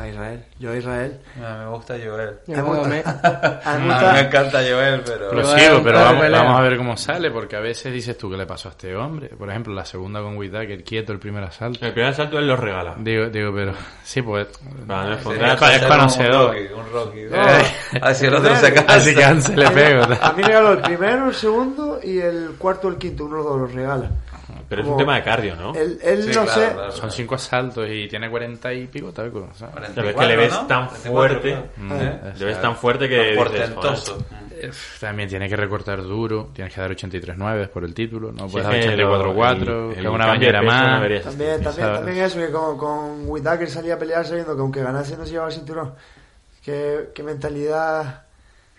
A 0.00 0.08
Israel. 0.08 0.44
Yo 0.58 0.72
a 0.72 0.76
Israel. 0.76 1.20
A 1.36 1.52
mí 1.54 1.64
me 1.64 1.66
gusta 1.70 1.94
Joel. 2.02 2.30
Me 2.46 2.62
gusta. 2.62 2.88
me- 2.88 3.02
A 3.04 3.60
mí 3.60 3.60
A 3.64 3.78
me 3.78 3.86
gusta- 3.92 4.20
encanta 4.20 4.58
Joel, 4.60 5.02
pero... 5.04 5.24
Lo 5.26 5.30
Pero 5.30 5.46
sigo, 5.58 5.80
pero 5.82 5.98
vamos, 5.98 6.30
vamos 6.30 6.58
a 6.58 6.62
ver 6.62 6.76
cómo 6.76 6.96
sale, 6.96 7.30
porque 7.30 7.56
a 7.56 7.60
veces 7.60 7.92
dices 7.92 8.16
tú, 8.16 8.30
¿qué 8.30 8.36
le 8.36 8.46
pasó 8.46 8.68
a 8.68 8.72
este 8.72 8.94
hombre? 8.96 9.28
Por 9.28 9.50
ejemplo, 9.50 9.74
la 9.74 9.84
segunda 9.84 10.20
con 10.22 10.36
Whittaker, 10.36 10.82
quieto 10.84 11.12
el 11.12 11.18
primer 11.18 11.44
asalto. 11.44 11.84
El 11.84 11.92
primer 11.92 12.10
asalto 12.12 12.38
él 12.38 12.46
los 12.48 12.58
regala. 12.58 12.94
Digo, 12.98 13.26
digo, 13.26 13.52
pero... 13.54 13.72
Sí, 14.04 14.22
pues... 14.22 14.46
Para 14.86 15.10
no 15.10 15.18
Sí, 15.18 15.28
es 15.30 15.82
es 15.82 15.86
conocedor. 15.88 16.56
Un 16.56 16.92
Rocky, 16.92 17.20
un. 17.24 17.32
Rocky. 17.32 17.98
Así 18.00 18.26
el 18.26 18.34
otro 18.34 18.56
se 18.56 18.72
cansa. 18.72 18.94
Así 18.94 19.14
que 19.14 19.40
se 19.40 19.56
le 19.56 19.70
pego. 19.70 20.02
A 20.20 20.32
mí 20.32 20.42
me 20.42 20.48
regaló 20.48 20.72
el 20.72 20.80
primero, 20.80 21.28
el 21.28 21.34
segundo 21.34 22.00
y 22.02 22.18
el 22.18 22.54
cuarto 22.58 22.88
o 22.88 22.90
el 22.90 22.96
quinto. 22.96 23.24
Uno 23.26 23.36
de 23.38 23.42
los 23.42 23.52
dos 23.52 23.60
los 23.62 23.74
regala. 23.74 24.10
Pero 24.70 24.82
es 24.82 24.88
un 24.88 24.96
tema 24.96 25.16
de 25.16 25.22
cardio, 25.22 25.56
¿no? 25.56 25.74
Él, 25.74 25.98
él 26.02 26.22
Sí, 26.22 26.28
no 26.28 26.44
claro, 26.44 26.60
sé. 26.60 26.72
claro. 26.72 26.92
Son 26.92 27.10
cinco 27.10 27.34
asaltos 27.34 27.86
y 27.90 28.08
tiene 28.08 28.30
cuarenta 28.30 28.72
y 28.72 28.86
pico. 28.86 29.12
¿sabes? 29.12 29.32
Pero 29.94 30.08
es 30.10 30.16
que 30.16 30.26
le 30.26 30.36
ves 30.36 30.54
44, 30.54 30.66
tan 30.68 30.86
44, 30.86 31.10
fuerte. 31.12 31.56
Mm, 31.76 31.92
¿Eh? 31.92 32.20
o 32.34 32.38
Le 32.38 32.44
ves 32.46 32.60
tan 32.62 32.76
fuerte 32.76 33.08
que 33.08 33.34
Portentoso. 33.36 34.24
También 35.00 35.28
tiene 35.28 35.48
que 35.48 35.56
recortar 35.56 36.02
duro, 36.02 36.50
tienes 36.54 36.72
que 36.74 36.80
dar 36.80 36.90
83-9 36.90 37.68
por 37.68 37.82
el 37.82 37.94
título, 37.94 38.30
no 38.30 38.46
Sí, 38.46 38.52
puedes 38.52 38.68
es 38.68 38.86
dar 38.86 38.96
que 38.96 38.96
lo- 39.02 39.34
84-4, 39.34 39.88
el- 39.88 39.94
que 39.94 40.00
es 40.00 40.06
una 40.06 40.26
no 40.26 40.62
más. 40.62 41.22
También, 41.24 41.62
también, 41.62 41.92
también 41.94 42.18
eso, 42.18 42.38
que 42.38 42.50
con, 42.50 42.76
con 42.78 43.22
Whittaker 43.28 43.68
salía 43.70 43.94
a 43.94 43.98
pelear 43.98 44.24
sabiendo 44.26 44.54
que 44.54 44.60
aunque 44.60 44.82
ganase 44.82 45.16
no 45.16 45.24
se 45.24 45.32
llevaba 45.32 45.48
el 45.50 45.54
cinturón. 45.56 45.94
Qué, 46.62 47.08
qué 47.14 47.22
mentalidad. 47.22 48.22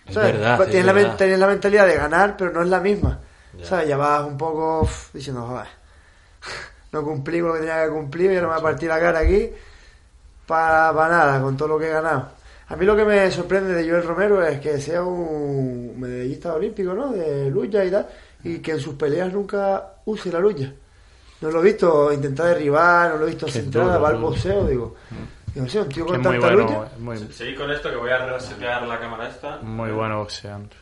Es 0.08 0.14
¿sabes? 0.14 0.34
verdad, 0.34 0.56
Pues 0.58 0.68
es 0.70 0.72
tienes, 0.72 0.86
la, 0.88 0.94
verdad. 0.94 1.18
tienes 1.18 1.40
la 1.40 1.48
mentalidad 1.48 1.88
de 1.88 1.96
ganar, 1.96 2.38
pero 2.38 2.52
no 2.52 2.62
es 2.62 2.68
la 2.70 2.80
misma. 2.80 3.20
Ya. 3.58 3.66
¿Sabes? 3.66 3.88
Ya 3.90 3.98
vas 3.98 4.24
un 4.26 4.38
poco 4.38 4.82
uf, 4.84 5.12
diciendo, 5.14 5.42
joder, 5.48 5.66
no 6.92 7.04
cumplí 7.04 7.40
con 7.40 7.50
lo 7.50 7.54
que 7.56 7.60
tenía 7.62 7.84
que 7.86 7.92
cumplir 7.92 8.32
y 8.32 8.36
ahora 8.36 8.48
me 8.48 8.54
voy 8.54 8.60
a 8.60 8.64
partir 8.64 8.90
la 8.90 9.00
cara 9.00 9.20
aquí 9.20 9.50
para, 10.46 10.94
para 10.94 11.10
nada, 11.18 11.42
con 11.42 11.56
todo 11.58 11.68
lo 11.70 11.80
que 11.80 11.88
he 11.88 11.92
ganado. 11.94 12.30
A 12.68 12.76
mí 12.76 12.86
lo 12.86 12.96
que 12.96 13.04
me 13.04 13.30
sorprende 13.32 13.74
de 13.74 13.90
Joel 13.90 14.04
Romero 14.04 14.46
es 14.46 14.60
que 14.60 14.80
sea 14.80 15.04
un 15.04 15.94
medallista 16.00 16.54
olímpico, 16.54 16.94
¿no? 16.94 17.12
De 17.12 17.50
lucha 17.50 17.84
y 17.84 17.92
tal, 17.92 18.08
y 18.44 18.60
que 18.60 18.72
en 18.72 18.80
sus 18.80 18.96
peleas 18.96 19.32
nunca 19.34 19.96
use 20.06 20.32
la 20.32 20.40
lucha. 20.40 20.72
No 21.42 21.50
lo 21.52 21.60
he 21.60 21.64
visto 21.64 22.14
intentar 22.14 22.48
derribar, 22.48 23.12
no 23.12 23.18
lo 23.18 23.28
he 23.28 23.32
visto 23.36 23.48
va 23.48 24.08
al 24.08 24.16
duro. 24.16 24.20
boxeo, 24.20 24.66
digo. 24.68 24.96
Digo, 25.54 25.68
sí, 25.68 25.78
un 25.80 25.90
tío 25.90 26.06
Que 26.06 26.12
con 26.14 26.22
es 26.22 26.28
muy 26.28 26.40
tanta 26.40 26.56
bueno, 26.56 26.64
lucha. 26.80 26.92
muy, 27.00 27.18
Seguid 27.34 27.58
con 27.58 27.72
esto 27.72 27.90
que 27.90 27.96
voy 27.98 28.10
a 28.10 28.26
resetear 28.26 28.84
la 28.88 29.00
cámara 29.00 29.28
esta. 29.28 29.58
muy 29.58 29.92
bueno 29.92 30.20
boxeando. 30.20 30.76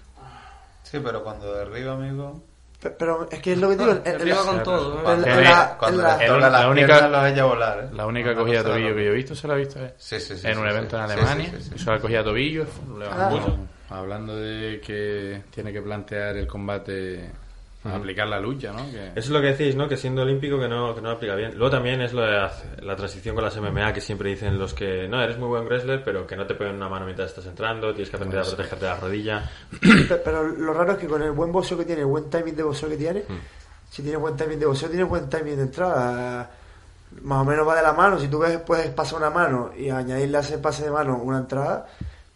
Sí, 0.84 1.00
pero 1.04 1.24
cuando 1.24 1.54
derriba, 1.54 1.94
amigo. 1.94 2.44
Pe- 2.80 2.92
Pero 2.92 3.28
es 3.30 3.40
que 3.40 3.52
es 3.54 3.58
lo 3.58 3.70
que 3.70 3.76
digo. 3.76 3.94
la- 4.06 4.36
con 4.46 4.64
todo. 4.64 5.00
¿eh? 5.02 5.04
La- 5.06 5.78
la- 5.92 6.40
la- 6.40 6.50
la 6.50 6.70
única- 6.70 6.88
piernas, 7.00 7.12
los 7.12 7.32
echa 7.32 7.42
a 7.42 7.46
volar. 7.46 7.80
¿eh? 7.84 7.96
La 7.96 8.06
única 8.06 8.34
cogida 8.36 8.64
de 8.64 8.70
tobillo 8.70 8.96
que 8.96 9.04
yo 9.06 9.12
he 9.12 9.16
visto 9.16 9.36
se 9.36 9.48
la 9.48 9.56
he 9.56 9.58
visto 9.58 9.80
eh, 9.84 9.94
Sí, 9.98 10.20
sí, 10.20 10.38
sí, 10.38 10.48
en 10.48 10.54
sí, 10.54 10.60
un 10.60 10.66
sí. 10.68 10.72
evento 10.76 10.98
en 11.02 11.08
Sí, 11.08 11.14
Alemania. 11.14 11.50
sí, 11.52 11.58
sí, 11.58 11.64
sí. 11.70 11.76
Hizo 11.76 11.92
la 11.92 12.00
cogida 12.00 12.18
de 12.20 12.24
tobillo. 12.24 12.66
Ah. 13.12 13.32
Hablando 13.90 14.36
de 14.36 14.80
que 14.86 15.42
tiene 15.52 15.74
que 15.74 15.82
plantear 15.82 16.38
el 16.38 16.48
combate, 16.48 17.30
aplicar 17.84 18.28
la 18.28 18.40
lucha, 18.40 18.72
¿no? 18.74 18.90
Que- 18.92 19.08
Eso 19.10 19.20
es 19.20 19.30
lo 19.30 19.40
que 19.42 19.48
decís, 19.54 19.76
¿no? 19.76 19.88
Que 19.88 19.96
siendo 19.98 20.22
olímpico 20.24 20.60
que 20.60 20.68
no, 20.68 20.94
que 20.94 21.02
no 21.02 21.10
lo 21.10 21.16
aplica 21.16 21.36
bien. 21.36 21.58
Luego 21.58 21.72
también 21.72 22.02
es 22.02 22.12
lo 22.14 22.22
de 22.22 22.32
la, 22.32 22.52
la 22.82 22.96
transición 22.96 23.36
con 23.36 23.44
las 23.44 23.56
MMA 23.58 23.94
que 23.94 24.02
siempre 24.02 24.30
dicen 24.30 24.58
los 24.60 24.74
que 24.74 25.08
no, 25.08 25.22
eres 25.22 25.38
muy 25.38 25.48
buen 25.48 25.66
wrestler, 25.66 26.04
pero 26.04 26.28
que 26.28 26.36
no 26.36 26.46
te 26.46 26.56
peguen 26.56 26.76
una 26.76 26.90
mano 26.90 27.06
mientras 27.06 27.30
estás 27.30 27.46
entrando, 27.46 27.94
tienes 27.94 28.10
que 28.10 28.18
aprender 28.18 28.40
a 28.42 28.44
protegerte 28.44 28.86
de 28.86 28.92
la 28.92 28.98
rodilla. 29.00 29.50
Pe- 29.80 30.16
Pero 30.24 30.44
lo 30.48 30.74
raro 30.74 30.92
es 30.94 30.98
que 30.98 31.08
con 31.08 31.22
el 31.22 31.32
buen 31.32 31.52
boxeo 31.52 31.78
que 31.78 31.86
tiene, 31.86 32.02
el 32.02 32.08
buen 32.08 32.30
timing 32.30 32.56
de 32.56 32.64
boxeo 32.64 32.90
que 32.90 32.98
tiene, 32.98 33.20
Hmm. 33.22 33.38
si 33.90 34.02
tiene 34.04 34.18
buen 34.18 34.36
timing 34.36 34.60
de 34.60 34.66
boxeo, 34.66 34.90
tiene 34.90 35.04
buen 35.06 35.30
timing 35.30 35.56
de 35.56 35.62
entrada. 35.64 36.52
Más 37.24 37.40
o 37.42 37.46
menos 37.46 37.68
va 37.68 37.76
de 37.76 37.82
la 37.82 37.94
mano. 37.94 38.20
Si 38.20 38.28
tú 38.28 38.40
ves, 38.40 38.58
puedes 38.60 38.88
pasar 38.90 39.18
una 39.20 39.30
mano 39.32 39.72
y 39.76 39.90
añadirle 39.90 40.38
a 40.38 40.42
ese 40.42 40.60
pase 40.60 40.84
de 40.84 40.92
mano 40.92 41.18
una 41.18 41.40
entrada 41.40 41.88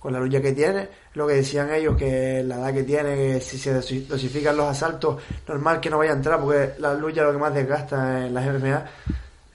con 0.04 0.12
la 0.14 0.20
lucha 0.20 0.42
que 0.42 0.52
tiene. 0.52 0.90
Lo 1.14 1.26
que 1.26 1.36
decían 1.36 1.74
ellos, 1.74 1.96
que 1.98 2.44
la 2.44 2.58
edad 2.58 2.74
que 2.74 2.84
tiene, 2.84 3.16
que 3.16 3.40
si 3.40 3.58
se 3.58 3.74
dosi- 3.74 4.06
dosifican 4.06 4.58
los 4.58 4.68
asaltos, 4.68 5.22
normal 5.48 5.80
que 5.80 5.90
no 5.90 5.98
vaya 5.98 6.12
a 6.12 6.16
entrar 6.16 6.40
porque 6.42 6.74
la 6.80 6.94
lucha 6.94 7.22
es 7.22 7.28
lo 7.28 7.32
que 7.32 7.40
más 7.40 7.54
desgasta 7.56 8.28
en 8.28 8.34
las 8.34 8.46
MMA. 8.46 8.86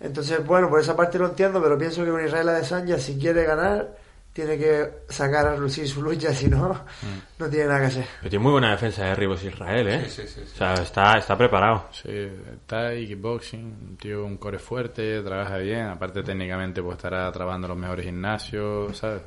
Entonces, 0.00 0.44
bueno, 0.46 0.68
por 0.70 0.80
esa 0.80 0.96
parte 0.96 1.18
lo 1.18 1.26
entiendo, 1.26 1.62
pero 1.62 1.76
pienso 1.76 2.02
que 2.04 2.10
con 2.10 2.24
Israel 2.24 2.48
Adesanya, 2.48 2.98
si 2.98 3.18
quiere 3.18 3.44
ganar, 3.44 3.96
tiene 4.32 4.56
que 4.56 4.88
sacar 5.08 5.48
a 5.48 5.56
lucir 5.56 5.88
su 5.88 6.00
lucha, 6.00 6.32
si 6.32 6.48
no, 6.48 6.68
Hmm. 7.02 7.18
no 7.40 7.48
tiene 7.48 7.66
nada 7.66 7.80
que 7.80 7.86
hacer. 7.86 8.04
Pero 8.20 8.30
tiene 8.30 8.42
muy 8.42 8.52
buena 8.52 8.70
defensa 8.70 9.04
de 9.04 9.14
Ribos 9.16 9.42
Israel, 9.44 9.88
¿eh? 9.88 10.04
Sí, 10.08 10.22
sí, 10.22 10.28
sí, 10.28 10.40
sí. 10.46 10.52
O 10.54 10.56
sea, 10.56 10.74
está, 10.74 11.18
está 11.18 11.36
preparado. 11.36 11.86
Sí, 11.90 12.28
Thai, 12.66 13.06
kickboxing, 13.08 13.64
un 13.90 13.96
tío 13.96 14.24
un 14.24 14.36
core 14.38 14.58
fuerte, 14.60 15.20
trabaja 15.22 15.56
bien, 15.58 15.86
aparte 15.88 16.22
técnicamente 16.22 16.80
pues 16.82 16.96
estará 16.96 17.30
trabajando 17.32 17.68
los 17.68 17.76
mejores 17.76 18.04
gimnasios, 18.06 18.96
¿sabes? 18.96 19.20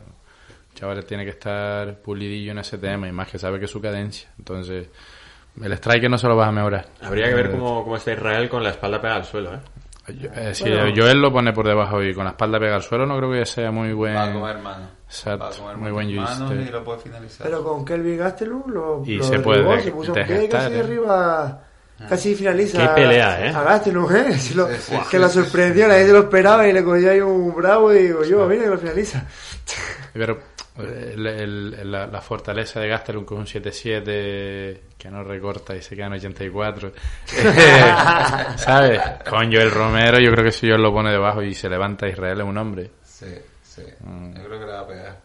Chavales 0.73 1.05
tiene 1.05 1.23
que 1.25 1.31
estar 1.31 1.95
pulidillo 2.01 2.51
en 2.51 2.59
ese 2.59 2.77
tema 2.77 3.07
y 3.07 3.11
más 3.11 3.27
que 3.29 3.37
sabe 3.37 3.59
que 3.59 3.65
es 3.65 3.71
su 3.71 3.81
cadencia, 3.81 4.29
entonces 4.37 4.87
el 5.61 5.73
strike 5.73 6.09
no 6.09 6.17
se 6.17 6.27
lo 6.27 6.35
vas 6.35 6.47
a 6.47 6.51
mejorar. 6.51 6.87
Habría 7.01 7.27
que 7.27 7.33
ver 7.35 7.45
Eh, 7.47 7.51
cómo, 7.51 7.83
cómo 7.83 7.97
está 7.97 8.13
Israel 8.13 8.47
con 8.49 8.63
la 8.63 8.69
espalda 8.71 8.99
pegada 9.01 9.19
al 9.19 9.25
suelo, 9.25 9.53
¿eh? 9.55 9.59
Yo, 10.19 10.29
eh, 10.33 10.53
si 10.55 10.63
Bueno. 10.69 10.91
Joel 10.95 11.21
lo 11.21 11.31
pone 11.31 11.53
por 11.53 11.67
debajo 11.67 12.01
y 12.03 12.13
con 12.15 12.23
la 12.25 12.31
espalda 12.31 12.59
pega 12.59 12.75
al 12.75 12.81
suelo, 12.81 13.05
no 13.05 13.17
creo 13.17 13.31
que 13.31 13.45
sea 13.45 13.69
muy 13.71 13.93
buen. 13.93 14.15
Va 14.15 14.23
a 14.23 14.33
comer 14.33 14.57
mano. 14.57 14.87
Exacto, 15.05 15.43
Va 15.45 15.49
a 15.49 15.53
comer 15.53 15.77
muy 15.77 15.91
buen 15.91 16.09
y 16.09 16.15
lo 16.71 16.83
puede 16.83 16.99
finalizar. 16.99 17.45
Pero 17.47 17.63
con 17.63 17.85
Kelvin 17.85 18.17
Gastelum 18.17 18.63
lo, 18.71 19.03
Y 19.05 19.17
lo 19.17 19.23
se 19.25 19.39
puede 19.39 19.59
derribó, 19.59 19.75
de- 19.75 19.83
se 19.83 19.91
puso 19.91 20.15
en 20.17 20.27
desgastar, 20.27 20.39
pie 20.39 20.49
casi 20.49 20.73
¿eh? 20.73 20.79
arriba, 20.79 21.61
casi 22.09 22.35
finaliza. 22.35 22.81
Qué 22.95 23.01
pelea, 23.01 23.45
¿eh? 23.45 23.53
A 23.55 23.61
Gastelum, 23.63 24.15
¿eh? 24.15 24.33
Si 24.39 24.53
lo- 24.55 24.67
Sí, 24.67 24.73
sí, 24.79 24.95
que 25.11 25.17
sí, 25.19 25.23
sí, 25.23 25.33
sorprendió, 25.33 25.87
nadie 25.87 26.05
se 26.07 26.13
lo 26.13 26.19
esperaba 26.19 26.67
y 26.67 26.73
le 26.73 26.83
cogió 26.83 27.11
ahí 27.11 27.21
un 27.21 27.53
bravo 27.55 27.93
y 27.93 27.99
digo 28.03 28.23
yo, 28.23 28.47
mira 28.47 28.63
que 28.63 28.69
lo 28.69 28.77
finaliza. 28.79 29.23
Pero 30.13 30.33
eh, 30.33 30.39
el- 30.79 31.27
el- 31.27 31.91
la, 31.91 32.07
la 32.07 32.21
fortaleza 32.21 32.79
de 32.79 32.87
Gastelum 32.87 33.25
con 33.25 33.39
un 33.39 33.45
7-7 33.45 34.79
que 34.97 35.09
no 35.09 35.23
recorta 35.23 35.75
y 35.75 35.81
se 35.81 35.95
queda 35.95 36.07
en 36.07 36.13
84. 36.13 36.91
¿Sabes? 38.57 39.01
Con 39.29 39.51
Joel 39.51 39.71
Romero, 39.71 40.19
yo 40.19 40.31
creo 40.31 40.43
que 40.45 40.51
si 40.51 40.67
Joel 40.69 40.81
lo 40.81 40.93
pone 40.93 41.11
debajo 41.11 41.41
y 41.41 41.53
se 41.53 41.69
levanta 41.69 42.07
Israel 42.07 42.39
es 42.41 42.45
un 42.45 42.57
hombre. 42.57 42.91
Sí, 43.03 43.33
sí. 43.63 43.83
Mm. 44.01 44.33
Yo 44.35 44.43
creo 44.45 44.59
que 44.59 44.65
le 44.65 44.71
va 44.71 44.79
a 44.81 44.87
pegar. 44.87 45.17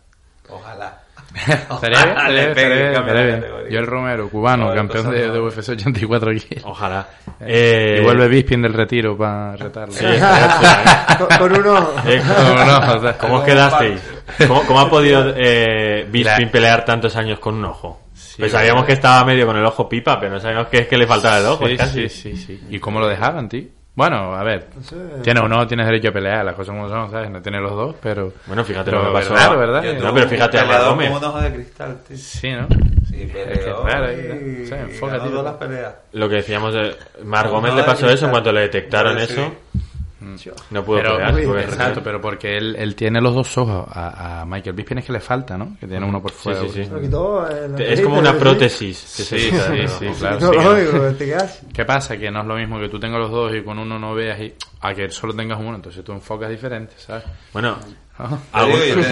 Ojalá. 0.48 1.00
Estaría 1.70 2.28
Le 2.28 2.54
pegue. 2.54 3.40
Joel 3.68 3.87
Romero, 3.87 4.28
cubano, 4.30 4.72
campeón 4.72 5.06
cosas 5.06 5.20
de, 5.20 5.30
de. 5.30 5.40
UFC 5.40 5.68
84 5.70 6.30
kilos. 6.35 6.64
Ojalá. 6.64 7.06
Eh, 7.40 7.98
Y 8.00 8.04
vuelve 8.04 8.28
Bisping 8.28 8.62
del 8.62 8.72
retiro 8.72 9.16
para 9.18 9.56
retarlo. 9.56 9.92
Sí, 9.92 10.04
estaría 10.04 11.06
con, 11.38 11.48
con. 11.62 11.85
Eh, 12.06 12.22
o 12.22 13.00
sea, 13.00 13.18
¿Cómo 13.18 13.37
os 13.38 13.44
quedasteis? 13.44 14.00
¿Cómo, 14.46 14.62
cómo 14.66 14.80
ha 14.80 14.90
podido 14.90 15.32
eh, 15.36 16.06
Bisping 16.10 16.48
pelear 16.50 16.84
tantos 16.84 17.14
años 17.16 17.38
con 17.38 17.54
un 17.54 17.64
ojo? 17.66 18.00
Sí, 18.14 18.36
pues 18.40 18.52
sabíamos 18.52 18.84
que 18.84 18.92
estaba 18.92 19.24
medio 19.24 19.46
con 19.46 19.56
el 19.56 19.64
ojo 19.64 19.88
pipa, 19.88 20.18
pero 20.18 20.32
no 20.34 20.40
sabíamos 20.40 20.68
que 20.68 20.78
es 20.78 20.88
que 20.88 20.96
le 20.98 21.06
faltaba 21.06 21.38
el 21.38 21.46
ojo. 21.46 21.66
Sí, 21.66 21.76
casi. 21.76 22.08
sí, 22.08 22.36
sí, 22.36 22.46
sí. 22.46 22.60
¿Y 22.70 22.78
cómo 22.78 22.98
lo 23.00 23.06
dejaban, 23.08 23.48
tío? 23.48 23.64
Bueno, 23.94 24.34
a 24.34 24.42
ver, 24.44 24.68
No 24.76 24.82
sé. 24.82 24.94
tiene 25.22 25.40
o 25.40 25.48
no 25.48 25.66
tienes 25.66 25.86
derecho 25.86 26.08
a 26.08 26.12
pelear, 26.12 26.44
las 26.44 26.54
cosas 26.54 26.74
como 26.74 26.86
son, 26.86 27.10
¿sabes? 27.10 27.30
No 27.30 27.40
tiene 27.40 27.58
los 27.60 27.70
dos, 27.70 27.94
pero... 28.02 28.30
Bueno, 28.46 28.62
fíjate 28.62 28.90
pero 28.90 29.04
lo 29.04 29.08
que 29.08 29.14
pasó. 29.20 29.34
Raro, 29.34 29.58
¿verdad? 29.58 29.82
Yo 29.84 29.94
No, 30.04 30.12
pero 30.12 30.28
fíjate 30.28 30.58
a 30.58 30.82
Gómez. 30.82 31.08
con 31.08 31.16
un 31.18 31.24
ojo 31.24 31.40
de 31.40 31.54
cristal, 31.54 31.98
tío. 32.06 32.16
Sí, 32.18 32.50
¿no? 32.52 32.68
Sí, 33.08 33.22
Es 33.22 33.32
que 33.32 33.42
es 33.54 33.66
raro, 33.66 34.12
y- 34.12 34.16
¿eh? 34.16 34.60
O 34.64 34.68
sea, 34.68 34.78
y 34.78 34.80
enfócate, 34.82 35.30
las 35.30 35.54
peleas. 35.54 35.94
Lo 36.12 36.28
que 36.28 36.34
decíamos 36.34 36.74
de 36.74 36.94
Mar 37.24 37.48
Gómez 37.48 37.72
le 37.72 37.84
pasó 37.84 38.06
eso 38.10 38.26
en 38.26 38.32
cuanto 38.32 38.52
le 38.52 38.60
detectaron 38.60 39.16
eso. 39.16 39.34
sí. 39.72 39.80
No 40.70 40.85
pudo 40.85 40.96
Pero, 40.96 41.59
exacto, 41.59 42.00
pero 42.02 42.20
porque 42.20 42.57
él, 42.57 42.74
él 42.79 42.94
tiene 42.94 43.20
los 43.20 43.35
dos 43.35 43.59
ojos. 43.59 43.87
A, 43.90 44.40
a 44.40 44.46
Michael 44.46 44.74
Bisping 44.74 44.98
es 44.98 45.05
que 45.05 45.12
le 45.12 45.20
falta, 45.20 45.59
¿no? 45.59 45.76
Que 45.79 45.87
tiene 45.87 46.07
uno 46.07 46.22
por 46.22 46.31
fuera. 46.33 46.62
sí, 46.62 46.85
sí. 46.85 46.90
Quitó 47.00 47.46
la 47.46 47.85
Es 47.85 48.00
como 48.00 48.18
una 48.18 48.33
prótesis. 48.35 48.96
Sí, 48.96 49.24
sí, 49.24 49.50
sí, 49.50 50.07
claro. 50.18 50.52
¿Qué 51.72 51.85
pasa? 51.85 52.16
Que 52.16 52.31
no 52.31 52.40
es 52.40 52.46
lo 52.46 52.57
mismo 52.57 52.79
que 52.81 52.88
tú 52.88 52.98
tengas 52.98 53.20
los 53.20 53.31
dos 53.31 53.55
y 53.55 53.62
con 53.62 53.79
uno 53.79 53.98
no 53.98 54.14
veas 54.14 54.40
y 54.40 54.55
a 54.81 54.94
que 54.94 55.11
solo 55.11 55.35
tengas 55.35 55.59
uno, 55.59 55.74
entonces 55.76 56.05
tú 56.05 56.12
enfocas 56.12 56.48
diferente, 56.50 56.94
¿sabes? 56.96 57.24
Bueno, 57.52 57.76
Alguna 58.52 58.76
vez 58.76 58.94
Que 58.94 59.02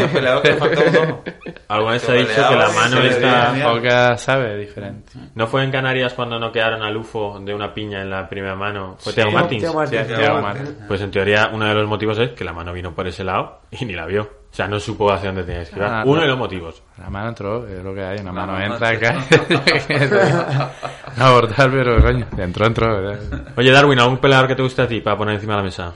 se 2.07 2.13
ha 2.13 2.15
dicho 2.15 2.49
que 2.49 2.57
la 2.57 2.69
mano 2.71 3.01
está... 3.03 3.57
Enfocas, 3.57 4.21
¿sabes? 4.21 4.59
Diferente. 4.59 5.13
¿No 5.35 5.47
fue 5.47 5.63
en 5.65 5.71
Canarias 5.71 6.15
cuando 6.15 6.39
no 6.39 6.51
quedaron 6.51 6.83
al 6.83 6.97
UFO 6.97 7.39
de 7.41 7.55
una 7.55 7.73
piña 7.75 8.03
en 8.03 8.11
la 8.11 8.29
primera 8.29 8.55
mano? 8.57 8.97
¿Fue 8.99 9.13
Sí. 9.13 9.17
Thiago 9.17 9.33
Martins? 9.33 9.65
Sí, 9.67 9.75
Martins. 9.75 10.75
Pues 10.89 11.01
en 11.01 11.11
teoría 11.11 11.51
uno 11.53 11.67
de 11.67 11.75
los 11.75 11.89
motivos 11.89 12.19
es 12.19 12.31
que 12.31 12.45
la 12.45 12.53
mano 12.53 12.73
vino 12.73 12.95
por 12.95 13.07
ese 13.07 13.25
lado 13.25 13.61
y 13.71 13.85
ni 13.85 13.95
la 13.95 14.07
vio. 14.07 14.23
O 14.23 14.57
sea, 14.57 14.69
no 14.69 14.79
supo 14.79 15.13
hacia 15.13 15.31
dónde 15.31 15.43
tenía 15.43 15.59
que 15.61 15.65
esquivar. 15.65 15.91
Ah, 15.93 16.03
uno 16.07 16.17
no. 16.17 16.23
de 16.23 16.29
los 16.29 16.39
motivos. 16.39 16.83
La 16.99 17.11
mano 17.11 17.29
entró, 17.29 17.67
es 17.67 17.83
lo 17.83 17.93
que 17.93 18.05
hay, 18.05 18.19
una 18.21 18.33
La 18.33 18.47
mano 18.47 18.53
mano 18.53 18.75
entra 18.75 18.89
acá. 18.91 19.17
no 21.17 21.25
abortar, 21.25 21.71
pero 21.71 22.01
coño, 22.01 22.27
entró, 22.39 22.67
entró. 22.67 23.03
¿verdad? 23.03 23.19
Oye, 23.57 23.71
Darwin, 23.73 23.99
¿algún 23.99 24.19
peleador 24.19 24.47
que 24.49 24.55
te 24.55 24.63
guste 24.63 24.83
a 24.83 24.89
ti 24.89 25.01
para 25.01 25.17
poner 25.17 25.35
encima 25.35 25.55
de 25.55 25.59
la 25.59 25.63
mesa? 25.65 25.93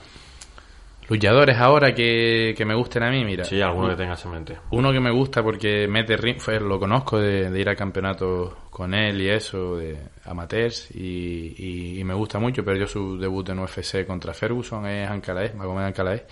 Luchadores 1.08 1.56
ahora 1.56 1.94
que, 1.94 2.54
que 2.56 2.64
me 2.66 2.74
gusten 2.74 3.02
a 3.02 3.10
mí, 3.10 3.24
mira. 3.24 3.44
Sí, 3.44 3.60
alguno 3.62 3.88
que 3.88 3.96
tengas 3.96 4.22
en 4.26 4.30
mente. 4.30 4.56
Uno 4.70 4.92
que 4.92 5.00
me 5.00 5.10
gusta 5.10 5.42
porque 5.42 5.88
mete 5.88 6.16
ring, 6.18 6.38
fue, 6.38 6.60
lo 6.60 6.78
conozco 6.78 7.18
de, 7.18 7.50
de 7.50 7.60
ir 7.60 7.68
al 7.68 7.76
campeonato 7.76 8.58
con 8.68 8.92
él 8.92 9.20
y 9.22 9.30
eso, 9.30 9.76
de 9.78 9.96
amateurs, 10.26 10.90
y, 10.94 11.54
y- 11.56 11.98
y 12.00 12.04
me 12.04 12.12
gusta 12.14 12.38
mucho, 12.38 12.62
pero 12.64 12.76
yo 12.78 12.86
su 12.86 13.18
debut 13.18 13.48
en 13.48 13.58
UFC 13.60 14.06
contra 14.06 14.34
Ferguson 14.34 14.84
es 14.86 15.08
Ancalaez, 15.08 15.54
Magomed 15.54 15.84
Ancalaez. 15.84 16.24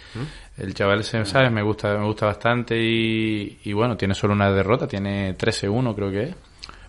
El 0.59 0.75
chaval, 0.75 1.03
se, 1.05 1.25
¿sabes? 1.25 1.51
Me 1.51 1.63
gusta, 1.63 1.97
me 1.97 2.05
gusta 2.05 2.27
bastante 2.27 2.77
y, 2.79 3.59
y 3.65 3.73
bueno, 3.73 3.97
tiene 3.97 4.15
solo 4.15 4.35
una 4.35 4.53
derrota, 4.53 4.87
tiene 4.87 5.37
13-1 5.37 5.95
creo 5.95 6.11
que 6.11 6.23
es. 6.25 6.35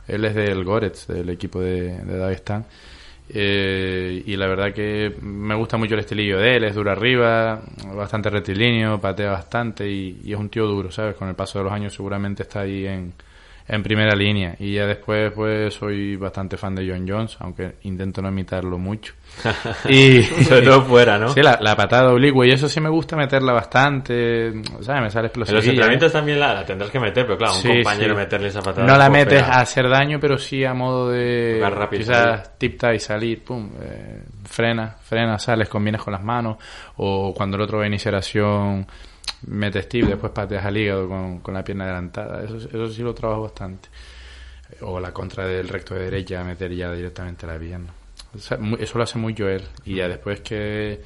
Él 0.10 0.26
es 0.26 0.36
del 0.36 0.64
Goretz, 0.64 1.08
del 1.08 1.30
equipo 1.30 1.60
de, 1.62 1.98
de 2.04 2.18
Dagestán. 2.18 2.66
Eh, 3.30 4.24
y 4.26 4.36
la 4.38 4.48
verdad 4.48 4.74
que 4.74 5.16
me 5.22 5.56
gusta 5.56 5.78
mucho 5.78 5.96
el 5.96 6.00
estilillo 6.00 6.38
de 6.38 6.58
él, 6.58 6.64
es 6.64 6.76
duro 6.76 6.92
arriba, 6.92 7.62
bastante 7.94 8.30
rectilíneo, 8.30 9.02
patea 9.02 9.32
bastante 9.32 9.90
y, 9.90 10.22
y 10.24 10.34
es 10.34 10.40
un 10.40 10.50
tío 10.50 10.66
duro, 10.66 10.92
¿sabes? 10.92 11.16
Con 11.16 11.28
el 11.28 11.36
paso 11.36 11.60
de 11.60 11.66
los 11.66 11.74
años 11.74 11.94
seguramente 11.94 12.44
está 12.44 12.62
ahí 12.62 12.88
en, 12.88 13.14
en 13.68 13.84
primera 13.84 14.16
línea. 14.16 14.56
Y 14.60 14.74
ya 14.76 14.86
después 14.86 15.32
pues 15.34 15.74
soy 15.74 16.16
bastante 16.16 16.58
fan 16.58 16.74
de 16.76 16.88
John 16.90 17.06
Jones, 17.08 17.36
aunque 17.40 17.76
intento 17.84 18.22
no 18.22 18.30
imitarlo 18.30 18.78
mucho. 18.78 19.14
y 19.90 20.24
Sobre 20.46 20.62
todo 20.62 20.82
fuera, 20.84 21.18
¿no? 21.18 21.30
Sí, 21.30 21.42
la, 21.42 21.58
la 21.62 21.76
patada 21.76 22.12
oblicua 22.14 22.46
y 22.48 22.52
eso 22.52 22.70
sí 22.70 22.80
me 22.80 22.90
gusta 22.90 23.16
meterla 23.16 23.54
bastante, 23.54 24.54
¿sabes? 24.82 25.02
Me 25.04 25.10
sale 25.10 25.28
En 25.28 25.40
los 25.40 25.50
explosiva. 25.50 25.60
entrenamientos 25.60 26.12
también 26.14 26.40
la, 26.40 26.54
la 26.54 26.66
tendrás 26.66 26.90
que 26.92 27.00
meter, 27.00 27.26
pero 27.26 27.38
claro, 27.38 27.56
un 27.56 27.62
Sí, 27.62 27.68
compañero 27.70 28.14
sí. 28.14 28.20
meterle 28.20 28.48
esa 28.48 28.62
patada. 28.62 28.88
No 28.88 28.98
la 28.98 29.10
metes 29.10 29.42
a 29.44 29.60
hacer 29.60 29.90
daño, 29.90 30.20
pero 30.20 30.38
sí 30.38 30.64
a 30.64 30.74
modo 30.74 31.10
de 31.10 31.60
rápido 31.70 32.00
quizás 32.04 32.58
tip 32.58 32.82
y 32.94 33.00
salir, 33.00 33.44
pum, 33.44 33.70
eh, 33.82 34.24
frena, 34.46 34.96
frena, 35.02 35.38
sales, 35.40 35.68
combinas 35.68 36.02
con 36.02 36.14
las 36.14 36.24
manos, 36.24 36.58
o 36.98 37.34
cuando 37.34 37.58
el 37.58 37.64
otro 37.64 37.80
va 37.80 37.84
a 37.84 37.88
iniciación 37.88 38.86
metes 39.46 39.88
tip, 39.90 40.06
después 40.06 40.32
pateas 40.32 40.66
al 40.66 40.78
hígado 40.78 41.08
con, 41.08 41.40
con 41.40 41.54
la 41.54 41.64
pierna 41.64 41.86
adelantada, 41.86 42.44
eso, 42.44 42.58
eso 42.58 42.90
sí 42.90 43.02
lo 43.02 43.14
trabajo 43.14 43.44
bastante. 43.44 43.90
O 44.82 45.00
la 45.00 45.14
contra 45.14 45.46
del 45.46 45.70
recto 45.70 45.96
de 45.96 46.06
derecha, 46.06 46.44
meter 46.44 46.74
ya 46.74 46.92
directamente 46.92 47.48
la 47.48 47.58
pierna. 47.58 47.94
Eso 48.36 48.98
lo 48.98 49.04
hace 49.04 49.18
muy 49.18 49.34
él. 49.38 49.64
Y 49.86 49.96
ya 49.96 50.08
después 50.08 50.42
que, 50.42 51.02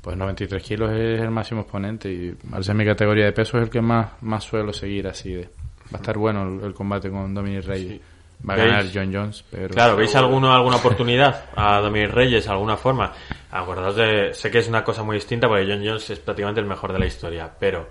pues 0.00 0.16
93 0.16 0.62
kilos 0.62 0.90
es 0.90 1.20
el 1.20 1.30
máximo 1.30 1.62
exponente 1.62 2.12
y 2.12 2.36
al 2.52 2.64
ser 2.64 2.74
mi 2.74 2.84
categoría 2.84 3.26
de 3.26 3.32
peso 3.32 3.58
es 3.58 3.64
el 3.64 3.70
que 3.70 3.80
más, 3.80 4.20
más 4.22 4.44
suelo 4.44 4.72
seguir 4.72 5.06
así 5.06 5.32
de. 5.32 5.44
Va 5.92 5.94
a 5.94 5.96
estar 5.96 6.18
bueno 6.18 6.42
el, 6.42 6.64
el 6.64 6.74
combate 6.74 7.10
con 7.10 7.32
Dominic 7.34 7.64
Reyes. 7.64 8.00
Va 8.48 8.54
a 8.54 8.56
¿Veis? 8.56 8.68
ganar 8.70 8.86
John 8.92 9.12
Jones, 9.14 9.44
pero... 9.50 9.68
Claro, 9.74 9.96
¿veis 9.96 10.14
alguno, 10.16 10.52
alguna 10.52 10.76
oportunidad 10.76 11.44
a 11.56 11.80
Dominic 11.80 12.10
Reyes, 12.10 12.46
alguna 12.48 12.76
forma? 12.76 13.12
Acordaos 13.50 13.96
de, 13.96 14.34
sé 14.34 14.50
que 14.50 14.58
es 14.58 14.68
una 14.68 14.84
cosa 14.84 15.02
muy 15.02 15.16
distinta 15.16 15.48
porque 15.48 15.64
John 15.66 15.82
Jones 15.84 16.10
es 16.10 16.18
prácticamente 16.18 16.60
el 16.60 16.66
mejor 16.66 16.92
de 16.92 16.98
la 16.98 17.06
historia, 17.06 17.50
pero 17.58 17.88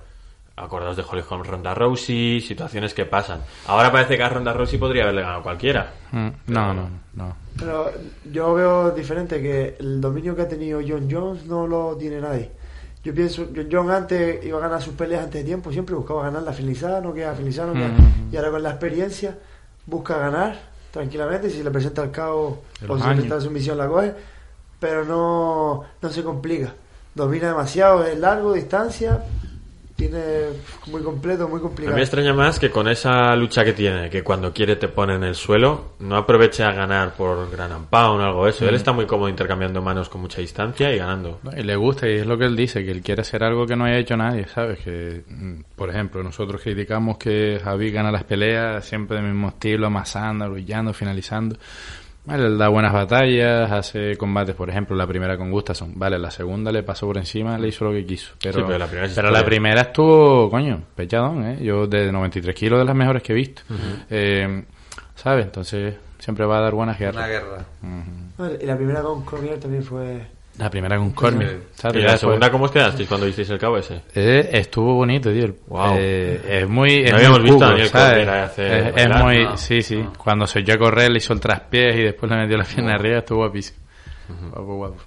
acordaos 0.55 0.95
de 0.95 1.03
Holly 1.09 1.23
Holmes, 1.27 1.47
Ronda 1.47 1.73
Rousey, 1.73 2.39
situaciones 2.41 2.93
que 2.93 3.05
pasan. 3.05 3.41
Ahora 3.65 3.91
parece 3.91 4.15
que 4.17 4.23
a 4.23 4.29
Ronda 4.29 4.53
Rousey 4.53 4.77
podría 4.77 5.03
haberle 5.03 5.21
ganado 5.21 5.41
cualquiera. 5.41 5.91
Mm, 6.11 6.27
No, 6.47 6.73
no, 6.73 6.89
no. 7.15 7.35
Pero 7.57 7.91
yo 8.31 8.53
veo 8.53 8.91
diferente 8.91 9.41
que 9.41 9.75
el 9.79 9.99
dominio 9.99 10.35
que 10.35 10.43
ha 10.43 10.47
tenido 10.47 10.79
John 10.87 11.07
Jones 11.09 11.45
no 11.45 11.65
lo 11.65 11.95
tiene 11.97 12.19
nadie. 12.21 12.51
Yo 13.03 13.13
pienso, 13.13 13.47
John 13.55 13.67
Jones 13.71 13.91
antes 13.91 14.45
iba 14.45 14.59
a 14.59 14.61
ganar 14.61 14.81
sus 14.81 14.93
peleas 14.93 15.23
antes 15.23 15.41
de 15.41 15.45
tiempo, 15.45 15.71
siempre 15.71 15.95
buscaba 15.95 16.23
ganar 16.23 16.43
la 16.43 16.53
finalizada, 16.53 17.01
no 17.01 17.13
queda 17.13 17.33
finalizada, 17.33 17.67
no 17.69 17.73
queda- 17.73 17.87
Mm. 17.87 18.33
y 18.33 18.37
ahora 18.37 18.51
con 18.51 18.63
la 18.63 18.69
experiencia 18.69 19.37
busca 19.85 20.17
ganar 20.17 20.59
tranquilamente, 20.91 21.49
si 21.49 21.63
le 21.63 21.71
presenta 21.71 22.03
el 22.03 22.11
caos 22.11 22.55
De 22.79 22.87
o 22.87 22.97
si 22.97 23.03
presenta 23.03 23.35
la 23.35 23.41
sumisión 23.41 23.77
la 23.77 23.87
coge, 23.87 24.13
pero 24.79 25.05
no, 25.05 25.83
no 26.01 26.09
se 26.09 26.23
complica. 26.23 26.73
Domina 27.15 27.47
demasiado, 27.47 28.05
es 28.05 28.17
largo, 28.19 28.53
distancia, 28.53 29.23
tiene 29.95 30.21
muy 30.87 31.01
completo, 31.01 31.47
muy 31.47 31.59
A 31.59 31.61
complicado. 31.61 31.93
mí 31.95 31.99
me 31.99 32.03
extraña 32.03 32.33
más 32.33 32.59
que 32.59 32.69
con 32.71 32.87
esa 32.87 33.35
lucha 33.35 33.63
que 33.63 33.73
tiene, 33.73 34.09
que 34.09 34.23
cuando 34.23 34.51
quiere 34.51 34.75
te 34.75 34.87
pone 34.87 35.15
en 35.15 35.23
el 35.23 35.35
suelo, 35.35 35.93
no 35.99 36.17
aproveche 36.17 36.63
a 36.63 36.71
ganar 36.71 37.13
por 37.15 37.49
gran 37.51 37.85
pound 37.85 38.21
o 38.21 38.25
algo 38.25 38.43
de 38.45 38.51
eso. 38.51 38.67
Él 38.67 38.75
está 38.75 38.91
muy 38.91 39.05
cómodo 39.05 39.29
intercambiando 39.29 39.81
manos 39.81 40.09
con 40.09 40.21
mucha 40.21 40.41
distancia 40.41 40.93
y 40.93 40.97
ganando. 40.97 41.39
Y 41.55 41.63
le 41.63 41.75
gusta, 41.75 42.07
y 42.09 42.13
es 42.17 42.25
lo 42.25 42.37
que 42.37 42.45
él 42.45 42.55
dice, 42.55 42.83
que 42.83 42.91
él 42.91 43.01
quiere 43.01 43.21
hacer 43.21 43.43
algo 43.43 43.65
que 43.67 43.75
no 43.75 43.85
haya 43.85 43.97
hecho 43.97 44.17
nadie, 44.17 44.47
¿sabes? 44.47 44.79
Que, 44.79 45.23
mm, 45.27 45.61
por 45.75 45.89
ejemplo, 45.89 46.23
nosotros 46.23 46.61
criticamos 46.61 47.17
que 47.17 47.59
Javi 47.63 47.91
gana 47.91 48.11
las 48.11 48.23
peleas 48.23 48.83
siempre 48.85 49.17
del 49.17 49.27
mismo 49.27 49.49
estilo, 49.49 49.87
amasando, 49.87 50.45
arrullando, 50.45 50.93
finalizando. 50.93 51.55
Vale, 52.25 52.45
él 52.47 52.57
da 52.57 52.69
buenas 52.69 52.93
batallas, 52.93 53.69
hace 53.69 54.15
combates, 54.15 54.55
por 54.55 54.69
ejemplo, 54.69 54.95
la 54.95 55.05
primera 55.05 55.37
con 55.37 55.51
Gustafsson. 55.51 55.91
Vale, 55.99 56.17
la 56.17 56.31
segunda 56.31 56.71
le 56.71 56.81
pasó 56.83 57.05
por 57.05 57.17
encima, 57.17 57.57
le 57.57 57.67
hizo 57.67 57.83
lo 57.83 57.91
que 57.91 58.05
quiso. 58.05 58.33
Pero, 58.41 58.59
Sí, 58.59 58.63
pero 58.65 58.79
la 58.79 58.85
primera 58.85 59.07
es 59.07 59.13
pero 59.13 59.27
historia. 59.27 59.39
la 59.41 59.45
primera 59.45 59.81
estuvo, 59.81 60.49
coño, 60.49 60.81
pechadón, 60.95 61.45
¿eh? 61.45 61.57
Yo 61.61 61.85
de 61.85 62.11
93 62.11 62.55
kilos 62.55 62.79
de 62.79 62.85
las 62.85 62.95
mejores 62.95 63.21
que 63.23 63.33
he 63.33 63.35
visto. 63.35 63.61
Eh, 64.09 64.63
¿Sabes? 65.15 65.45
Entonces 65.45 65.95
siempre 66.17 66.45
va 66.45 66.59
a 66.59 66.61
dar 66.61 66.73
buenas 66.73 66.97
Una 66.99 67.05
guerras. 67.11 67.27
guerra. 67.27 67.65
Vale, 68.37 68.59
Y 68.61 68.65
la 68.65 68.77
primera 68.77 69.01
con 69.01 69.23
Cormier 69.25 69.59
también 69.59 69.83
fue... 69.83 70.21
La 70.57 70.69
primera 70.69 70.97
con 70.97 71.11
Cormier, 71.11 71.61
¿sabes? 71.73 72.03
¿Y 72.03 72.05
la 72.05 72.15
segunda 72.15 72.51
cómo 72.51 72.65
os 72.65 72.71
quedasteis 72.71 73.07
cuando 73.07 73.25
visteis 73.25 73.49
el 73.49 73.57
cabo 73.57 73.77
ese? 73.77 74.01
Eh, 74.13 74.49
estuvo 74.51 74.93
bonito, 74.93 75.31
tío. 75.31 75.47
Wow. 75.67 75.95
Eh, 75.97 76.59
es 76.61 76.69
muy. 76.69 77.03
Es 77.03 77.11
No 77.11 77.17
habíamos 77.17 77.39
muy 77.39 77.49
visto 77.49 77.65
a 77.65 77.69
Daniel. 77.69 77.91
Cormier 77.91 78.29
hacer 78.29 78.93
Es, 78.95 79.09
muy. 79.09 79.43
no. 79.45 79.57
Sí, 79.57 79.81
sí. 79.81 80.05
Cuando 80.15 80.45
se 80.45 80.59
echó 80.59 80.73
a 80.73 80.77
correr, 80.77 81.09
le 81.11 81.17
hizo 81.17 81.33
el 81.33 81.39
traspiés 81.39 81.95
y 81.95 82.03
después 82.03 82.31
le 82.31 82.37
metió 82.37 82.57
la 82.57 82.65
pierna 82.65 82.93
arriba, 82.93 83.17
estuvo 83.19 83.39
guapísimo. 83.39 83.79
Guapo, 84.51 84.75
guapo. 84.75 84.97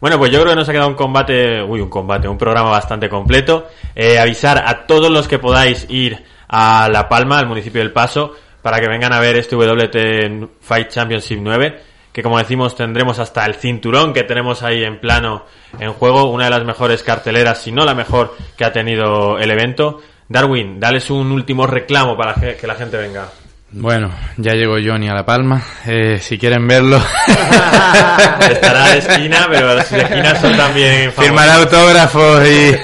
Bueno, 0.00 0.18
pues 0.18 0.30
yo 0.30 0.40
creo 0.40 0.52
que 0.52 0.56
nos 0.56 0.68
ha 0.68 0.72
quedado 0.72 0.88
un 0.88 0.94
combate, 0.94 1.60
uy, 1.62 1.80
un 1.80 1.90
combate, 1.90 2.28
un 2.28 2.38
programa 2.38 2.70
bastante 2.70 3.08
completo. 3.08 3.68
Eh, 3.96 4.18
avisar 4.18 4.62
a 4.64 4.86
todos 4.86 5.10
los 5.10 5.26
que 5.26 5.40
podáis 5.40 5.86
ir 5.88 6.22
a 6.48 6.88
La 6.90 7.08
Palma, 7.08 7.38
al 7.38 7.48
municipio 7.48 7.80
del 7.80 7.92
Paso, 7.92 8.32
para 8.62 8.80
que 8.80 8.88
vengan 8.88 9.12
a 9.12 9.20
ver 9.20 9.36
este 9.36 9.56
WT 9.56 10.60
Fight 10.60 10.88
Championship 10.88 11.38
9, 11.42 11.80
que 12.18 12.22
como 12.24 12.38
decimos 12.38 12.74
tendremos 12.74 13.20
hasta 13.20 13.46
el 13.46 13.54
cinturón 13.54 14.12
que 14.12 14.24
tenemos 14.24 14.64
ahí 14.64 14.82
en 14.82 14.98
plano 14.98 15.44
en 15.78 15.92
juego, 15.92 16.32
una 16.32 16.46
de 16.46 16.50
las 16.50 16.64
mejores 16.64 17.04
carteleras, 17.04 17.62
si 17.62 17.70
no 17.70 17.84
la 17.84 17.94
mejor 17.94 18.34
que 18.56 18.64
ha 18.64 18.72
tenido 18.72 19.38
el 19.38 19.48
evento. 19.52 20.00
Darwin, 20.28 20.80
dales 20.80 21.10
un 21.10 21.30
último 21.30 21.64
reclamo 21.68 22.16
para 22.16 22.34
que 22.34 22.56
que 22.56 22.66
la 22.66 22.74
gente 22.74 22.96
venga. 22.96 23.28
Bueno, 23.70 24.10
ya 24.36 24.54
llegó 24.54 24.78
Johnny 24.84 25.08
a 25.08 25.14
La 25.14 25.24
Palma. 25.24 25.62
Eh, 25.86 26.18
si 26.20 26.38
quieren 26.38 26.66
verlo, 26.66 26.96
Estará 28.50 28.88
de 28.88 28.98
esquina, 28.98 29.46
pero 29.48 29.74
las 29.74 29.92
esquinas 29.92 30.40
son 30.40 30.56
también 30.56 31.12
firmar 31.12 31.46
famosas. 31.48 31.72
autógrafos 31.72 32.48
y, 32.48 32.76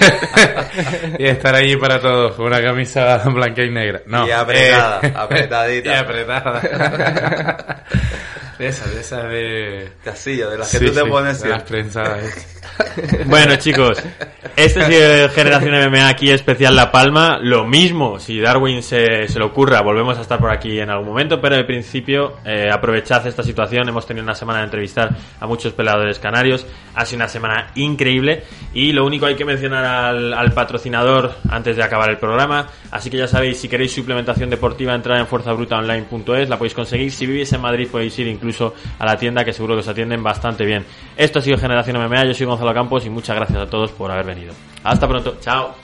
y 1.25 1.27
estar 1.27 1.57
allí 1.57 1.77
para 1.77 2.01
todos 2.01 2.39
una 2.39 2.63
camisa 2.63 3.17
blanca 3.31 3.65
y 3.65 3.71
negra. 3.71 4.03
No, 4.07 4.29
Y 4.29 4.31
apretada, 4.31 5.01
eh, 5.03 5.13
apretadita. 5.17 5.91
y 5.93 5.95
apretada. 5.97 7.85
De 8.59 8.69
esas, 8.69 8.95
de 8.95 9.01
esas 9.01 9.25
de. 9.31 9.93
Casilla, 10.05 10.49
de 10.49 10.59
las 10.59 10.71
que 10.71 10.79
Sí, 10.79 10.87
tú 10.87 10.93
te 10.93 11.01
sí, 11.01 11.09
pones 11.09 11.43
de 11.43 11.49
las 11.49 11.63
prensadas. 11.63 12.51
Bueno, 13.27 13.57
chicos, 13.57 14.03
este 14.57 14.85
sido 14.87 15.25
el 15.25 15.31
Generación 15.31 15.91
MMA 15.91 16.09
aquí 16.09 16.31
especial 16.31 16.75
La 16.75 16.91
Palma. 16.91 17.39
Lo 17.41 17.65
mismo, 17.65 18.19
si 18.19 18.41
Darwin 18.41 18.83
se, 18.83 19.29
se 19.29 19.39
le 19.39 19.45
ocurra, 19.45 19.81
volvemos 19.81 20.19
a 20.19 20.23
estar 20.23 20.39
por 20.39 20.51
aquí 20.51 20.79
en 20.79 20.91
algún 20.91 21.09
momento, 21.09 21.41
pero 21.41 21.57
de 21.57 21.65
principio 21.65 22.39
eh, 22.45 22.69
aprovechad 22.73 23.27
esta 23.27 23.43
situación. 23.43 23.89
Hemos 23.89 24.07
tenido 24.07 24.25
una 24.25 24.35
semana 24.35 24.61
de 24.61 24.65
entrevistar 24.67 25.11
a 25.41 25.47
muchos 25.47 25.73
peleadores 25.73 26.19
canarios. 26.19 26.67
Ha 26.95 27.05
sido 27.05 27.19
una 27.19 27.29
semana 27.29 27.71
increíble 27.75 28.45
y 28.73 28.93
lo 28.93 29.05
único 29.05 29.27
hay 29.27 29.37
que 29.37 29.45
mencionar 29.45 29.85
al, 29.85 30.35
al 30.35 30.53
patrocinador 30.53 31.35
antes 31.49 31.77
de 31.77 31.83
acabar 31.83 32.11
el 32.11 32.19
programa. 32.19 32.69
Así 32.91 33.11
que 33.11 33.19
ya 33.19 33.29
sabéis, 33.29 33.59
si 33.59 33.69
queréis 33.69 33.93
suplementación 33.93 34.51
deportiva, 34.51 34.95
entrad 34.95 35.19
en 35.19 35.27
fuerzabrutaonline.es, 35.27 36.49
la 36.49 36.59
podéis 36.59 36.75
conseguir. 36.75 37.11
Si 37.13 37.27
vivís 37.27 37.53
en 37.53 37.61
Madrid 37.61 37.89
podéis 37.91 38.19
ir 38.19 38.29
incluso 38.45 38.75
a 38.99 39.07
la 39.07 39.17
tienda 39.17 39.45
que 39.45 39.53
seguro 39.53 39.75
que 39.75 39.81
os 39.81 39.89
atienden 39.89 40.23
bastante 40.23 40.65
bien. 40.65 40.85
Esto 41.17 41.39
ha 41.39 41.43
sido 41.43 41.57
Generación 41.57 41.97
MMA, 41.97 42.27
yo 42.27 42.35
soy 42.35 42.47
Gonzalo 42.47 42.75
Campos 42.75 43.05
y 43.07 43.11
muchas 43.11 43.37
gracias 43.37 43.59
a 43.59 43.67
todos 43.67 43.91
por 43.93 44.11
haber 44.11 44.27
venido. 44.27 44.53
Hasta 44.83 45.09
pronto, 45.09 45.39
chao. 45.41 45.75